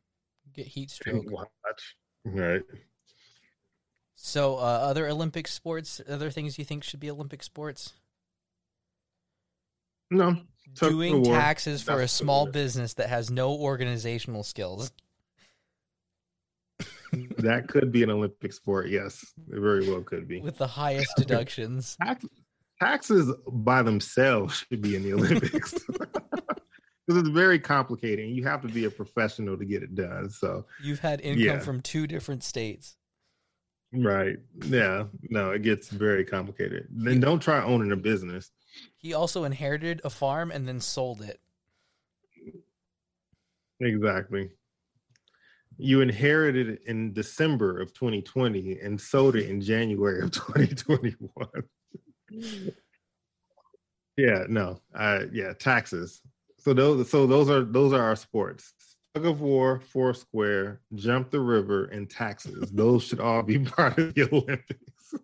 get 0.53 0.67
heat 0.67 0.91
stroke. 0.91 1.31
Watch. 1.31 1.97
Right. 2.25 2.63
So, 4.15 4.57
uh, 4.57 4.61
other 4.61 5.09
Olympic 5.09 5.49
sports, 5.49 6.01
other 6.09 6.31
things 6.31 6.59
you 6.59 6.65
think 6.65 6.85
should 6.85 7.01
be 7.01 7.11
Olympic 7.11 7.43
sports? 7.43 7.93
No. 10.11 10.37
Doing 10.75 11.25
taxes 11.25 11.83
for 11.83 12.01
a 12.01 12.09
small 12.09 12.47
business 12.47 12.95
that 12.95 13.09
has 13.09 13.31
no 13.31 13.53
organizational 13.53 14.43
skills. 14.43 14.93
That 17.39 17.69
could 17.69 17.91
be 17.93 18.03
an 18.03 18.11
Olympic 18.11 18.53
sport. 18.53 18.89
Yes, 18.89 19.25
it 19.51 19.61
very 19.61 19.89
well 19.91 20.03
could 20.03 20.27
be. 20.29 20.41
with 20.41 20.59
the 20.59 20.67
highest 20.67 21.13
deductions. 21.17 21.97
Tax, 22.03 22.25
taxes 22.81 23.33
by 23.49 23.83
themselves 23.83 24.65
should 24.69 24.83
be 24.83 24.97
in 24.97 25.03
the 25.03 25.13
Olympics 25.15 25.73
because 27.07 27.21
it's 27.21 27.29
very 27.29 27.59
complicated. 27.59 28.27
and 28.27 28.35
You 28.37 28.45
have 28.45 28.63
to 28.63 28.69
be 28.69 28.85
a 28.87 28.91
professional 28.91 29.57
to 29.59 29.65
get 29.65 29.83
it 29.83 29.95
done. 29.95 30.31
So, 30.31 30.67
You've 30.83 31.01
had 31.01 31.21
income 31.21 31.43
Yeah. 31.45 31.59
from 31.61 31.81
two 31.81 32.07
different 32.07 32.43
states. 32.45 32.97
right, 33.93 34.37
yeah, 34.65 35.05
no, 35.31 35.51
it 35.53 35.63
gets 35.63 35.89
very 35.89 36.25
complicated. 36.25 36.89
Then 36.91 37.21
don't 37.21 37.41
try 37.41 37.63
owning 37.63 37.93
a 37.93 37.97
business. 37.97 38.51
He 38.97 39.15
also 39.15 39.45
inherited 39.45 40.01
a 40.03 40.11
farm 40.11 40.51
and 40.51 40.67
then 40.67 40.81
sold 40.81 41.21
it. 41.23 41.41
Exactly. 43.81 44.51
You 45.77 46.01
inherited 46.01 46.69
it 46.69 46.83
in 46.87 47.13
December 47.13 47.81
of 47.81 47.93
2020 47.95 48.79
and 48.81 49.01
sold 49.01 49.37
it 49.37 49.49
in 49.49 49.61
January 49.61 50.23
of 50.23 50.31
2021. 50.33 51.29
yeah, 54.17 54.45
no. 54.49 54.81
Uh 54.95 55.25
yeah, 55.33 55.53
taxes. 55.53 56.21
So 56.59 56.73
those 56.73 57.11
so 57.11 57.27
those 57.27 57.51
are 57.51 57.63
those 57.63 57.93
are 57.93 58.03
our 58.03 58.17
sports. 58.17 58.73
Tug 59.15 59.27
of 59.27 59.41
war, 59.41 59.79
foursquare, 59.79 60.81
jump 60.97 61.31
the 61.31 61.39
river, 61.39 61.85
and 61.85 62.11
taxes. 62.11 62.69
Those 62.73 63.05
should 63.05 63.21
all 63.21 63.45
be 63.45 63.61
part 63.61 63.97
of 63.97 64.13
the 64.13 64.23
Olympics. 64.25 65.15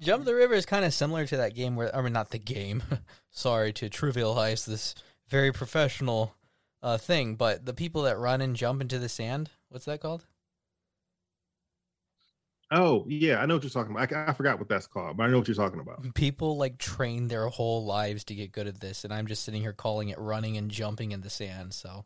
Jump 0.00 0.24
the 0.24 0.34
River 0.34 0.54
is 0.54 0.64
kind 0.64 0.86
of 0.86 0.94
similar 0.94 1.26
to 1.26 1.36
that 1.36 1.54
game 1.54 1.76
where, 1.76 1.94
I 1.94 2.00
mean, 2.00 2.14
not 2.14 2.30
the 2.30 2.38
game. 2.38 2.82
Sorry 3.30 3.74
to 3.74 3.90
trivialize 3.90 4.64
this 4.64 4.94
very 5.28 5.52
professional 5.52 6.34
uh, 6.82 6.98
thing, 6.98 7.34
but 7.34 7.64
the 7.64 7.74
people 7.74 8.02
that 8.02 8.18
run 8.18 8.40
and 8.40 8.56
jump 8.56 8.80
into 8.80 8.98
the 8.98 9.08
sand. 9.08 9.50
What's 9.68 9.84
that 9.86 10.00
called? 10.00 10.24
Oh, 12.70 13.06
yeah, 13.08 13.40
I 13.40 13.46
know 13.46 13.54
what 13.54 13.62
you're 13.62 13.70
talking 13.70 13.94
about. 13.94 14.12
I, 14.12 14.26
I 14.30 14.32
forgot 14.34 14.58
what 14.58 14.68
that's 14.68 14.86
called, 14.86 15.16
but 15.16 15.24
I 15.24 15.28
know 15.28 15.38
what 15.38 15.48
you're 15.48 15.54
talking 15.54 15.80
about. 15.80 16.14
People 16.14 16.58
like 16.58 16.76
train 16.76 17.28
their 17.28 17.48
whole 17.48 17.86
lives 17.86 18.24
to 18.24 18.34
get 18.34 18.52
good 18.52 18.66
at 18.66 18.80
this, 18.80 19.04
and 19.04 19.12
I'm 19.12 19.26
just 19.26 19.44
sitting 19.44 19.62
here 19.62 19.72
calling 19.72 20.10
it 20.10 20.18
running 20.18 20.56
and 20.58 20.70
jumping 20.70 21.12
in 21.12 21.22
the 21.22 21.30
sand. 21.30 21.72
So 21.72 22.04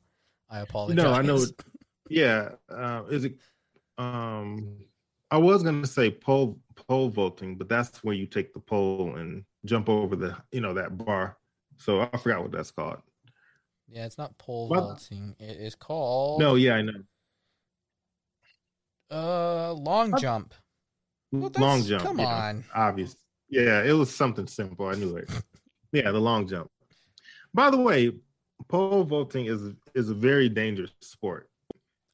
I 0.49 0.61
apologize. 0.61 0.97
No, 0.97 1.13
I 1.13 1.23
know. 1.23 1.45
Yeah, 2.09 2.51
uh, 2.69 3.03
is 3.11 3.25
it? 3.25 3.39
Um, 3.99 4.79
I 5.33 5.39
was 5.39 5.65
gonna 5.65 5.87
say 5.87 6.11
pole 6.11 6.61
pole 6.77 7.09
vaulting, 7.09 7.57
but 7.57 7.69
that's 7.69 8.05
where 8.05 8.15
you 8.15 8.27
take 8.27 8.53
the 8.53 8.61
pole 8.61 9.17
and 9.17 9.45
jump 9.65 9.89
over 9.89 10.15
the 10.15 10.37
you 10.53 10.61
know 10.61 10.75
that 10.75 10.97
bar. 10.97 11.39
So 11.79 12.03
I 12.13 12.17
forgot 12.19 12.43
what 12.43 12.53
that's 12.53 12.71
called. 12.71 12.99
Yeah, 13.93 14.07
it's 14.07 14.17
not 14.17 14.37
pole 14.39 14.69
What? 14.69 14.81
vaulting. 14.81 15.37
It 15.39 15.59
is 15.61 15.75
called 15.75 16.41
No, 16.41 16.55
yeah, 16.55 16.75
I 16.75 16.83
know. 16.83 16.93
uh 19.11 19.73
long 19.75 20.13
What? 20.13 20.21
jump. 20.23 20.55
Well, 21.31 21.51
long 21.59 21.83
jump. 21.85 22.03
Come 22.03 22.19
yeah, 22.19 22.27
on. 22.27 22.65
obvious. 22.75 23.17
Yeah, 23.49 23.83
it 23.83 23.93
was 23.93 24.15
something 24.15 24.47
simple. 24.47 24.87
I 24.87 24.95
knew 24.95 25.17
it. 25.17 25.31
yeah, 25.93 26.11
the 26.11 26.21
long 26.21 26.49
jump. 26.49 26.71
By 27.53 27.71
the 27.71 27.77
way, 27.79 28.13
pole 28.69 29.05
vaulting 29.05 29.47
is 29.47 29.73
is 29.95 30.09
a 30.09 30.15
very 30.15 30.49
dangerous 30.49 30.93
sport. 31.03 31.51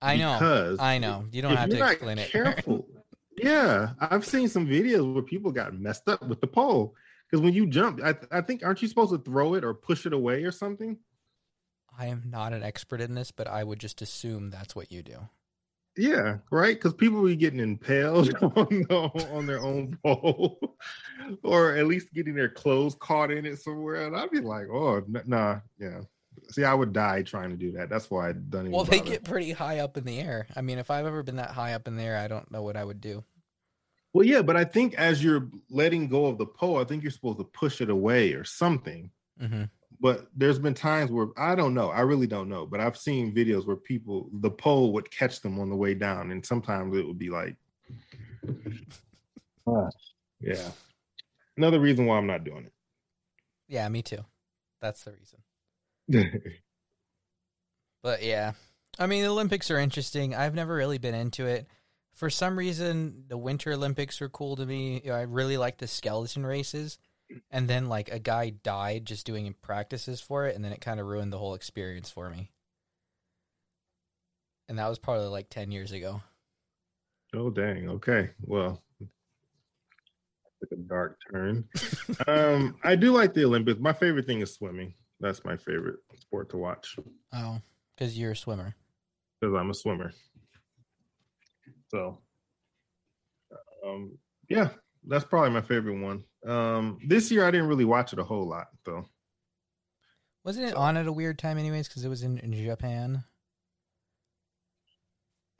I 0.02 0.16
know. 0.16 0.34
because 0.34 0.80
I 0.80 0.98
know. 0.98 1.26
You 1.30 1.42
don't 1.42 1.56
have 1.56 1.70
to 1.70 1.86
explain 1.86 2.18
it. 2.18 2.30
Careful. 2.30 2.88
yeah, 3.36 3.90
I've 4.00 4.24
seen 4.24 4.48
some 4.48 4.66
videos 4.66 5.12
where 5.12 5.22
people 5.22 5.52
got 5.52 5.78
messed 5.78 6.08
up 6.08 6.22
with 6.26 6.40
the 6.40 6.46
pole 6.48 6.94
because 7.28 7.42
when 7.42 7.54
you 7.54 7.66
jump, 7.66 8.00
I, 8.02 8.16
I 8.32 8.40
think 8.40 8.64
aren't 8.64 8.82
you 8.82 8.88
supposed 8.88 9.12
to 9.12 9.18
throw 9.18 9.54
it 9.54 9.64
or 9.64 9.74
push 9.74 10.06
it 10.06 10.12
away 10.12 10.42
or 10.44 10.50
something? 10.52 10.98
I 11.98 12.06
am 12.06 12.22
not 12.26 12.52
an 12.52 12.62
expert 12.62 13.00
in 13.00 13.14
this, 13.14 13.32
but 13.32 13.48
I 13.48 13.64
would 13.64 13.80
just 13.80 14.00
assume 14.00 14.50
that's 14.50 14.76
what 14.76 14.92
you 14.92 15.02
do. 15.02 15.28
Yeah, 15.96 16.36
right. 16.52 16.76
Because 16.76 16.94
people 16.94 17.24
be 17.24 17.34
getting 17.34 17.58
impaled 17.58 18.32
on 18.42 18.86
the, 18.88 19.28
on 19.32 19.46
their 19.46 19.60
own 19.60 19.98
pole, 20.04 20.76
or 21.42 21.74
at 21.74 21.88
least 21.88 22.14
getting 22.14 22.34
their 22.34 22.48
clothes 22.48 22.94
caught 23.00 23.32
in 23.32 23.44
it 23.44 23.58
somewhere. 23.58 24.06
And 24.06 24.16
I'd 24.16 24.30
be 24.30 24.40
like, 24.40 24.68
oh, 24.68 25.02
nah, 25.26 25.58
yeah. 25.78 26.02
See, 26.50 26.62
I 26.62 26.72
would 26.72 26.92
die 26.92 27.22
trying 27.22 27.50
to 27.50 27.56
do 27.56 27.72
that. 27.72 27.90
That's 27.90 28.10
why 28.10 28.28
I 28.28 28.32
don't 28.32 28.62
even. 28.62 28.72
Well, 28.72 28.84
they 28.84 29.00
get 29.00 29.24
pretty 29.24 29.50
high 29.50 29.80
up 29.80 29.96
in 29.96 30.04
the 30.04 30.20
air. 30.20 30.46
I 30.54 30.60
mean, 30.60 30.78
if 30.78 30.90
I've 30.90 31.04
ever 31.04 31.24
been 31.24 31.36
that 31.36 31.50
high 31.50 31.74
up 31.74 31.88
in 31.88 31.96
the 31.96 32.04
air, 32.04 32.16
I 32.16 32.28
don't 32.28 32.48
know 32.52 32.62
what 32.62 32.76
I 32.76 32.84
would 32.84 33.00
do. 33.00 33.24
Well, 34.12 34.24
yeah, 34.24 34.42
but 34.42 34.56
I 34.56 34.64
think 34.64 34.94
as 34.94 35.22
you're 35.22 35.48
letting 35.68 36.08
go 36.08 36.26
of 36.26 36.38
the 36.38 36.46
pole, 36.46 36.78
I 36.78 36.84
think 36.84 37.02
you're 37.02 37.10
supposed 37.10 37.38
to 37.38 37.44
push 37.44 37.80
it 37.80 37.90
away 37.90 38.32
or 38.32 38.44
something. 38.44 39.10
hmm 39.38 39.64
But 40.00 40.28
there's 40.36 40.58
been 40.58 40.74
times 40.74 41.10
where 41.10 41.28
I 41.36 41.54
don't 41.54 41.74
know. 41.74 41.90
I 41.90 42.00
really 42.00 42.26
don't 42.26 42.48
know. 42.48 42.66
But 42.66 42.80
I've 42.80 42.96
seen 42.96 43.34
videos 43.34 43.66
where 43.66 43.76
people, 43.76 44.30
the 44.32 44.50
pole 44.50 44.92
would 44.92 45.10
catch 45.10 45.40
them 45.40 45.58
on 45.58 45.70
the 45.70 45.76
way 45.76 45.94
down, 45.94 46.30
and 46.30 46.44
sometimes 46.44 46.96
it 46.96 47.06
would 47.06 47.18
be 47.18 47.30
like, 47.30 47.56
yeah. 50.40 50.70
Another 51.56 51.80
reason 51.80 52.06
why 52.06 52.16
I'm 52.16 52.26
not 52.28 52.44
doing 52.44 52.66
it. 52.66 52.72
Yeah, 53.66 53.88
me 53.88 54.02
too. 54.02 54.24
That's 54.80 55.02
the 55.04 55.12
reason. 55.12 56.42
But 58.02 58.22
yeah, 58.22 58.52
I 58.98 59.06
mean, 59.06 59.22
the 59.22 59.28
Olympics 59.28 59.70
are 59.70 59.78
interesting. 59.78 60.34
I've 60.34 60.54
never 60.54 60.74
really 60.74 60.98
been 60.98 61.14
into 61.14 61.46
it. 61.46 61.66
For 62.14 62.30
some 62.30 62.58
reason, 62.58 63.24
the 63.28 63.38
Winter 63.38 63.72
Olympics 63.72 64.20
are 64.22 64.28
cool 64.28 64.56
to 64.56 64.66
me. 64.66 65.08
I 65.10 65.22
really 65.22 65.56
like 65.56 65.78
the 65.78 65.86
skeleton 65.86 66.44
races. 66.46 66.98
And 67.50 67.68
then, 67.68 67.88
like, 67.88 68.10
a 68.10 68.18
guy 68.18 68.50
died 68.50 69.04
just 69.04 69.26
doing 69.26 69.54
practices 69.60 70.20
for 70.20 70.46
it, 70.46 70.54
and 70.56 70.64
then 70.64 70.72
it 70.72 70.80
kind 70.80 70.98
of 71.00 71.06
ruined 71.06 71.32
the 71.32 71.38
whole 71.38 71.54
experience 71.54 72.10
for 72.10 72.30
me. 72.30 72.50
And 74.68 74.78
that 74.78 74.88
was 74.88 74.98
probably 74.98 75.26
like 75.26 75.48
10 75.50 75.70
years 75.70 75.92
ago. 75.92 76.22
oh 77.34 77.50
dang. 77.50 77.88
Okay. 77.90 78.30
Well, 78.42 78.82
took 80.60 80.72
a 80.72 80.76
dark 80.76 81.18
turn. 81.30 81.64
um, 82.26 82.76
I 82.84 82.96
do 82.96 83.12
like 83.12 83.32
the 83.34 83.44
Olympics. 83.44 83.80
My 83.80 83.92
favorite 83.92 84.26
thing 84.26 84.40
is 84.40 84.54
swimming. 84.54 84.94
That's 85.20 85.44
my 85.44 85.56
favorite 85.56 85.96
sport 86.20 86.50
to 86.50 86.58
watch 86.58 86.96
Oh, 87.32 87.60
because 87.96 88.16
you're 88.18 88.32
a 88.32 88.36
swimmer. 88.36 88.74
because 89.40 89.54
I'm 89.54 89.70
a 89.70 89.74
swimmer. 89.74 90.12
So, 91.90 92.18
um, 93.86 94.18
yeah, 94.50 94.68
that's 95.06 95.24
probably 95.24 95.50
my 95.50 95.62
favorite 95.62 95.98
one. 96.00 96.24
Um, 96.46 96.98
this 97.06 97.30
year 97.30 97.44
I 97.46 97.50
didn't 97.50 97.68
really 97.68 97.84
watch 97.84 98.12
it 98.12 98.18
a 98.18 98.24
whole 98.24 98.46
lot 98.48 98.68
though. 98.84 99.04
Wasn't 100.44 100.66
it 100.66 100.70
So- 100.72 100.78
on 100.78 100.96
at 100.96 101.06
a 101.06 101.12
weird 101.12 101.38
time, 101.38 101.58
anyways? 101.58 101.88
Because 101.88 102.04
it 102.04 102.08
was 102.08 102.22
in, 102.22 102.38
in 102.38 102.52
Japan. 102.52 103.24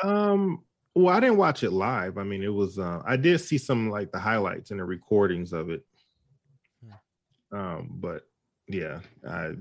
Um, 0.02 0.64
well, 0.94 1.14
I 1.14 1.20
didn't 1.20 1.36
watch 1.38 1.62
it 1.62 1.70
live. 1.72 2.18
I 2.18 2.22
mean, 2.24 2.42
it 2.42 2.52
was. 2.52 2.78
Uh, 2.78 3.02
I 3.04 3.16
did 3.16 3.40
see 3.40 3.58
some 3.58 3.90
like 3.90 4.12
the 4.12 4.18
highlights 4.18 4.70
and 4.70 4.80
the 4.80 4.84
recordings 4.84 5.52
of 5.52 5.70
it. 5.70 5.82
Um, 7.50 7.88
but 7.92 8.24
yeah, 8.68 9.00
I 9.26 9.52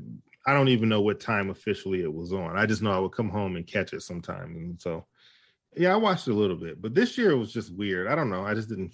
I 0.45 0.53
don't 0.53 0.67
even 0.67 0.89
know 0.89 0.99
what 1.01 1.21
time 1.21 1.49
officially 1.49 2.01
it 2.03 2.13
was 2.13 2.33
on. 2.33 2.57
I 2.57 2.65
just 2.65 2.81
know 2.81 2.91
I 2.91 2.99
would 2.99 3.13
come 3.13 3.29
home 3.29 3.55
and 3.55 3.65
catch 3.65 3.93
it 3.93 4.01
sometime, 4.01 4.55
and 4.57 4.79
so 4.81 5.05
yeah, 5.75 5.93
I 5.93 5.95
watched 5.95 6.27
it 6.27 6.31
a 6.31 6.35
little 6.35 6.57
bit. 6.57 6.81
But 6.81 6.93
this 6.93 7.17
year 7.17 7.31
it 7.31 7.37
was 7.37 7.53
just 7.53 7.73
weird. 7.73 8.07
I 8.07 8.15
don't 8.15 8.29
know. 8.29 8.43
I 8.43 8.53
just 8.55 8.67
didn't. 8.69 8.93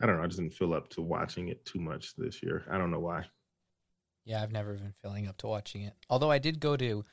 I 0.00 0.06
don't 0.06 0.16
know. 0.18 0.22
I 0.22 0.26
just 0.26 0.38
didn't 0.38 0.54
feel 0.54 0.74
up 0.74 0.88
to 0.90 1.02
watching 1.02 1.48
it 1.48 1.64
too 1.64 1.80
much 1.80 2.14
this 2.16 2.42
year. 2.42 2.64
I 2.70 2.76
don't 2.78 2.90
know 2.90 3.00
why. 3.00 3.24
Yeah, 4.24 4.42
I've 4.42 4.52
never 4.52 4.74
been 4.74 4.92
feeling 5.02 5.26
up 5.28 5.36
to 5.38 5.46
watching 5.46 5.82
it. 5.82 5.94
Although 6.10 6.30
I 6.30 6.38
did 6.38 6.60
go 6.60 6.76
to 6.76 7.04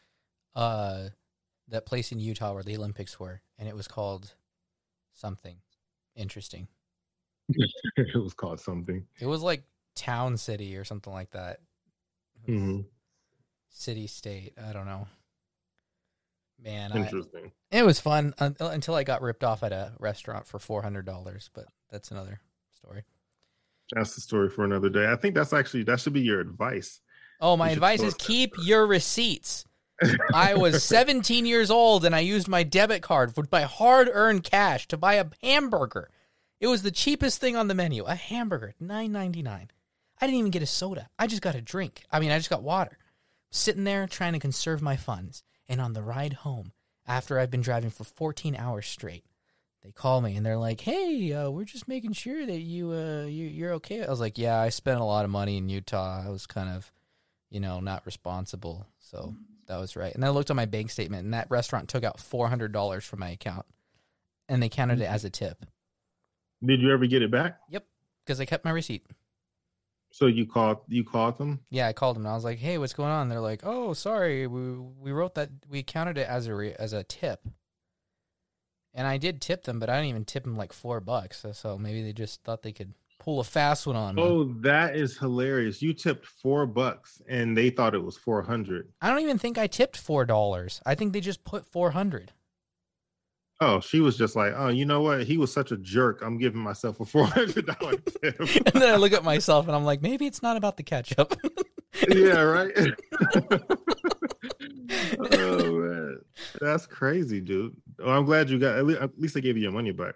uh 0.55 1.09
that 1.69 1.85
place 1.85 2.11
in 2.11 2.19
Utah 2.19 2.53
where 2.53 2.63
the 2.63 2.75
Olympics 2.75 3.19
were, 3.19 3.41
and 3.57 3.69
it 3.69 3.75
was 3.75 3.87
called 3.87 4.33
something 5.13 5.57
interesting. 6.15 6.67
it 7.49 8.21
was 8.21 8.33
called 8.33 8.59
something. 8.59 9.05
It 9.19 9.27
was 9.27 9.41
like 9.41 9.63
Town 9.95 10.37
City 10.37 10.75
or 10.75 10.83
something 10.83 11.13
like 11.13 11.31
that. 11.31 11.59
Mhm. 12.47 12.85
City 13.69 14.07
State. 14.07 14.53
I 14.61 14.73
don't 14.73 14.85
know. 14.85 15.07
Man, 16.59 16.91
I, 16.93 16.99
Interesting. 16.99 17.51
it 17.71 17.85
was 17.85 17.99
fun 17.99 18.33
until 18.39 18.95
I 18.95 19.03
got 19.03 19.21
ripped 19.21 19.43
off 19.43 19.63
at 19.63 19.73
a 19.73 19.93
restaurant 19.99 20.47
for 20.47 20.59
four 20.59 20.81
hundred 20.81 21.05
dollars. 21.05 21.49
But 21.53 21.65
that's 21.89 22.11
another 22.11 22.39
story. 22.83 23.03
That's 23.91 24.15
the 24.15 24.21
story 24.21 24.49
for 24.49 24.65
another 24.65 24.89
day. 24.89 25.09
I 25.09 25.15
think 25.15 25.35
that's 25.35 25.53
actually 25.53 25.83
that 25.83 25.99
should 25.99 26.13
be 26.13 26.21
your 26.21 26.39
advice. 26.39 26.99
Oh, 27.39 27.57
my 27.57 27.69
advice 27.71 28.01
is 28.01 28.13
keep 28.15 28.53
your 28.63 28.85
receipts. 28.85 29.65
I 30.33 30.55
was 30.55 30.83
17 30.83 31.45
years 31.45 31.69
old 31.69 32.03
and 32.03 32.15
I 32.15 32.19
used 32.19 32.47
my 32.47 32.63
debit 32.63 33.01
card 33.01 33.35
with 33.37 33.51
my 33.51 33.61
hard 33.61 34.09
earned 34.11 34.43
cash 34.43 34.87
to 34.89 34.97
buy 34.97 35.15
a 35.15 35.25
hamburger. 35.41 36.09
It 36.59 36.67
was 36.67 36.81
the 36.81 36.91
cheapest 36.91 37.39
thing 37.39 37.55
on 37.55 37.67
the 37.67 37.75
menu, 37.75 38.03
a 38.03 38.15
hamburger, 38.15 38.73
nine 38.79 39.11
ninety 39.11 39.41
nine. 39.41 39.69
I 40.19 40.25
didn't 40.25 40.39
even 40.39 40.51
get 40.51 40.61
a 40.61 40.67
soda. 40.67 41.09
I 41.19 41.27
just 41.27 41.41
got 41.41 41.55
a 41.55 41.61
drink. 41.61 42.03
I 42.11 42.19
mean, 42.19 42.31
I 42.31 42.37
just 42.37 42.49
got 42.49 42.63
water. 42.63 42.97
Sitting 43.51 43.83
there 43.83 44.07
trying 44.07 44.33
to 44.33 44.39
conserve 44.39 44.81
my 44.81 44.95
funds. 44.95 45.43
And 45.69 45.79
on 45.79 45.93
the 45.93 46.03
ride 46.03 46.33
home, 46.33 46.71
after 47.07 47.39
I've 47.39 47.51
been 47.51 47.61
driving 47.61 47.89
for 47.89 48.03
14 48.03 48.55
hours 48.55 48.85
straight, 48.85 49.25
they 49.83 49.91
call 49.91 50.21
me 50.21 50.35
and 50.35 50.45
they're 50.45 50.57
like, 50.57 50.79
"Hey, 50.81 51.33
uh, 51.33 51.49
we're 51.49 51.65
just 51.65 51.87
making 51.87 52.13
sure 52.13 52.45
that 52.45 52.59
you 52.59 52.91
uh 52.91 53.25
you, 53.25 53.45
you're 53.45 53.73
okay." 53.73 54.03
I 54.03 54.09
was 54.09 54.19
like, 54.19 54.37
"Yeah, 54.37 54.59
I 54.59 54.69
spent 54.69 55.01
a 55.01 55.05
lot 55.05 55.25
of 55.25 55.31
money 55.31 55.57
in 55.57 55.69
Utah. 55.69 56.23
I 56.25 56.29
was 56.29 56.47
kind 56.47 56.69
of, 56.69 56.91
you 57.49 57.59
know, 57.59 57.79
not 57.79 58.05
responsible." 58.05 58.87
So 58.99 59.35
that 59.67 59.77
was 59.77 59.95
right. 59.95 60.13
And 60.15 60.23
I 60.23 60.29
looked 60.29 60.49
on 60.49 60.55
my 60.55 60.65
bank 60.65 60.89
statement, 60.89 61.25
and 61.25 61.33
that 61.33 61.49
restaurant 61.49 61.89
took 61.89 62.03
out 62.03 62.19
four 62.19 62.47
hundred 62.47 62.71
dollars 62.71 63.03
from 63.03 63.19
my 63.19 63.29
account, 63.29 63.65
and 64.47 64.63
they 64.63 64.69
counted 64.69 65.01
it 65.01 65.05
as 65.09 65.25
a 65.25 65.29
tip. 65.29 65.65
Did 66.63 66.81
you 66.81 66.93
ever 66.93 67.05
get 67.05 67.21
it 67.21 67.31
back? 67.31 67.59
Yep, 67.69 67.85
because 68.25 68.39
I 68.39 68.45
kept 68.45 68.63
my 68.63 68.71
receipt. 68.71 69.05
So 70.11 70.27
you 70.27 70.45
called 70.45 70.77
you 70.87 71.03
called 71.03 71.37
them? 71.39 71.59
Yeah, 71.69 71.87
I 71.87 71.93
called 71.93 72.15
them. 72.15 72.25
And 72.25 72.31
I 72.31 72.35
was 72.35 72.45
like, 72.45 72.59
"Hey, 72.59 72.77
what's 72.77 72.93
going 72.93 73.09
on?" 73.09 73.27
They're 73.27 73.41
like, 73.41 73.61
"Oh, 73.63 73.93
sorry, 73.93 74.47
we 74.47 74.77
we 74.77 75.11
wrote 75.11 75.35
that 75.35 75.49
we 75.67 75.83
counted 75.83 76.17
it 76.17 76.27
as 76.27 76.47
a 76.47 76.55
re, 76.55 76.73
as 76.79 76.93
a 76.93 77.03
tip." 77.03 77.45
And 78.93 79.07
I 79.07 79.17
did 79.17 79.41
tip 79.41 79.63
them, 79.63 79.79
but 79.79 79.89
I 79.89 79.95
didn't 79.95 80.09
even 80.09 80.25
tip 80.25 80.43
them 80.43 80.55
like 80.55 80.71
four 80.71 80.99
bucks. 80.99 81.45
So, 81.53 81.77
maybe 81.77 82.03
they 82.03 82.13
just 82.13 82.43
thought 82.43 82.61
they 82.61 82.71
could 82.71 82.93
pull 83.19 83.39
a 83.39 83.43
fast 83.43 83.87
one 83.87 83.95
on 83.95 84.15
me. 84.15 84.21
Oh, 84.21 84.43
that 84.61 84.95
is 84.95 85.17
hilarious! 85.17 85.81
You 85.81 85.93
tipped 85.93 86.25
four 86.25 86.65
bucks, 86.65 87.21
and 87.27 87.55
they 87.57 87.69
thought 87.69 87.95
it 87.95 88.03
was 88.03 88.17
four 88.17 88.41
hundred. 88.43 88.89
I 89.01 89.09
don't 89.09 89.21
even 89.21 89.37
think 89.37 89.57
I 89.57 89.67
tipped 89.67 89.97
four 89.97 90.25
dollars. 90.25 90.81
I 90.85 90.95
think 90.95 91.13
they 91.13 91.21
just 91.21 91.43
put 91.43 91.65
four 91.65 91.91
hundred. 91.91 92.33
Oh, 93.61 93.79
she 93.79 94.01
was 94.01 94.17
just 94.17 94.35
like, 94.35 94.53
oh, 94.57 94.67
you 94.67 94.85
know 94.85 95.01
what? 95.01 95.23
He 95.23 95.37
was 95.37 95.53
such 95.53 95.71
a 95.71 95.77
jerk. 95.77 96.21
I'm 96.21 96.37
giving 96.37 96.59
myself 96.59 96.99
a 96.99 97.05
four 97.05 97.25
hundred 97.25 97.65
dollar 97.65 97.95
tip. 98.21 98.39
and 98.39 98.81
then 98.81 98.93
I 98.93 98.97
look 98.97 99.13
at 99.13 99.23
myself 99.23 99.67
and 99.67 99.75
I'm 99.75 99.85
like, 99.85 100.01
maybe 100.01 100.25
it's 100.25 100.43
not 100.43 100.57
about 100.57 100.75
the 100.75 100.83
ketchup. 100.83 101.33
yeah, 102.09 102.41
right. 102.41 102.73
oh 105.31 105.62
that's 106.59 106.85
crazy, 106.85 107.39
dude. 107.39 107.75
Well, 107.99 108.09
I'm 108.09 108.25
glad 108.25 108.49
you 108.49 108.59
got. 108.59 108.77
At 108.77 108.85
least, 108.85 109.01
at 109.01 109.19
least 109.19 109.33
they 109.33 109.41
gave 109.41 109.57
you 109.57 109.63
your 109.63 109.71
money 109.71 109.91
back. 109.91 110.15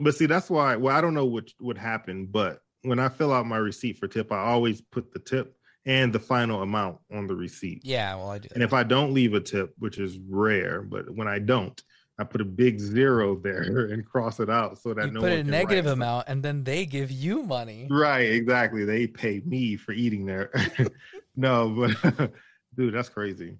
But 0.00 0.14
see, 0.14 0.26
that's 0.26 0.50
why. 0.50 0.76
Well, 0.76 0.96
I 0.96 1.00
don't 1.00 1.14
know 1.14 1.26
what 1.26 1.50
would 1.60 1.78
happen, 1.78 2.26
but 2.26 2.60
when 2.82 2.98
I 2.98 3.08
fill 3.08 3.32
out 3.32 3.46
my 3.46 3.56
receipt 3.56 3.98
for 3.98 4.08
tip, 4.08 4.30
I 4.32 4.38
always 4.38 4.80
put 4.80 5.12
the 5.12 5.18
tip 5.18 5.56
and 5.86 6.12
the 6.12 6.18
final 6.18 6.62
amount 6.62 6.98
on 7.12 7.26
the 7.26 7.34
receipt. 7.34 7.82
Yeah, 7.84 8.16
well, 8.16 8.30
I 8.30 8.38
do. 8.38 8.48
And 8.54 8.62
if 8.62 8.72
I 8.72 8.82
don't 8.82 9.14
leave 9.14 9.34
a 9.34 9.40
tip, 9.40 9.72
which 9.78 9.98
is 9.98 10.18
rare, 10.28 10.82
but 10.82 11.08
when 11.14 11.28
I 11.28 11.38
don't, 11.38 11.80
I 12.18 12.24
put 12.24 12.40
a 12.40 12.44
big 12.44 12.80
zero 12.80 13.36
there 13.36 13.86
and 13.92 14.04
cross 14.04 14.40
it 14.40 14.50
out 14.50 14.78
so 14.78 14.94
that 14.94 15.06
you 15.06 15.12
no 15.12 15.20
put 15.20 15.32
a 15.32 15.44
negative 15.44 15.86
amount, 15.86 16.28
and 16.28 16.42
then 16.42 16.64
they 16.64 16.86
give 16.86 17.10
you 17.10 17.42
money. 17.42 17.86
Right, 17.90 18.30
exactly. 18.30 18.84
They 18.84 19.06
pay 19.06 19.42
me 19.44 19.76
for 19.76 19.92
eating 19.92 20.26
there. 20.26 20.50
no, 21.36 21.68
but 22.00 22.32
dude, 22.76 22.94
that's 22.94 23.08
crazy. 23.08 23.56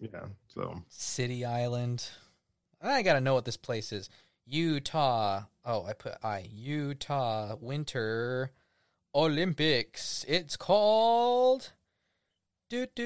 Yeah. 0.00 0.26
So 0.56 0.82
City 0.88 1.44
Island. 1.44 2.08
I 2.82 3.02
gotta 3.02 3.20
know 3.20 3.34
what 3.34 3.44
this 3.44 3.58
place 3.58 3.92
is. 3.92 4.08
Utah. 4.46 5.42
Oh, 5.64 5.84
I 5.84 5.92
put 5.92 6.14
I 6.24 6.48
Utah 6.50 7.56
Winter 7.60 8.52
Olympics. 9.14 10.24
It's 10.26 10.56
called. 10.56 11.72
It 12.70 12.98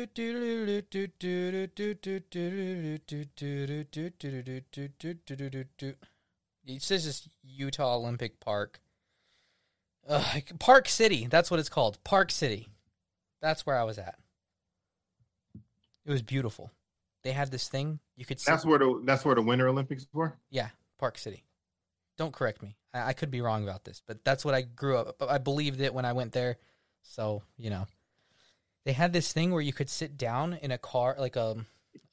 says 6.79 7.07
it's 7.07 7.29
Utah 7.43 7.97
Olympic 7.97 8.39
Park. 8.39 8.81
Uh, 10.09 10.41
Park 10.61 10.89
City. 10.89 11.27
That's 11.27 11.51
what 11.51 11.59
it's 11.59 11.69
called. 11.69 11.99
Park 12.05 12.31
City. 12.31 12.69
That's 13.43 13.67
where 13.67 13.77
I 13.77 13.83
was 13.83 13.99
at. 13.99 14.19
It 16.07 16.11
was 16.11 16.23
beautiful. 16.23 16.71
They 17.23 17.33
had 17.33 17.51
this 17.51 17.69
thing 17.69 18.01
you 18.17 18.25
could. 18.25 18.39
That's 18.39 18.65
where 18.65 18.79
the 18.79 19.03
that's 19.05 19.25
where 19.25 19.35
the 19.35 19.43
Winter 19.43 19.69
Olympics 19.69 20.07
were. 20.13 20.39
Yeah, 20.51 20.69
Park 20.99 21.19
City. 21.19 21.45
Don't 22.17 22.33
correct 22.33 22.63
me. 22.63 22.77
I, 22.95 23.09
I 23.09 23.13
could 23.13 23.31
be 23.31 23.41
wrong 23.41 23.63
about 23.63 23.85
this, 23.85 24.03
but 24.07 24.25
that's 24.25 24.45
what 24.45 24.55
I 24.55 24.63
grew 24.63 24.97
up. 24.97 25.17
I 25.21 25.39
believed 25.39 25.81
it 25.81 25.93
when 25.93 26.05
I 26.05 26.13
went 26.13 26.33
there. 26.33 26.57
So 27.03 27.43
you 27.59 27.71
know, 27.71 27.87
they 28.85 28.93
had 28.93 29.13
this 29.13 29.33
thing 29.33 29.51
where 29.51 29.63
you 29.63 29.73
could 29.73 29.91
sit 29.91 30.17
down 30.17 30.55
in 30.55 30.71
a 30.71 30.79
car, 30.79 31.17
like 31.19 31.37
a 31.37 31.57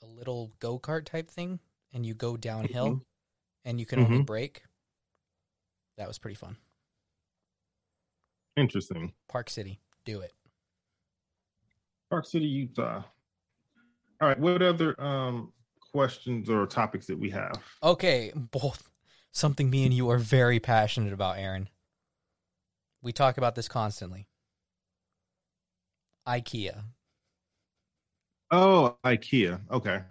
a 0.01 0.05
little 0.05 0.51
go 0.59 0.77
kart 0.79 1.05
type 1.05 1.31
thing, 1.31 1.59
and 1.93 2.05
you 2.05 2.13
go 2.13 2.35
downhill, 2.35 2.87
mm-hmm. 2.87 3.01
and 3.65 3.79
you 3.79 3.85
can 3.85 3.99
mm-hmm. 3.99 4.13
only 4.13 4.23
brake. 4.23 4.63
That 5.97 6.07
was 6.07 6.19
pretty 6.19 6.35
fun. 6.35 6.57
Interesting. 8.55 9.13
Park 9.27 9.49
City, 9.49 9.79
do 10.03 10.19
it. 10.19 10.33
Park 12.09 12.25
City, 12.25 12.45
Utah. 12.45 13.03
All 14.21 14.27
right. 14.27 14.39
What 14.39 14.61
other 14.61 14.99
um, 15.01 15.53
questions 15.91 16.49
or 16.49 16.65
topics 16.65 17.07
that 17.07 17.17
we 17.17 17.29
have? 17.31 17.61
Okay, 17.83 18.31
both 18.35 18.89
something 19.31 19.69
me 19.69 19.85
and 19.85 19.93
you 19.93 20.09
are 20.09 20.17
very 20.17 20.59
passionate 20.59 21.13
about, 21.13 21.37
Aaron. 21.37 21.69
We 23.01 23.11
talk 23.13 23.37
about 23.37 23.55
this 23.55 23.67
constantly. 23.67 24.27
IKEA. 26.27 26.81
Oh, 28.51 28.97
IKEA. 29.03 29.61
Okay. 29.71 30.01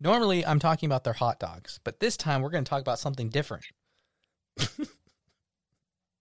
Normally, 0.00 0.44
I'm 0.44 0.58
talking 0.58 0.88
about 0.88 1.04
their 1.04 1.12
hot 1.12 1.38
dogs, 1.38 1.78
but 1.84 2.00
this 2.00 2.16
time 2.16 2.42
we're 2.42 2.50
going 2.50 2.64
to 2.64 2.68
talk 2.68 2.80
about 2.80 2.98
something 2.98 3.28
different. 3.28 3.64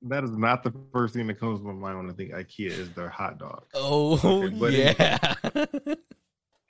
that 0.03 0.23
is 0.23 0.37
not 0.37 0.63
the 0.63 0.71
first 0.93 1.15
thing 1.15 1.27
that 1.27 1.39
comes 1.39 1.59
to 1.59 1.65
my 1.65 1.73
mind 1.73 1.97
when 1.97 2.09
I 2.09 2.13
think 2.13 2.31
IKEA 2.31 2.69
is 2.69 2.93
their 2.93 3.09
hot 3.09 3.39
dog. 3.39 3.65
Oh, 3.73 4.19
okay, 4.23 4.95
yeah. 4.97 5.95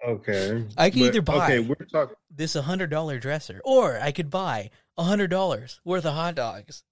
Okay. 0.08 0.66
I 0.78 0.90
can 0.90 1.00
but, 1.02 1.06
either 1.08 1.22
buy 1.22 1.46
okay, 1.46 1.60
we're 1.60 1.76
talking 1.76 2.16
this 2.36 2.56
hundred 2.56 2.90
dollar 2.90 3.20
dresser, 3.20 3.62
or 3.64 4.00
I 4.00 4.12
could 4.12 4.30
buy 4.30 4.72
a 4.98 5.04
hundred 5.04 5.30
dollars 5.30 5.80
worth 5.86 6.06
of 6.06 6.14
hot 6.14 6.36
dogs. 6.36 6.84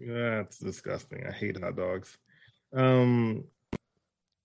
That's 0.00 0.58
disgusting. 0.58 1.24
I 1.26 1.32
hate 1.32 1.60
hot 1.60 1.76
dogs. 1.76 2.18
Um, 2.74 3.44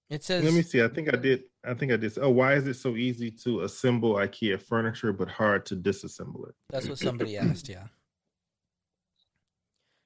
it 0.10 0.24
says. 0.24 0.44
Let 0.44 0.54
me 0.54 0.62
see. 0.62 0.84
I 0.84 0.90
think 0.90 1.14
I 1.14 1.18
did. 1.18 1.44
I 1.66 1.74
think 1.74 1.92
I 1.92 1.98
did. 1.98 2.18
Oh, 2.20 2.30
why 2.30 2.54
is 2.54 2.68
it 2.68 2.76
so 2.76 2.96
easy 2.96 3.32
to 3.44 3.62
assemble 3.62 4.16
IKEA 4.16 4.62
furniture 4.62 5.12
but 5.12 5.30
hard 5.30 5.66
to 5.68 5.76
disassemble 5.76 6.50
it? 6.50 6.56
That's 6.70 6.88
what 6.88 7.00
somebody 7.00 7.38
asked. 7.38 7.68
Yeah. 7.68 7.88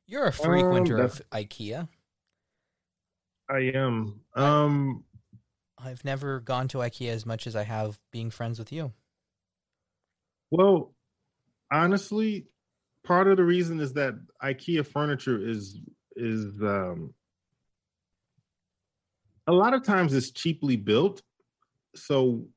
You're 0.06 0.28
a 0.28 0.32
frequenter 0.32 1.00
um, 1.00 1.06
of 1.06 1.22
IKEA. 1.32 1.90
I 3.50 3.72
am. 3.74 4.22
Um, 4.36 5.04
I've 5.78 6.04
never 6.04 6.40
gone 6.40 6.68
to 6.70 6.80
IKEA 6.80 7.10
as 7.10 7.26
much 7.26 7.48
as 7.48 7.56
I 7.56 7.64
have 7.64 8.00
being 8.12 8.32
friends 8.32 8.58
with 8.60 8.72
you. 8.72 8.94
Well, 10.50 10.94
honestly, 11.72 12.48
part 13.04 13.28
of 13.28 13.38
the 13.38 13.44
reason 13.44 13.80
is 13.80 13.94
that 13.94 14.16
IKEA 14.42 14.86
furniture 14.86 15.38
is 15.38 15.80
is 16.16 16.46
um 16.62 17.14
a 19.46 19.54
lot 19.54 19.74
of 19.74 19.84
times 19.84 20.14
it's 20.14 20.32
cheaply 20.32 20.76
built, 20.76 21.22
so 21.96 22.48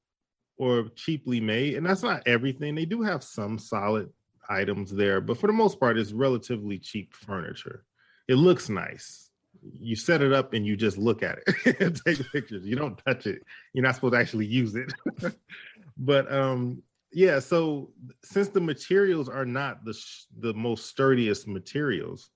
or 0.57 0.89
cheaply 0.95 1.41
made, 1.41 1.75
and 1.75 1.87
that's 1.87 2.03
not 2.03 2.23
everything. 2.27 2.75
They 2.75 2.85
do 2.85 3.03
have 3.03 3.23
some 3.23 3.59
solid 3.59 4.11
items 4.49 4.91
there, 4.91 5.21
but 5.21 5.39
for 5.39 5.47
the 5.47 5.53
most 5.53 5.79
part, 5.79 5.99
it's 5.99 6.13
relatively 6.13 6.79
cheap 6.79 7.15
furniture. 7.15 7.85
It 8.29 8.35
looks 8.35 8.69
nice 8.69 9.30
you 9.79 9.97
set 9.97 10.23
it 10.23 10.33
up 10.33 10.53
and 10.53 10.67
you 10.67 10.77
just 10.77 10.99
look 10.99 11.23
at 11.23 11.39
it 11.47 11.81
and 11.81 12.01
take 12.05 12.19
pictures. 12.33 12.65
You 12.65 12.77
don't 12.77 13.01
touch 13.07 13.27
it. 13.27 13.43
You're 13.73 13.85
not 13.85 13.95
supposed 13.95 14.15
to 14.15 14.21
actually 14.21 14.47
use 14.47 14.75
it. 14.75 14.93
but 15.97 16.31
um 16.33 16.83
yeah, 17.13 17.41
so 17.41 17.91
since 18.23 18.49
the 18.49 18.61
materials 18.61 19.29
are 19.29 19.45
not 19.45 19.85
the 19.85 19.95
sh- 19.95 20.27
the 20.39 20.55
most 20.55 20.87
sturdiest 20.87 21.49
materials, 21.49 22.31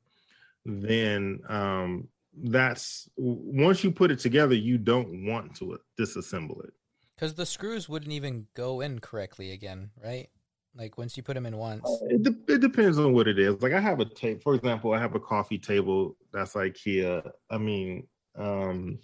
then 0.64 1.40
um 1.48 2.08
that's 2.42 3.08
once 3.16 3.84
you 3.84 3.92
put 3.92 4.10
it 4.10 4.18
together, 4.18 4.54
you 4.54 4.78
don't 4.78 5.26
want 5.26 5.54
to 5.56 5.78
disassemble 5.98 6.64
it. 6.64 6.72
Because 7.14 7.34
the 7.34 7.46
screws 7.46 7.88
wouldn't 7.88 8.12
even 8.12 8.48
go 8.54 8.80
in 8.80 8.98
correctly 8.98 9.52
again, 9.52 9.90
right? 10.02 10.28
Like 10.76 10.98
once 10.98 11.16
you 11.16 11.22
put 11.22 11.34
them 11.34 11.46
in 11.46 11.56
once, 11.56 11.88
uh, 11.88 12.06
it, 12.06 12.22
de- 12.22 12.54
it 12.54 12.60
depends 12.60 12.98
on 12.98 13.12
what 13.12 13.28
it 13.28 13.38
is. 13.38 13.62
Like 13.62 13.72
I 13.72 13.80
have 13.80 14.00
a 14.00 14.04
tape, 14.04 14.42
for 14.42 14.54
example, 14.54 14.92
I 14.92 14.98
have 14.98 15.14
a 15.14 15.20
coffee 15.20 15.58
table 15.58 16.16
that's 16.32 16.54
IKEA. 16.54 17.30
I 17.48 17.58
mean, 17.58 18.08
um, 18.36 18.98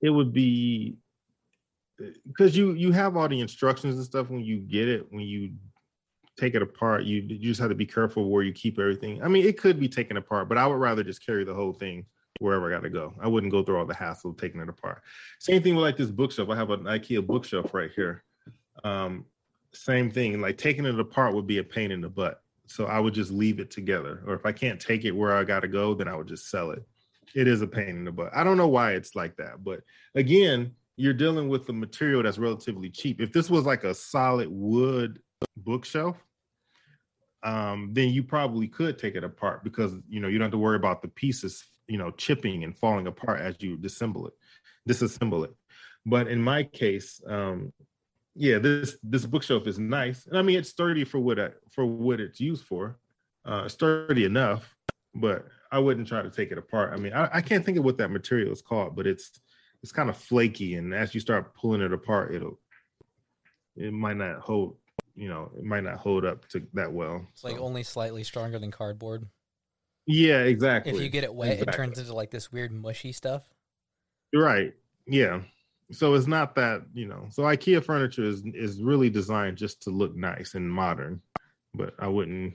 it 0.00 0.10
would 0.10 0.32
be 0.32 0.96
because 2.26 2.56
you 2.56 2.72
you 2.72 2.92
have 2.92 3.16
all 3.16 3.28
the 3.28 3.40
instructions 3.40 3.96
and 3.96 4.04
stuff 4.04 4.30
when 4.30 4.44
you 4.44 4.58
get 4.58 4.88
it 4.88 5.06
when 5.10 5.22
you 5.22 5.52
take 6.38 6.54
it 6.54 6.62
apart. 6.62 7.02
You 7.02 7.22
you 7.22 7.38
just 7.38 7.60
have 7.60 7.70
to 7.70 7.74
be 7.74 7.86
careful 7.86 8.30
where 8.30 8.44
you 8.44 8.52
keep 8.52 8.78
everything. 8.78 9.22
I 9.24 9.28
mean, 9.28 9.44
it 9.44 9.58
could 9.58 9.80
be 9.80 9.88
taken 9.88 10.16
apart, 10.16 10.48
but 10.48 10.56
I 10.56 10.68
would 10.68 10.78
rather 10.78 11.02
just 11.02 11.26
carry 11.26 11.44
the 11.44 11.54
whole 11.54 11.72
thing 11.72 12.06
wherever 12.38 12.68
I 12.68 12.74
got 12.74 12.84
to 12.84 12.90
go. 12.90 13.12
I 13.20 13.26
wouldn't 13.26 13.52
go 13.52 13.64
through 13.64 13.78
all 13.78 13.86
the 13.86 13.94
hassle 13.94 14.30
of 14.30 14.36
taking 14.36 14.60
it 14.60 14.68
apart. 14.68 15.02
Same 15.40 15.62
thing 15.62 15.74
with 15.74 15.82
like 15.82 15.96
this 15.96 16.10
bookshelf. 16.10 16.48
I 16.48 16.56
have 16.56 16.70
an 16.70 16.84
IKEA 16.84 17.26
bookshelf 17.26 17.74
right 17.74 17.90
here. 17.94 18.22
Um, 18.84 19.26
same 19.72 20.10
thing. 20.10 20.40
Like 20.40 20.58
taking 20.58 20.84
it 20.84 20.98
apart 20.98 21.34
would 21.34 21.46
be 21.46 21.58
a 21.58 21.64
pain 21.64 21.90
in 21.90 22.00
the 22.00 22.08
butt. 22.08 22.42
So 22.66 22.86
I 22.86 23.00
would 23.00 23.14
just 23.14 23.32
leave 23.32 23.58
it 23.58 23.70
together. 23.70 24.22
Or 24.26 24.34
if 24.34 24.46
I 24.46 24.52
can't 24.52 24.80
take 24.80 25.04
it 25.04 25.10
where 25.10 25.36
I 25.36 25.44
got 25.44 25.60
to 25.60 25.68
go, 25.68 25.94
then 25.94 26.08
I 26.08 26.16
would 26.16 26.28
just 26.28 26.50
sell 26.50 26.70
it. 26.70 26.82
It 27.34 27.48
is 27.48 27.62
a 27.62 27.66
pain 27.66 27.88
in 27.88 28.04
the 28.04 28.12
butt. 28.12 28.30
I 28.34 28.44
don't 28.44 28.56
know 28.56 28.68
why 28.68 28.92
it's 28.92 29.14
like 29.14 29.36
that, 29.36 29.62
but 29.62 29.80
again, 30.14 30.72
you're 30.96 31.14
dealing 31.14 31.48
with 31.48 31.66
the 31.66 31.72
material 31.72 32.22
that's 32.22 32.38
relatively 32.38 32.90
cheap. 32.90 33.20
If 33.20 33.32
this 33.32 33.48
was 33.48 33.64
like 33.64 33.84
a 33.84 33.94
solid 33.94 34.48
wood 34.50 35.20
bookshelf, 35.56 36.16
um, 37.42 37.90
then 37.92 38.10
you 38.10 38.22
probably 38.22 38.68
could 38.68 38.98
take 38.98 39.14
it 39.14 39.24
apart 39.24 39.64
because 39.64 39.94
you 40.08 40.20
know 40.20 40.28
you 40.28 40.38
don't 40.38 40.46
have 40.46 40.52
to 40.52 40.58
worry 40.58 40.76
about 40.76 41.00
the 41.00 41.08
pieces, 41.08 41.64
you 41.88 41.96
know, 41.96 42.10
chipping 42.10 42.64
and 42.64 42.76
falling 42.76 43.06
apart 43.06 43.40
as 43.40 43.56
you 43.60 43.78
disassemble 43.78 44.28
it, 44.28 44.34
disassemble 44.88 45.44
it. 45.44 45.54
But 46.04 46.28
in 46.28 46.42
my 46.42 46.64
case, 46.64 47.20
um, 47.26 47.72
yeah, 48.34 48.58
this 48.58 48.96
this 49.02 49.26
bookshelf 49.26 49.66
is 49.66 49.78
nice. 49.78 50.26
and 50.26 50.38
I 50.38 50.42
mean, 50.42 50.58
it's 50.58 50.68
sturdy 50.70 51.04
for 51.04 51.18
what 51.18 51.38
I, 51.38 51.50
for 51.70 51.84
what 51.86 52.20
it's 52.20 52.40
used 52.40 52.64
for. 52.64 52.98
Uh, 53.44 53.68
sturdy 53.68 54.24
enough, 54.24 54.76
but 55.14 55.46
I 55.72 55.78
wouldn't 55.78 56.06
try 56.08 56.22
to 56.22 56.30
take 56.30 56.52
it 56.52 56.58
apart. 56.58 56.92
I 56.92 56.96
mean, 56.96 57.12
I, 57.12 57.28
I 57.34 57.40
can't 57.40 57.64
think 57.64 57.78
of 57.78 57.84
what 57.84 57.96
that 57.98 58.10
material 58.10 58.52
is 58.52 58.62
called, 58.62 58.94
but 58.96 59.06
it's 59.06 59.40
it's 59.82 59.92
kind 59.92 60.10
of 60.10 60.16
flaky, 60.16 60.74
and 60.74 60.92
as 60.94 61.14
you 61.14 61.20
start 61.20 61.54
pulling 61.54 61.80
it 61.80 61.92
apart, 61.92 62.34
it'll 62.34 62.60
it 63.76 63.92
might 63.92 64.16
not 64.16 64.40
hold. 64.40 64.76
You 65.16 65.28
know, 65.28 65.50
it 65.58 65.64
might 65.64 65.84
not 65.84 65.96
hold 65.96 66.24
up 66.24 66.46
to 66.48 66.66
that 66.74 66.92
well. 66.92 67.26
It's 67.32 67.44
like 67.44 67.58
only 67.58 67.82
slightly 67.82 68.24
stronger 68.24 68.58
than 68.58 68.70
cardboard. 68.70 69.26
Yeah, 70.06 70.40
exactly. 70.42 70.92
If 70.92 71.00
you 71.00 71.08
get 71.08 71.24
it 71.24 71.34
wet, 71.34 71.52
Exactly. 71.52 71.72
it 71.72 71.76
turns 71.76 71.98
into 71.98 72.14
like 72.14 72.30
this 72.30 72.50
weird 72.50 72.72
mushy 72.72 73.12
stuff. 73.12 73.42
Right. 74.34 74.72
Yeah. 75.06 75.42
So 75.92 76.14
it's 76.14 76.26
not 76.26 76.54
that, 76.56 76.82
you 76.94 77.06
know. 77.06 77.26
So 77.30 77.42
IKEA 77.44 77.84
furniture 77.84 78.24
is 78.24 78.42
is 78.54 78.82
really 78.82 79.10
designed 79.10 79.56
just 79.56 79.82
to 79.82 79.90
look 79.90 80.14
nice 80.14 80.54
and 80.54 80.70
modern, 80.70 81.20
but 81.74 81.94
I 81.98 82.08
wouldn't 82.08 82.54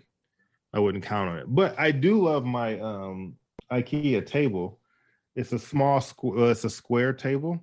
I 0.73 0.79
wouldn't 0.79 1.03
count 1.03 1.29
on 1.29 1.38
it. 1.38 1.45
But 1.47 1.77
I 1.79 1.91
do 1.91 2.21
love 2.21 2.45
my 2.45 2.79
um 2.79 3.36
IKEA 3.71 4.25
table. 4.25 4.79
It's 5.36 5.51
a 5.51 5.59
small 5.59 5.99
squ- 5.99 6.39
uh, 6.39 6.51
it's 6.51 6.63
a 6.63 6.69
square 6.69 7.11
table, 7.11 7.61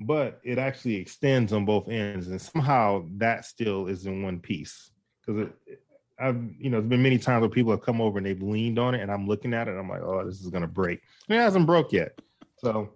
but 0.00 0.40
it 0.42 0.58
actually 0.58 0.96
extends 0.96 1.52
on 1.52 1.64
both 1.64 1.88
ends 1.88 2.28
and 2.28 2.40
somehow 2.40 3.06
that 3.16 3.44
still 3.44 3.86
is 3.88 4.06
in 4.06 4.22
one 4.22 4.40
piece 4.40 4.90
it 5.28 5.80
I've 6.18 6.40
you 6.58 6.70
know, 6.70 6.78
there's 6.78 6.88
been 6.88 7.02
many 7.02 7.18
times 7.18 7.40
where 7.40 7.50
people 7.50 7.72
have 7.72 7.82
come 7.82 8.00
over 8.00 8.18
and 8.18 8.26
they've 8.26 8.40
leaned 8.40 8.78
on 8.78 8.94
it 8.94 9.00
and 9.00 9.10
I'm 9.10 9.26
looking 9.26 9.52
at 9.52 9.66
it 9.66 9.72
and 9.72 9.80
I'm 9.80 9.88
like, 9.88 10.02
"Oh, 10.02 10.24
this 10.24 10.40
is 10.40 10.48
going 10.48 10.62
to 10.62 10.68
break." 10.68 11.02
It 11.28 11.36
hasn't 11.36 11.66
broke 11.66 11.92
yet. 11.92 12.18
So 12.58 12.94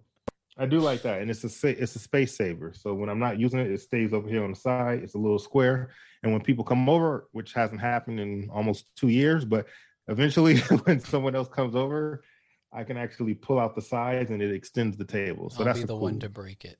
I 0.59 0.67
do 0.67 0.81
like 0.81 1.03
that, 1.03 1.21
and 1.23 1.31
it's 1.31 1.45
a 1.45 1.69
it's 1.69 1.95
a 1.95 1.99
space 2.01 2.37
saver. 2.37 2.73
So 2.75 2.93
when 2.93 3.09
I'm 3.09 3.21
not 3.21 3.39
using 3.39 3.61
it, 3.61 3.71
it 3.71 3.81
stays 3.81 4.13
over 4.13 4.29
here 4.29 4.43
on 4.43 4.51
the 4.51 4.57
side. 4.57 5.01
It's 5.05 5.15
a 5.15 5.19
little 5.19 5.39
square, 5.39 5.91
and 6.23 6.33
when 6.33 6.43
people 6.43 6.65
come 6.65 6.89
over, 6.89 7.29
which 7.33 7.53
hasn't 7.53 7.81
happened 7.81 8.19
in 8.19 8.51
almost 8.53 8.87
two 8.97 9.09
years, 9.09 9.45
but 9.45 9.67
eventually 10.09 10.59
when 10.85 10.99
someone 10.99 11.37
else 11.37 11.49
comes 11.49 11.77
over, 11.77 12.25
I 12.73 12.83
can 12.83 12.97
actually 12.97 13.35
pull 13.35 13.59
out 13.59 13.77
the 13.77 13.83
sides 13.83 14.31
and 14.31 14.43
it 14.43 14.53
extends 14.53 14.97
the 14.97 15.05
table. 15.05 15.49
So 15.49 15.61
I'll 15.61 15.67
that's 15.67 15.79
be 15.79 15.85
the 15.85 15.93
cool- 15.93 16.01
one 16.01 16.19
to 16.21 16.29
break 16.29 16.65
it. 16.65 16.79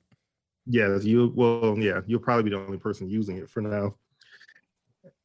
Yeah, 0.65 0.99
you 0.99 1.31
well, 1.35 1.77
yeah, 1.79 2.01
you'll 2.05 2.19
probably 2.19 2.43
be 2.43 2.49
the 2.51 2.61
only 2.61 2.77
person 2.77 3.09
using 3.09 3.37
it 3.37 3.49
for 3.49 3.61
now. 3.61 3.95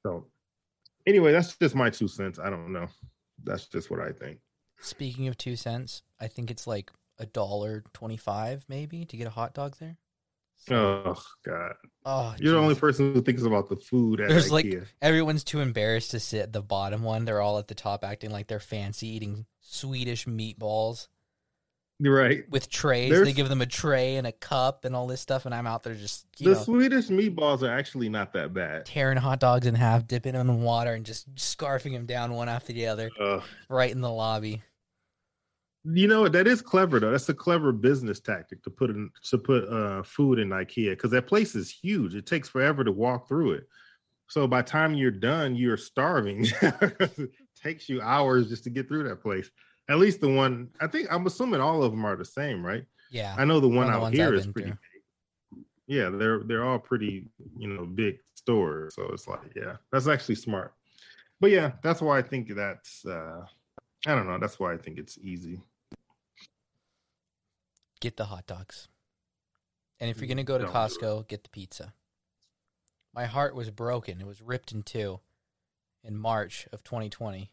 So 0.02 0.28
anyway, 1.07 1.32
that's 1.32 1.57
just 1.57 1.74
my 1.74 1.90
two 1.90 2.09
cents. 2.09 2.38
I 2.38 2.50
don't 2.50 2.72
know. 2.72 2.86
That's 3.42 3.66
just 3.66 3.90
what 3.90 4.00
I 4.00 4.12
think. 4.12 4.38
Speaking 4.80 5.28
of 5.28 5.36
two 5.36 5.57
cents, 5.57 6.02
I 6.20 6.28
think 6.28 6.50
it's 6.50 6.66
like 6.66 6.90
a 7.18 7.26
dollar 7.26 7.84
twenty-five 7.92 8.64
maybe 8.68 9.04
to 9.06 9.16
get 9.16 9.26
a 9.26 9.30
hot 9.30 9.54
dog 9.54 9.76
there. 9.78 9.96
Oh 10.70 11.20
God, 11.44 11.74
Oh, 12.06 12.34
you're 12.38 12.52
the 12.54 12.58
only 12.58 12.74
person 12.74 13.12
who 13.12 13.20
thinks 13.20 13.42
about 13.42 13.68
the 13.68 13.76
food 13.76 14.20
at 14.20 14.28
There's, 14.30 14.50
like, 14.50 14.66
Everyone's 15.02 15.44
too 15.44 15.60
embarrassed 15.60 16.12
to 16.12 16.20
sit 16.20 16.40
at 16.42 16.52
the 16.52 16.62
bottom 16.62 17.02
one. 17.02 17.24
They're 17.24 17.40
all 17.42 17.58
at 17.58 17.68
the 17.68 17.74
top 17.74 18.02
acting 18.04 18.30
like 18.30 18.46
they're 18.46 18.60
fancy 18.60 19.08
eating 19.08 19.44
Swedish 19.60 20.24
meatballs 20.26 21.08
right. 22.00 22.48
with 22.48 22.70
trays. 22.70 23.10
They 23.10 23.32
give 23.32 23.48
them 23.50 23.60
a 23.60 23.66
tray 23.66 24.16
and 24.16 24.26
a 24.26 24.32
cup 24.32 24.84
and 24.86 24.96
all 24.96 25.06
this 25.06 25.20
stuff, 25.20 25.44
and 25.44 25.54
I'm 25.54 25.66
out 25.66 25.82
there 25.82 25.94
just 25.94 26.24
you 26.38 26.48
The 26.50 26.54
know 26.54 26.62
Swedish 26.62 27.08
meatballs 27.08 27.62
are 27.62 27.70
actually 27.76 28.08
not 28.08 28.32
that 28.32 28.54
bad. 28.54 28.86
tearing 28.86 29.18
hot 29.18 29.40
dogs 29.40 29.66
in 29.66 29.74
half, 29.74 30.06
dipping 30.06 30.32
them 30.32 30.48
in 30.48 30.62
water, 30.62 30.94
and 30.94 31.04
just 31.04 31.34
scarfing 31.34 31.92
them 31.92 32.06
down 32.06 32.32
one 32.32 32.48
after 32.48 32.72
the 32.72 32.86
other, 32.86 33.10
Uh, 33.20 33.40
right 33.68 33.90
in 33.90 34.00
the 34.00 34.10
lobby. 34.10 34.62
You 35.85 36.09
know 36.09 36.28
that 36.28 36.47
is 36.47 36.62
clever 36.62 36.99
though. 36.99 37.11
That's 37.11 37.28
a 37.28 37.35
clever 37.35 37.72
business 37.72 38.20
tactic 38.20 38.62
to 38.62 38.70
put 38.70 38.91
in 38.91 39.11
to 39.24 39.39
put 39.39 39.68
uh, 39.68 40.03
food 40.03 40.39
in 40.39 40.49
IKEA 40.49 40.91
because 40.91 41.11
that 41.11 41.26
place 41.26 41.55
is 41.55 41.70
huge. 41.70 42.14
It 42.14 42.26
takes 42.26 42.49
forever 42.49 42.85
to 42.85 42.93
walk 42.93 43.28
through 43.28 43.53
it. 43.53 43.68
So 44.28 44.47
by 44.47 44.62
the 44.62 44.68
time 44.68 44.95
you're 44.95 45.11
done, 45.11 45.55
you're 45.55 45.76
starving. 45.76 46.47
it 46.62 47.30
takes 47.62 47.89
you 47.89 48.01
hours 48.01 48.49
just 48.49 48.64
to 48.64 48.70
get 48.70 48.89
through 48.89 49.09
that 49.09 49.20
place. 49.20 49.51
At 49.91 49.99
least 49.99 50.22
the 50.22 50.32
one 50.32 50.70
I 50.80 50.87
think 50.87 51.09
I'm 51.12 51.26
assuming 51.26 51.61
all 51.61 51.82
of 51.82 51.91
them 51.91 52.07
are 52.07 52.16
the 52.16 52.24
same, 52.24 52.64
right? 52.64 52.85
Yeah, 53.11 53.35
I 53.37 53.45
know 53.45 53.61
the 53.61 53.68
one 53.68 53.89
the 53.89 53.93
out 53.93 54.01
ones 54.01 54.16
here 54.16 54.28
I've 54.28 54.35
is 54.35 54.47
pretty 54.47 54.70
big. 54.70 55.64
Yeah, 55.87 56.09
they're 56.09 56.43
they're 56.45 56.64
all 56.64 56.78
pretty, 56.78 57.28
you 57.59 57.68
know, 57.68 57.85
big 57.85 58.20
stores. 58.35 58.95
So 58.95 59.11
it's 59.12 59.28
like, 59.28 59.53
yeah, 59.55 59.76
that's 59.93 60.09
actually 60.09 60.37
smart. 60.37 60.72
But 61.41 61.51
yeah, 61.51 61.72
that's 61.82 62.01
why 62.01 62.18
I 62.18 62.22
think 62.22 62.55
that's 62.55 63.05
uh 63.05 63.45
I 64.07 64.14
don't 64.14 64.26
know, 64.26 64.39
that's 64.39 64.59
why 64.59 64.72
I 64.72 64.78
think 64.78 64.99
it's 64.99 65.18
easy. 65.18 65.61
Get 68.05 68.18
the 68.18 68.26
hot 68.26 68.46
dogs. 68.46 68.86
And 69.98 70.11
if 70.11 70.18
you're 70.18 70.26
Mm, 70.26 70.44
gonna 70.44 70.44
go 70.44 70.59
to. 70.59 70.66
Costco, 70.66 71.26
get 71.26 71.42
the 71.42 71.48
pizza. 71.48 71.94
My 73.14 73.24
heart 73.24 73.55
was 73.55 73.70
broken. 73.70 74.20
It 74.20 74.26
was 74.26 74.42
ripped 74.42 74.72
in 74.72 74.82
two 74.82 75.20
in 76.02 76.14
March 76.16 76.68
of 76.70 76.84
2020 76.84 77.50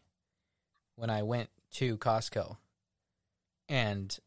when 0.96 1.08
I 1.08 1.22
went 1.22 1.48
to 1.72 1.96
Costco. 1.96 2.58
And 3.66 4.18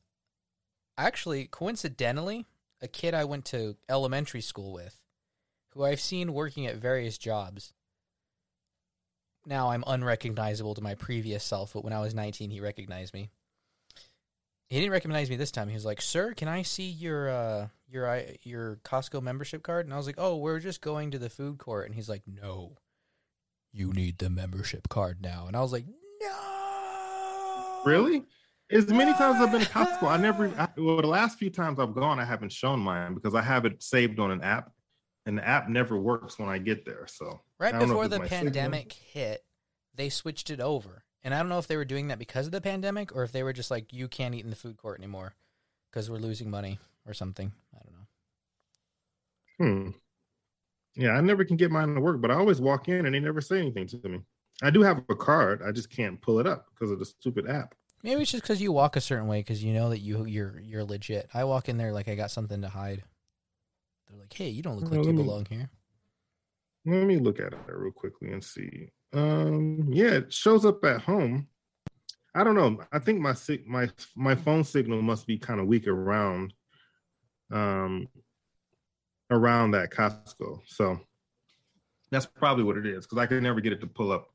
actually, 0.98 1.46
coincidentally, 1.46 2.48
a 2.82 2.88
kid 2.88 3.14
I 3.14 3.26
went 3.26 3.46
to 3.46 3.76
elementary 3.88 4.42
school 4.42 4.74
with, 4.74 5.00
who 5.74 5.84
I've 5.84 6.02
seen 6.02 6.34
working 6.34 6.66
at 6.66 6.78
various 6.78 7.20
jobs. 7.20 7.74
Now 9.46 9.70
I'm 9.70 9.84
unrecognizable 9.86 10.74
to 10.74 10.82
my 10.82 10.96
previous 10.96 11.44
self, 11.44 11.74
but 11.74 11.84
when 11.84 11.94
I 11.94 12.00
was 12.00 12.16
19, 12.16 12.50
he 12.50 12.60
recognized 12.62 13.14
me 13.14 13.30
he 14.70 14.80
didn't 14.80 14.92
recognize 14.92 15.30
me 15.30 15.36
this 15.36 15.52
time. 15.52 15.68
He 15.68 15.74
was 15.76 15.86
like, 15.86 16.02
"Sir, 16.02 16.34
can 16.34 16.48
I 16.48 16.62
see 16.64 16.90
your 16.90 17.30
uh 17.30 17.68
your 17.88 18.24
your 18.44 18.78
Costco 18.84 19.22
membership 19.22 19.64
card?" 19.64 19.86
And 19.86 19.94
I 19.94 19.98
was 19.98 20.06
like, 20.08 20.16
"Oh, 20.18 20.38
we're 20.38 20.60
just 20.60 20.82
going 20.82 21.12
to 21.12 21.20
the 21.20 21.30
food 21.30 21.58
court." 21.58 21.86
And 21.86 21.96
he's 21.96 22.10
like, 22.10 22.24
"No, 22.28 22.78
you 23.72 23.92
need 23.94 24.18
the 24.18 24.30
membership 24.30 24.90
card 24.90 25.22
now." 25.22 25.48
And 25.48 25.56
I 25.56 25.62
was 25.62 25.72
like, 25.72 25.86
"No, 26.22 27.82
Really? 27.86 28.24
As 28.72 28.88
many 28.88 29.14
times 29.14 29.40
I've 29.40 29.52
been 29.52 29.62
to 29.62 29.68
Costco, 29.68 30.08
I 30.10 30.18
never 30.18 30.48
I, 30.58 30.68
well 30.78 31.00
the 31.00 31.08
last 31.08 31.38
few 31.38 31.52
times 31.52 31.80
I've 31.80 31.94
gone, 31.94 32.20
I 32.20 32.26
haven't 32.26 32.52
shown 32.52 32.80
mine 32.80 33.14
because 33.14 33.36
I 33.36 33.42
have 33.44 33.66
it 33.66 33.84
saved 33.84 34.20
on 34.20 34.32
an 34.32 34.42
app. 34.42 34.72
And 35.28 35.38
the 35.40 35.48
app 35.48 35.70
never 35.70 35.98
works 35.98 36.38
when 36.38 36.50
I 36.50 36.58
get 36.60 36.84
there. 36.86 37.06
So 37.08 37.42
Right 37.60 37.74
I 37.74 37.80
don't 37.80 37.90
know 37.90 37.94
before 37.96 38.08
the 38.08 38.20
my 38.20 38.28
signal. 38.28 38.46
pandemic 38.54 38.94
hit, 38.94 39.44
they 39.96 40.10
switched 40.10 40.50
it 40.50 40.60
over, 40.60 41.05
and 41.26 41.34
I 41.34 41.40
don't 41.40 41.50
know 41.50 41.58
if 41.60 41.68
they 41.68 41.76
were 41.76 41.84
doing 41.84 42.08
that 42.08 42.20
because 42.20 42.46
of 42.46 42.54
the 42.54 42.62
pandemic 42.62 43.14
or 43.14 43.24
if 43.24 43.34
they 43.34 43.44
were 43.44 43.52
just 43.52 43.70
like, 43.72 43.92
"You 43.92 44.08
can't 44.08 44.34
eat 44.34 44.46
in 44.46 44.50
the 44.52 44.56
food 44.56 44.78
court 44.78 45.00
anymore 45.00 45.34
because 45.92 46.10
we're 46.10 46.20
losing 46.20 46.50
money 46.50 46.80
or 47.06 47.14
something." 47.14 47.52
I 47.76 47.80
don't 47.84 47.94
know. 49.68 49.84
Hmm. 49.84 49.92
Yeah, 50.96 51.12
I 51.12 51.22
never 51.22 51.44
can 51.44 51.58
get 51.58 51.72
mine 51.72 51.94
to 51.96 52.00
work, 52.00 52.22
but 52.22 52.32
I 52.32 52.36
always 52.36 52.62
walk 52.62 52.88
in 52.88 53.06
and 53.06 53.14
they 53.14 53.20
never 53.20 53.42
say 53.42 53.60
anything 53.60 53.88
to 53.88 54.08
me. 54.08 54.22
I 54.62 54.70
do 54.70 54.82
have 54.84 55.04
a 55.10 55.16
card, 55.16 55.62
I 55.62 55.72
just 55.74 55.90
can't 55.90 56.22
pull 56.22 56.40
it 56.40 56.48
up 56.48 56.68
because 56.74 56.90
of 56.92 57.00
the 57.00 57.06
stupid 57.06 57.50
app. 57.50 57.76
Maybe 58.04 58.22
it's 58.22 58.32
just 58.32 58.44
because 58.44 58.62
you 58.62 58.72
walk 58.72 58.96
a 58.96 59.02
certain 59.02 59.28
way 59.28 59.40
because 59.40 59.64
you 59.64 59.74
know 59.74 59.90
that 59.90 60.00
you 60.00 60.26
you're 60.26 60.60
you're 60.60 60.84
legit. 60.86 61.28
I 61.34 61.44
walk 61.44 61.68
in 61.68 61.78
there 61.78 61.92
like 61.92 62.08
I 62.08 62.16
got 62.16 62.32
something 62.32 62.62
to 62.62 62.70
hide. 62.70 63.04
They're 64.08 64.20
like, 64.20 64.32
"Hey, 64.32 64.50
you 64.50 64.62
don't 64.62 64.76
look 64.80 64.92
Well, 64.92 65.00
like 65.00 65.08
you 65.08 65.14
me- 65.14 65.24
belong 65.24 65.46
here." 65.46 65.70
Let 66.86 67.08
me 67.08 67.18
look 67.18 67.40
at 67.40 67.52
it 67.54 67.60
real 67.68 67.92
quickly 67.92 68.32
and 68.32 68.44
see. 68.44 68.92
Um, 69.14 69.90
yeah, 69.92 70.12
it 70.12 70.34
shows 70.34 70.66
up 70.66 70.84
at 70.84 71.02
home. 71.02 71.48
I 72.34 72.44
don't 72.44 72.56
know. 72.56 72.82
I 72.92 73.00
think 73.00 73.20
my 73.22 73.34
my 73.66 73.90
my 74.16 74.36
phone 74.36 74.64
signal 74.64 75.02
must 75.02 75.26
be 75.26 75.38
kind 75.38 75.60
of 75.60 75.68
weak 75.68 75.88
around 75.88 76.54
um 77.52 78.08
around 79.32 79.72
that 79.72 79.92
Costco. 79.92 80.60
So 80.68 81.00
that's 82.12 82.26
probably 82.26 82.64
what 82.64 82.78
it 82.78 82.86
is 82.86 83.06
because 83.06 83.18
I 83.18 83.26
can 83.26 83.42
never 83.42 83.62
get 83.62 83.74
it 83.74 83.82
to 83.82 83.88
pull 83.88 84.12
up 84.12 84.28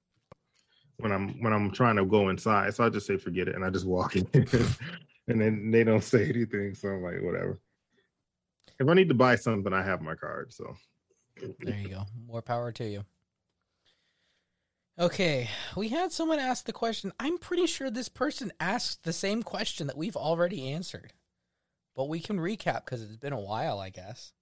when 0.98 1.12
I'm 1.12 1.40
when 1.42 1.52
I'm 1.52 1.70
trying 1.70 1.96
to 1.96 2.04
go 2.04 2.30
inside. 2.30 2.74
So 2.74 2.84
I 2.84 2.88
just 2.88 3.06
say 3.06 3.16
forget 3.16 3.48
it 3.48 3.54
and 3.54 3.64
I 3.64 3.70
just 3.70 3.86
walk 3.86 4.16
in 4.16 4.26
and 5.28 5.40
then 5.40 5.70
they 5.70 5.84
don't 5.84 6.04
say 6.04 6.28
anything. 6.28 6.74
So 6.74 6.88
I'm 6.88 7.02
like, 7.02 7.22
whatever. 7.22 7.60
If 8.78 8.88
I 8.88 8.94
need 8.94 9.08
to 9.08 9.14
buy 9.14 9.36
something, 9.36 9.72
I 9.72 9.82
have 9.82 10.00
my 10.00 10.14
card. 10.14 10.52
So 10.52 10.74
There 11.58 11.76
you 11.76 11.88
go. 11.88 12.06
More 12.26 12.42
power 12.42 12.72
to 12.72 12.84
you. 12.88 13.04
Okay, 15.00 15.48
we 15.76 15.88
had 15.88 16.12
someone 16.12 16.38
ask 16.38 16.66
the 16.66 16.72
question. 16.74 17.10
I'm 17.18 17.38
pretty 17.38 17.66
sure 17.66 17.90
this 17.90 18.10
person 18.10 18.52
asked 18.60 19.02
the 19.04 19.14
same 19.14 19.42
question 19.42 19.86
that 19.86 19.96
we've 19.96 20.16
already 20.16 20.68
answered, 20.70 21.14
but 21.96 22.08
we 22.10 22.20
can 22.20 22.38
recap 22.38 22.84
because 22.84 23.02
it's 23.02 23.16
been 23.16 23.32
a 23.32 23.40
while, 23.40 23.78
I 23.80 23.88
guess. 23.88 24.34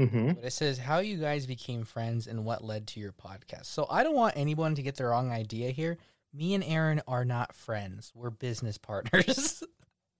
Mm-hmm. 0.00 0.32
But 0.32 0.44
it 0.44 0.52
says 0.52 0.78
how 0.78 0.98
you 0.98 1.16
guys 1.18 1.46
became 1.46 1.84
friends 1.84 2.26
and 2.26 2.44
what 2.44 2.64
led 2.64 2.88
to 2.88 3.00
your 3.00 3.12
podcast. 3.12 3.66
So 3.66 3.86
I 3.88 4.02
don't 4.02 4.16
want 4.16 4.34
anyone 4.36 4.74
to 4.74 4.82
get 4.82 4.96
the 4.96 5.04
wrong 5.04 5.30
idea 5.30 5.70
here. 5.70 5.98
Me 6.34 6.54
and 6.54 6.64
Aaron 6.64 7.00
are 7.06 7.24
not 7.24 7.54
friends. 7.54 8.10
We're 8.14 8.30
business 8.30 8.78
partners. 8.78 9.62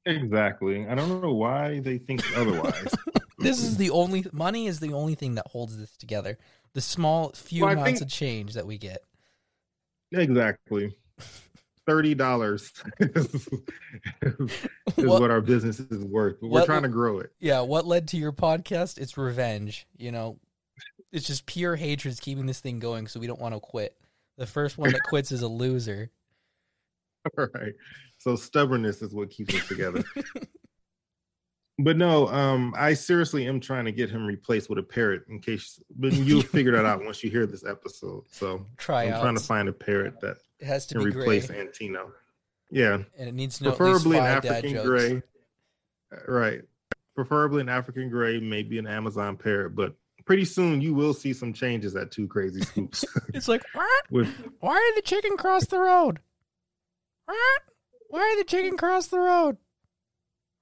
Exactly. 0.05 0.84
I 0.88 0.97
don't 0.97 1.22
know 1.22 1.32
why 1.32 1.78
they 1.78 1.97
think 1.97 2.24
otherwise. 2.36 2.93
this 3.38 3.62
is 3.62 3.76
the 3.76 3.90
only 3.90 4.24
money 4.32 4.66
is 4.66 4.80
the 4.80 4.95
only 4.95 5.14
thing 5.14 5.36
that 5.36 5.47
holds 5.47 5.78
this 5.78 5.97
together. 5.97 6.38
The 6.72 6.80
small 6.80 7.30
few 7.36 7.62
Well, 7.62 7.74
amounts 7.74 8.01
think- 8.01 8.03
of 8.03 8.09
change 8.09 8.55
that 8.55 8.66
we 8.66 8.78
get. 8.78 9.05
Exactly. 10.13 10.95
Thirty 11.87 12.15
dollars 12.15 12.73
is 13.01 13.49
What- 14.95 15.21
what 15.21 15.31
our 15.31 15.41
business 15.41 15.81
is 15.81 16.05
worth. 16.05 16.37
But 16.41 16.49
we're 16.51 16.61
what- 16.61 16.67
trying 16.67 16.83
to 16.83 16.89
grow 16.89 17.19
it. 17.19 17.33
Yeah, 17.41 17.61
what 17.63 17.87
led 17.87 18.09
to 18.09 18.17
your 18.17 18.33
podcast? 18.33 18.99
It's 18.99 19.17
revenge. 19.19 19.87
You 19.97 20.13
know, 20.13 20.39
it's 21.13 21.27
just 21.27 21.47
pure 21.47 21.75
hatred 21.77 22.13
is 22.13 22.21
keeping 22.21 22.47
this 22.47 22.61
thing 22.61 22.79
going, 22.79 23.07
so 23.09 23.19
we 23.21 23.27
don't 23.27 23.41
want 23.41 23.55
to 23.55 23.61
quit. 23.61 23.97
The 24.39 24.47
first 24.47 24.79
one 24.79 24.93
that 24.93 25.03
quits 25.09 25.33
is 25.33 25.43
a 25.43 25.49
loser. 25.49 26.11
All 27.39 27.47
right. 27.55 27.73
So 28.19 28.37
stubbornness 28.37 29.03
is 29.03 29.13
what 29.13 29.31
keeps 29.31 29.55
us 29.55 29.67
together. 29.69 30.03
but 31.79 31.97
no, 31.97 32.29
um, 32.29 32.75
I 32.77 32.95
seriously 32.95 33.47
am 33.47 33.61
trying 33.61 33.85
to 33.87 33.93
get 33.93 34.11
him 34.11 34.27
replaced 34.27 34.68
with 34.68 34.79
a 34.79 34.83
parrot 34.83 35.23
in 35.29 35.41
case 35.41 35.81
but 35.97 36.12
you'll 36.12 36.43
figure 36.57 36.73
that 36.73 36.85
out 36.85 37.05
once 37.05 37.23
you 37.25 37.31
hear 37.31 37.47
this 37.47 37.64
episode. 37.64 38.25
So 38.31 38.66
Try 38.77 39.05
I'm 39.05 39.14
out. 39.14 39.23
trying 39.23 39.37
to 39.37 39.43
find 39.43 39.68
a 39.68 39.73
parrot 39.73 40.20
that 40.20 40.37
It 40.61 40.66
has 40.66 40.87
to 40.87 40.95
can 40.97 41.05
be 41.05 41.11
gray, 41.12 41.23
replace 41.23 41.51
Antino. 41.51 42.12
Yeah. 42.70 42.99
and 43.18 43.29
it 43.29 43.35
needs 43.35 43.59
to 43.59 43.64
know 43.64 43.73
preferably 43.73 44.18
an 44.18 44.25
at 44.25 44.45
least 44.45 44.55
five 44.55 44.62
dad 44.62 44.64
African 44.64 44.87
gray. 44.87 45.23
Uh, 46.12 46.31
Right. 46.33 46.62
Preferably 47.14 47.61
an 47.61 47.68
African 47.68 48.09
gray, 48.11 48.39
maybe 48.41 48.79
an 48.79 48.87
Amazon 48.87 49.37
parrot, 49.37 49.75
but 49.75 49.95
pretty 50.25 50.45
soon 50.47 50.81
you 50.81 50.95
will 50.95 51.12
see 51.14 51.33
some 51.33 51.53
changes 51.53 51.95
at 51.97 52.11
Two 52.11 52.27
Crazy 52.29 52.61
Scoops. 52.62 53.05
It's 53.35 53.49
like, 53.49 53.62
what? 53.75 54.05
With 54.11 54.29
Why 54.61 54.79
did 54.95 55.03
the 55.03 55.07
chicken 55.09 55.37
cross 55.37 55.66
the 55.66 55.79
road? 55.79 56.20
What? 57.27 57.62
Why 58.09 58.35
did 58.37 58.47
the 58.47 58.51
chicken 58.51 58.77
cross 58.79 59.07
the 59.09 59.18
road? 59.18 59.57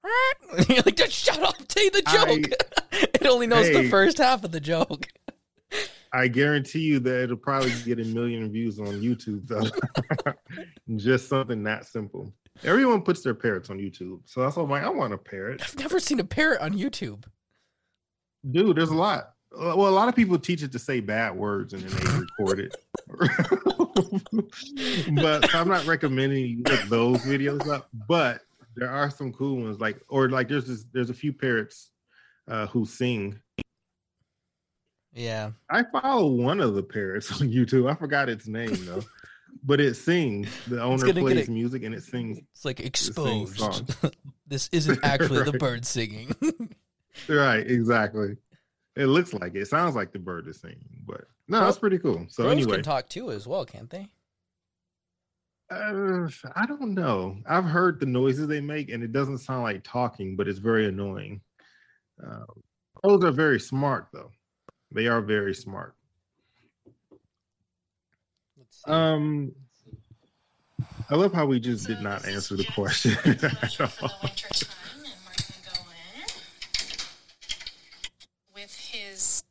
You're 0.69 0.83
like, 0.85 0.95
just 0.95 1.13
shut 1.13 1.41
up, 1.41 1.55
say 1.71 1.89
the 1.89 2.01
joke. 2.01 2.51
it 2.91 3.27
only 3.27 3.47
knows 3.47 3.67
the 3.69 3.89
first 3.89 4.17
half 4.17 4.43
of 4.43 4.51
the 4.51 4.59
joke. 4.59 5.07
I 6.13 6.27
guarantee 6.27 6.79
you 6.81 6.99
that 6.99 7.23
it'll 7.23 7.37
probably 7.37 7.71
get 7.85 7.99
a 7.99 8.03
million 8.03 8.51
views 8.51 8.79
on 8.79 8.87
YouTube 8.87 9.47
though. 9.47 9.63
Just 10.97 11.29
something 11.29 11.63
that 11.63 11.85
simple. 11.85 12.33
Everyone 12.63 13.01
puts 13.01 13.21
their 13.21 13.33
parrots 13.33 13.69
on 13.69 13.77
YouTube, 13.77 14.19
so 14.25 14.41
that's 14.41 14.57
why 14.57 14.63
I'm 14.63 14.69
like, 14.69 14.83
I 14.83 14.89
want 14.89 15.13
a 15.13 15.17
parrot, 15.17 15.61
I've 15.63 15.79
never 15.79 15.99
seen 15.99 16.19
a 16.19 16.25
parrot 16.25 16.59
on 16.59 16.73
YouTube. 16.73 17.23
dude. 18.49 18.75
There's 18.75 18.89
a 18.89 18.95
lot. 18.95 19.35
Uh, 19.53 19.73
well, 19.75 19.87
a 19.87 19.89
lot 19.89 20.09
of 20.09 20.15
people 20.15 20.37
teach 20.37 20.63
it 20.63 20.71
to 20.73 20.79
say 20.79 20.99
bad 20.99 21.35
words 21.35 21.73
and 21.73 21.83
then 21.83 22.03
they 22.03 22.19
record 22.19 22.59
it. 22.59 22.75
but 25.15 25.53
I'm 25.55 25.67
not 25.67 25.85
recommending 25.85 26.45
you 26.45 26.63
look 26.63 26.81
those 26.83 27.19
videos 27.19 27.67
up. 27.69 27.87
But 28.07 28.41
there 28.75 28.89
are 28.89 29.09
some 29.09 29.33
cool 29.33 29.63
ones, 29.63 29.79
like 29.79 29.99
or 30.09 30.29
like 30.29 30.47
there's 30.47 30.65
this, 30.65 30.85
there's 30.93 31.09
a 31.09 31.13
few 31.13 31.33
parrots 31.33 31.91
uh, 32.47 32.67
who 32.67 32.85
sing. 32.85 33.39
Yeah. 35.13 35.51
I 35.69 35.83
follow 35.83 36.27
one 36.27 36.59
of 36.59 36.73
the 36.75 36.83
parrots 36.83 37.31
on 37.41 37.49
YouTube. 37.49 37.89
I 37.89 37.95
forgot 37.95 38.29
its 38.29 38.47
name 38.47 38.85
though, 38.85 39.03
but 39.63 39.79
it 39.81 39.95
sings. 39.95 40.49
The 40.67 40.81
owner 40.81 41.13
plays 41.13 41.47
it. 41.47 41.51
music 41.51 41.83
and 41.83 41.93
it 41.93 42.03
sings. 42.03 42.39
It's 42.53 42.65
like 42.65 42.79
exposed. 42.79 43.57
songs. 43.57 43.95
this 44.47 44.69
isn't 44.71 44.99
actually 45.03 45.43
the 45.43 45.57
bird 45.57 45.85
singing. 45.85 46.35
Right, 47.27 47.69
exactly. 47.69 48.37
It 48.95 49.05
looks 49.05 49.33
like 49.33 49.55
it. 49.55 49.61
it 49.61 49.67
sounds 49.67 49.95
like 49.95 50.11
the 50.11 50.19
bird 50.19 50.47
is 50.47 50.59
singing, 50.59 51.03
but 51.05 51.25
no, 51.47 51.57
Crow- 51.59 51.65
that's 51.65 51.79
pretty 51.79 51.97
cool. 51.97 52.25
So 52.29 52.43
Crows 52.43 52.53
anyway, 52.53 52.75
can 52.75 52.83
talk 52.83 53.09
too 53.09 53.31
as 53.31 53.47
well, 53.47 53.65
can't 53.65 53.89
they? 53.89 54.07
Uh, 55.71 56.27
I 56.55 56.65
don't 56.65 56.93
know. 56.93 57.37
I've 57.47 57.63
heard 57.65 57.99
the 57.99 58.05
noises 58.05 58.47
they 58.47 58.61
make, 58.61 58.89
and 58.89 59.03
it 59.03 59.11
doesn't 59.13 59.39
sound 59.39 59.63
like 59.63 59.83
talking, 59.83 60.35
but 60.35 60.47
it's 60.47 60.59
very 60.59 60.85
annoying. 60.87 61.41
Uh, 62.21 62.45
crows 62.95 63.23
are 63.23 63.31
very 63.31 63.59
smart, 63.59 64.07
though. 64.11 64.31
They 64.91 65.07
are 65.07 65.21
very 65.21 65.55
smart. 65.55 65.95
Let's 68.57 68.83
see. 68.85 68.91
Um, 68.91 69.53
I 71.09 71.15
love 71.15 71.33
how 71.33 71.45
we 71.45 71.59
just 71.59 71.87
did 71.87 72.01
not 72.01 72.27
answer 72.27 72.55
the 72.57 72.65
question. 72.75 73.15
pleasure 73.15 73.87
for 73.87 74.07
the 74.09 74.15
winter 74.23 74.49
time, 74.49 75.05
and 75.05 75.13
we're 75.25 75.33
gonna 75.37 75.61
go 75.65 75.79
in 76.19 76.27
with 78.53 78.75
his 78.75 79.43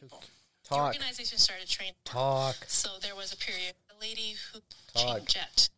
people. 0.00 0.22
The 0.70 0.74
organization 0.74 1.38
started 1.38 1.68
training. 1.68 1.94
Talk. 2.04 2.56
So 2.66 2.90
there 3.00 3.14
was 3.14 3.32
a 3.32 3.36
period, 3.36 3.74
lady 4.00 4.34
who 4.52 4.60
Talk. 4.94 5.16
chained 5.18 5.28
jet. 5.28 5.68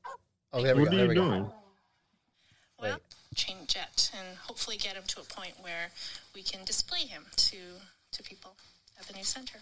Oh, 0.53 0.62
there 0.62 0.75
we 0.77 0.83
what 0.83 0.91
go. 0.91 0.97
are 0.99 1.03
you 1.03 1.09
we 1.09 1.14
go. 1.14 1.25
doing? 1.29 1.51
Well, 2.81 2.93
Wait. 2.95 3.03
chained 3.35 3.68
jet, 3.68 4.11
and 4.18 4.37
hopefully 4.39 4.77
get 4.77 4.97
him 4.97 5.05
to 5.09 5.21
a 5.21 5.25
point 5.25 5.55
where 5.61 5.91
we 6.35 6.43
can 6.43 6.64
display 6.64 7.01
him 7.01 7.27
to 7.37 7.59
to 8.12 8.23
people 8.23 8.57
at 8.99 9.07
the 9.07 9.12
new 9.14 9.25
center. 9.25 9.59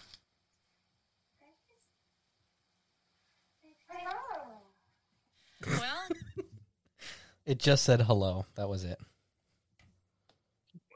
Well, 5.65 6.07
It 7.45 7.57
just 7.57 7.83
said 7.83 8.01
hello. 8.01 8.45
That 8.55 8.69
was 8.69 8.83
it. 8.83 8.99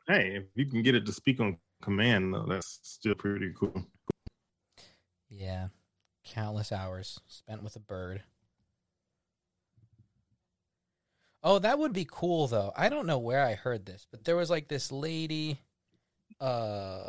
Hey, 0.08 0.36
if 0.36 0.44
you 0.54 0.68
can 0.68 0.84
get 0.84 0.94
it 0.94 1.04
to 1.08 1.12
speak 1.12 1.40
on 1.40 1.58
command, 1.82 2.32
though, 2.34 2.46
that's 2.48 2.80
still 2.84 3.16
pretty 3.16 3.52
cool. 3.60 3.86
Yeah. 5.30 5.70
Countless 6.26 6.72
hours 6.72 7.20
spent 7.28 7.64
with 7.64 7.76
a 7.76 7.80
bird. 7.80 8.24
Oh, 11.44 11.60
that 11.60 11.78
would 11.78 11.92
be 11.92 12.08
cool 12.10 12.48
though. 12.48 12.72
I 12.76 12.90
don't 12.90 13.06
know 13.06 13.20
where 13.20 13.44
I 13.44 13.56
heard 13.56 13.86
this, 13.86 14.08
but 14.10 14.24
there 14.24 14.38
was 14.38 14.50
like 14.50 14.68
this 14.68 14.92
lady 14.92 15.60
uh 16.40 17.04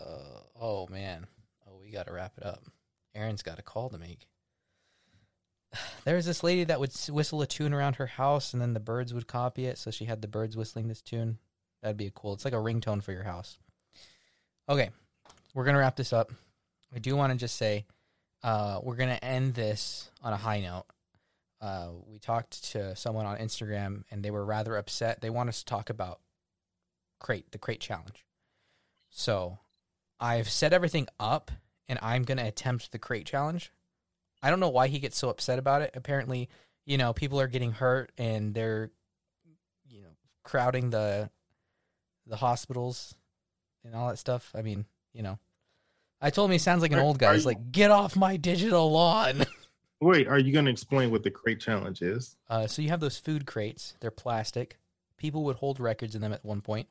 oh 0.60 0.88
man. 0.90 1.26
Oh, 1.68 1.78
we 1.80 1.90
got 1.90 2.06
to 2.06 2.12
wrap 2.12 2.32
it 2.36 2.44
up. 2.44 2.64
Aaron's 3.14 3.42
got 3.42 3.58
a 3.58 3.62
call 3.62 3.88
to 3.90 3.98
make. 3.98 4.26
There 6.04 6.16
was 6.16 6.26
this 6.26 6.44
lady 6.44 6.64
that 6.64 6.80
would 6.80 6.92
whistle 7.08 7.40
a 7.40 7.46
tune 7.46 7.72
around 7.72 7.96
her 7.96 8.06
house 8.06 8.52
and 8.52 8.60
then 8.60 8.74
the 8.74 8.80
birds 8.80 9.14
would 9.14 9.26
copy 9.26 9.64
it, 9.64 9.78
so 9.78 9.90
she 9.90 10.04
had 10.04 10.20
the 10.20 10.28
birds 10.28 10.56
whistling 10.56 10.88
this 10.88 11.00
tune. 11.00 11.38
That'd 11.82 11.96
be 11.96 12.12
cool. 12.14 12.34
It's 12.34 12.44
like 12.44 12.54
a 12.54 12.58
ringtone 12.58 13.02
for 13.02 13.12
your 13.12 13.22
house. 13.22 13.58
Okay. 14.68 14.90
We're 15.54 15.64
going 15.64 15.74
to 15.74 15.80
wrap 15.80 15.96
this 15.96 16.12
up. 16.12 16.30
I 16.94 16.98
do 16.98 17.16
want 17.16 17.32
to 17.32 17.38
just 17.38 17.56
say 17.56 17.86
uh, 18.44 18.78
we're 18.82 18.96
going 18.96 19.08
to 19.08 19.24
end 19.24 19.54
this 19.54 20.10
on 20.22 20.34
a 20.34 20.36
high 20.36 20.60
note. 20.60 20.84
Uh, 21.62 21.88
we 22.06 22.18
talked 22.18 22.72
to 22.72 22.94
someone 22.94 23.24
on 23.24 23.38
Instagram 23.38 24.02
and 24.10 24.22
they 24.22 24.30
were 24.30 24.44
rather 24.44 24.76
upset. 24.76 25.22
They 25.22 25.30
want 25.30 25.48
us 25.48 25.60
to 25.60 25.64
talk 25.64 25.88
about 25.88 26.20
crate, 27.18 27.50
the 27.52 27.58
crate 27.58 27.80
challenge. 27.80 28.26
So 29.08 29.58
I've 30.20 30.50
set 30.50 30.74
everything 30.74 31.08
up 31.18 31.50
and 31.88 31.98
I'm 32.02 32.22
going 32.24 32.36
to 32.36 32.46
attempt 32.46 32.92
the 32.92 32.98
crate 32.98 33.24
challenge. 33.24 33.72
I 34.42 34.50
don't 34.50 34.60
know 34.60 34.68
why 34.68 34.88
he 34.88 34.98
gets 34.98 35.16
so 35.16 35.30
upset 35.30 35.58
about 35.58 35.80
it. 35.80 35.92
Apparently, 35.94 36.50
you 36.84 36.98
know, 36.98 37.14
people 37.14 37.40
are 37.40 37.48
getting 37.48 37.72
hurt 37.72 38.12
and 38.18 38.52
they're, 38.52 38.90
you 39.88 40.02
know, 40.02 40.16
crowding 40.42 40.90
the 40.90 41.30
the 42.26 42.36
hospitals 42.36 43.14
and 43.84 43.94
all 43.94 44.08
that 44.08 44.18
stuff. 44.18 44.50
I 44.54 44.60
mean, 44.60 44.84
you 45.14 45.22
know, 45.22 45.38
I 46.20 46.30
told 46.30 46.50
him 46.50 46.52
he 46.52 46.58
sounds 46.58 46.82
like 46.82 46.92
an 46.92 46.98
Are- 46.98 47.02
old 47.02 47.18
guy. 47.18 47.34
He's 47.34 47.42
you- 47.42 47.48
like, 47.48 47.72
get 47.72 47.90
off 47.90 48.16
my 48.16 48.36
digital 48.36 48.90
lawn. 48.90 49.44
Wait, 50.00 50.26
are 50.28 50.38
you 50.38 50.52
going 50.52 50.64
to 50.66 50.70
explain 50.70 51.10
what 51.10 51.22
the 51.22 51.30
crate 51.30 51.60
challenge 51.60 52.02
is? 52.02 52.36
Uh, 52.48 52.66
so 52.66 52.82
you 52.82 52.88
have 52.88 53.00
those 53.00 53.18
food 53.18 53.46
crates. 53.46 53.94
They're 54.00 54.10
plastic. 54.10 54.78
People 55.16 55.44
would 55.44 55.56
hold 55.56 55.80
records 55.80 56.14
in 56.14 56.20
them 56.20 56.32
at 56.32 56.44
one 56.44 56.60
point, 56.60 56.88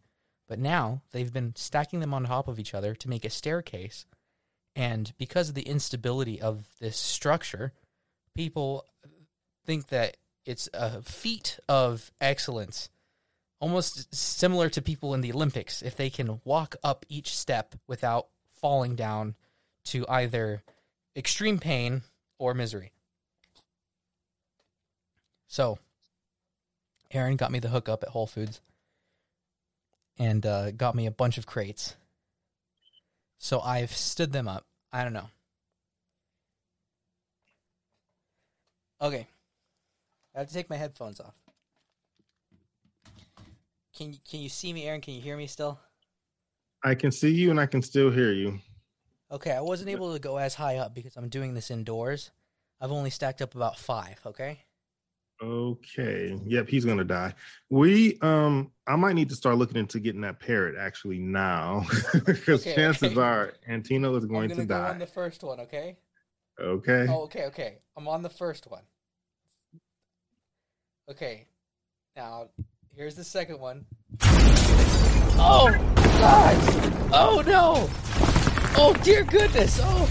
but 0.47 0.57
now 0.57 1.01
they've 1.11 1.31
been 1.31 1.53
stacking 1.55 1.99
them 1.99 2.13
on 2.13 2.23
top 2.23 2.47
of 2.47 2.57
each 2.59 2.73
other 2.73 2.95
to 2.95 3.09
make 3.09 3.25
a 3.25 3.29
staircase. 3.29 4.05
And 4.75 5.13
because 5.19 5.49
of 5.49 5.55
the 5.55 5.61
instability 5.63 6.41
of 6.41 6.65
this 6.79 6.97
structure, 6.97 7.73
people 8.33 8.87
think 9.65 9.89
that 9.89 10.17
it's 10.45 10.67
a 10.73 11.01
feat 11.03 11.59
of 11.69 12.11
excellence, 12.19 12.89
almost 13.59 14.13
similar 14.15 14.69
to 14.69 14.81
people 14.81 15.13
in 15.13 15.21
the 15.21 15.31
Olympics, 15.33 15.83
if 15.83 15.95
they 15.95 16.09
can 16.09 16.41
walk 16.43 16.75
up 16.83 17.05
each 17.09 17.35
step 17.35 17.75
without 17.87 18.27
falling 18.63 18.95
down 18.95 19.35
to 19.83 20.05
either 20.07 20.63
extreme 21.17 21.59
pain 21.59 22.01
or 22.39 22.53
misery. 22.53 22.93
So, 25.49 25.79
Aaron 27.11 27.35
got 27.35 27.51
me 27.51 27.59
the 27.59 27.67
hookup 27.67 28.03
at 28.03 28.09
Whole 28.09 28.25
Foods 28.25 28.61
and 30.17 30.45
uh, 30.45 30.71
got 30.71 30.95
me 30.95 31.05
a 31.07 31.11
bunch 31.11 31.37
of 31.37 31.45
crates. 31.45 31.97
So 33.37 33.59
I've 33.59 33.91
stood 33.91 34.31
them 34.31 34.47
up. 34.47 34.65
I 34.93 35.03
don't 35.03 35.11
know. 35.11 35.29
Okay. 39.01 39.27
I 40.33 40.39
have 40.39 40.47
to 40.47 40.53
take 40.53 40.69
my 40.69 40.77
headphones 40.77 41.19
off. 41.19 41.35
Can 43.97 44.13
you 44.13 44.19
can 44.27 44.39
you 44.39 44.47
see 44.47 44.71
me, 44.71 44.85
Aaron? 44.85 45.01
Can 45.01 45.15
you 45.15 45.21
hear 45.21 45.35
me 45.35 45.47
still? 45.47 45.77
I 46.83 46.95
can 46.95 47.11
see 47.11 47.31
you 47.31 47.49
and 47.49 47.59
I 47.59 47.65
can 47.65 47.81
still 47.81 48.11
hear 48.11 48.31
you. 48.31 48.59
Okay, 49.31 49.51
I 49.51 49.61
wasn't 49.61 49.89
able 49.89 50.13
to 50.13 50.19
go 50.19 50.37
as 50.37 50.53
high 50.53 50.77
up 50.77 50.93
because 50.93 51.15
I'm 51.17 51.29
doing 51.29 51.53
this 51.53 51.71
indoors. 51.71 52.31
I've 52.79 52.91
only 52.91 53.09
stacked 53.09 53.41
up 53.41 53.55
about 53.55 53.77
five. 53.77 54.19
Okay. 54.25 54.59
Okay. 55.41 56.39
Yep, 56.45 56.69
he's 56.69 56.85
gonna 56.85 57.03
die. 57.03 57.33
We 57.69 58.19
um 58.21 58.71
I 58.85 58.95
might 58.95 59.15
need 59.15 59.29
to 59.29 59.35
start 59.35 59.57
looking 59.57 59.77
into 59.77 59.99
getting 59.99 60.21
that 60.21 60.39
parrot 60.39 60.75
actually 60.77 61.19
now. 61.19 61.85
Because 62.25 62.61
Okay, 62.61 62.75
chances 62.75 63.11
okay. 63.13 63.21
are 63.21 63.53
Antino 63.67 64.15
is 64.15 64.25
going 64.25 64.49
go 64.49 64.65
die. 64.65 64.89
on 64.89 64.99
the 64.99 65.07
first 65.07 65.43
one. 65.43 65.61
Okay. 65.61 65.97
Okay. 66.61 67.07
Oh, 67.09 67.23
okay, 67.23 67.45
okay. 67.45 67.79
I'm 67.97 68.07
on 68.07 68.21
the 68.21 68.29
first 68.29 68.69
one. 68.69 68.83
Okay. 71.09 71.47
Now, 72.15 72.49
here's 72.95 73.15
the 73.15 73.23
second 73.23 73.59
one. 73.59 73.85
Oh, 75.35 75.71
God! 76.19 76.57
Oh, 77.13 77.43
no! 77.45 77.89
Oh, 78.75 78.93
dear 79.03 79.23
goodness! 79.23 79.79
Oh! 79.81 80.09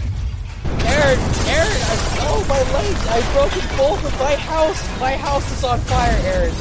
Aaron, 0.84 1.18
Aaron, 1.48 1.80
I, 1.82 1.96
oh, 2.28 2.44
my 2.48 2.62
legs! 2.72 3.06
I've 3.08 3.32
broken 3.32 3.76
both 3.76 4.04
of 4.04 4.18
my 4.18 4.34
house! 4.36 5.00
My 5.00 5.16
house 5.16 5.50
is 5.52 5.64
on 5.64 5.78
fire, 5.80 6.18
Aaron! 6.24 6.52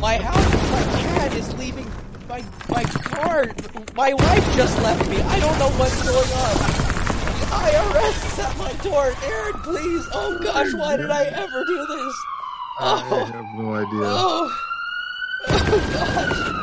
My 0.00 0.16
house, 0.18 0.52
my 0.70 0.82
cat 1.02 1.34
is 1.34 1.52
leaving 1.58 1.90
my, 2.28 2.44
my 2.68 2.82
car! 2.84 3.46
My 3.94 4.12
wife 4.14 4.56
just 4.56 4.80
left 4.82 5.08
me! 5.10 5.20
I 5.20 5.40
don't 5.40 5.58
know 5.58 5.70
what's 5.78 6.02
going 6.02 6.32
on! 6.32 6.56
The 7.38 7.46
IRS 7.54 8.32
is 8.32 8.38
at 8.38 8.58
my 8.58 8.72
door. 8.84 9.12
Aaron, 9.24 9.54
please. 9.62 10.04
Oh 10.12 10.38
gosh, 10.42 10.72
why 10.74 10.96
did 10.96 11.10
I 11.10 11.24
ever 11.24 11.64
do 11.64 11.86
this? 11.86 12.14
I 12.80 13.08
Oh, 13.10 13.24
have 13.24 13.44
no 13.56 13.74
idea. 13.74 14.00
oh, 14.04 14.58
oh 15.48 15.90
gosh. 15.92 16.57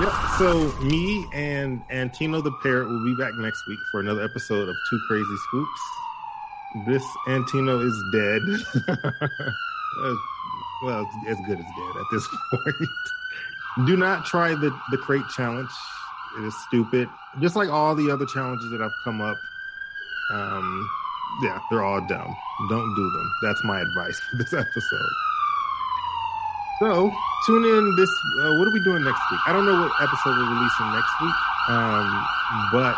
Yep. 0.00 0.12
So 0.38 0.72
me 0.82 1.26
and 1.32 1.80
Antino 1.90 2.40
the 2.40 2.50
parrot 2.62 2.88
will 2.88 3.04
be 3.04 3.14
back 3.14 3.34
next 3.36 3.66
week 3.68 3.78
for 3.90 4.00
another 4.00 4.22
episode 4.24 4.68
of 4.68 4.74
Two 4.90 5.00
Crazy 5.06 5.36
Scoops. 5.48 5.80
This 6.86 7.04
Antino 7.28 7.80
is 7.80 8.04
dead. 8.12 8.94
Uh, 10.02 10.12
well, 10.82 11.08
as 11.28 11.36
good 11.46 11.56
as 11.56 11.64
dead 11.64 11.96
at 11.96 12.04
this 12.10 12.26
point. 12.50 13.86
Do 13.86 13.96
not 13.96 14.26
try 14.26 14.48
the 14.48 14.76
the 14.90 14.96
crate 14.96 15.22
challenge. 15.36 15.70
It 16.36 16.42
is 16.42 16.54
stupid. 16.66 17.08
Just 17.40 17.54
like 17.54 17.68
all 17.68 17.94
the 17.94 18.10
other 18.10 18.26
challenges 18.26 18.72
that 18.72 18.82
I've 18.82 18.90
come 19.04 19.20
up. 19.20 19.38
Um, 20.32 20.88
yeah, 21.42 21.60
they're 21.70 21.84
all 21.84 22.00
dumb. 22.06 22.36
Don't 22.68 22.94
do 22.94 23.10
them. 23.10 23.32
That's 23.42 23.62
my 23.64 23.80
advice 23.80 24.20
for 24.30 24.36
this 24.38 24.52
episode. 24.52 25.12
So 26.80 27.12
tune 27.46 27.64
in 27.64 27.96
this. 27.96 28.10
Uh, 28.40 28.58
what 28.58 28.68
are 28.68 28.72
we 28.72 28.82
doing 28.84 29.04
next 29.04 29.22
week? 29.30 29.40
I 29.46 29.52
don't 29.52 29.64
know 29.64 29.80
what 29.80 29.92
episode 30.02 30.30
we're 30.30 30.54
releasing 30.54 30.92
next 30.92 31.20
week, 31.20 31.34
um, 31.68 32.26
but 32.72 32.96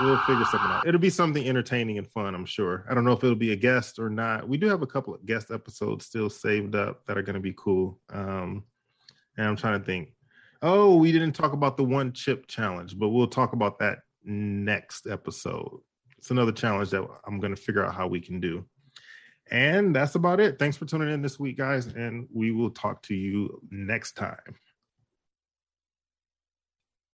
we'll 0.00 0.18
figure 0.20 0.44
something 0.46 0.70
out. 0.70 0.86
It'll 0.86 1.00
be 1.00 1.10
something 1.10 1.46
entertaining 1.46 1.98
and 1.98 2.06
fun, 2.06 2.34
I'm 2.34 2.46
sure. 2.46 2.84
I 2.88 2.94
don't 2.94 3.04
know 3.04 3.12
if 3.12 3.22
it'll 3.22 3.36
be 3.36 3.52
a 3.52 3.56
guest 3.56 3.98
or 3.98 4.08
not. 4.08 4.48
We 4.48 4.56
do 4.56 4.66
have 4.68 4.82
a 4.82 4.86
couple 4.86 5.14
of 5.14 5.26
guest 5.26 5.50
episodes 5.50 6.06
still 6.06 6.30
saved 6.30 6.74
up 6.74 7.04
that 7.06 7.18
are 7.18 7.22
going 7.22 7.34
to 7.34 7.40
be 7.40 7.54
cool. 7.56 8.00
Um, 8.10 8.64
and 9.36 9.46
I'm 9.46 9.56
trying 9.56 9.78
to 9.78 9.84
think. 9.84 10.14
Oh, 10.60 10.96
we 10.96 11.12
didn't 11.12 11.32
talk 11.32 11.52
about 11.52 11.76
the 11.76 11.84
one 11.84 12.12
chip 12.12 12.48
challenge, 12.48 12.98
but 12.98 13.10
we'll 13.10 13.28
talk 13.28 13.52
about 13.52 13.78
that 13.78 13.98
next 14.24 15.06
episode. 15.06 15.80
It's 16.18 16.30
another 16.30 16.52
challenge 16.52 16.90
that 16.90 17.06
I'm 17.26 17.40
going 17.40 17.54
to 17.54 17.60
figure 17.60 17.84
out 17.84 17.94
how 17.94 18.06
we 18.08 18.20
can 18.20 18.40
do. 18.40 18.64
And 19.50 19.94
that's 19.94 20.14
about 20.14 20.40
it. 20.40 20.58
Thanks 20.58 20.76
for 20.76 20.84
tuning 20.84 21.12
in 21.12 21.22
this 21.22 21.38
week, 21.38 21.56
guys, 21.56 21.86
and 21.86 22.26
we 22.32 22.50
will 22.50 22.70
talk 22.70 23.02
to 23.04 23.14
you 23.14 23.62
next 23.70 24.12
time. 24.12 24.56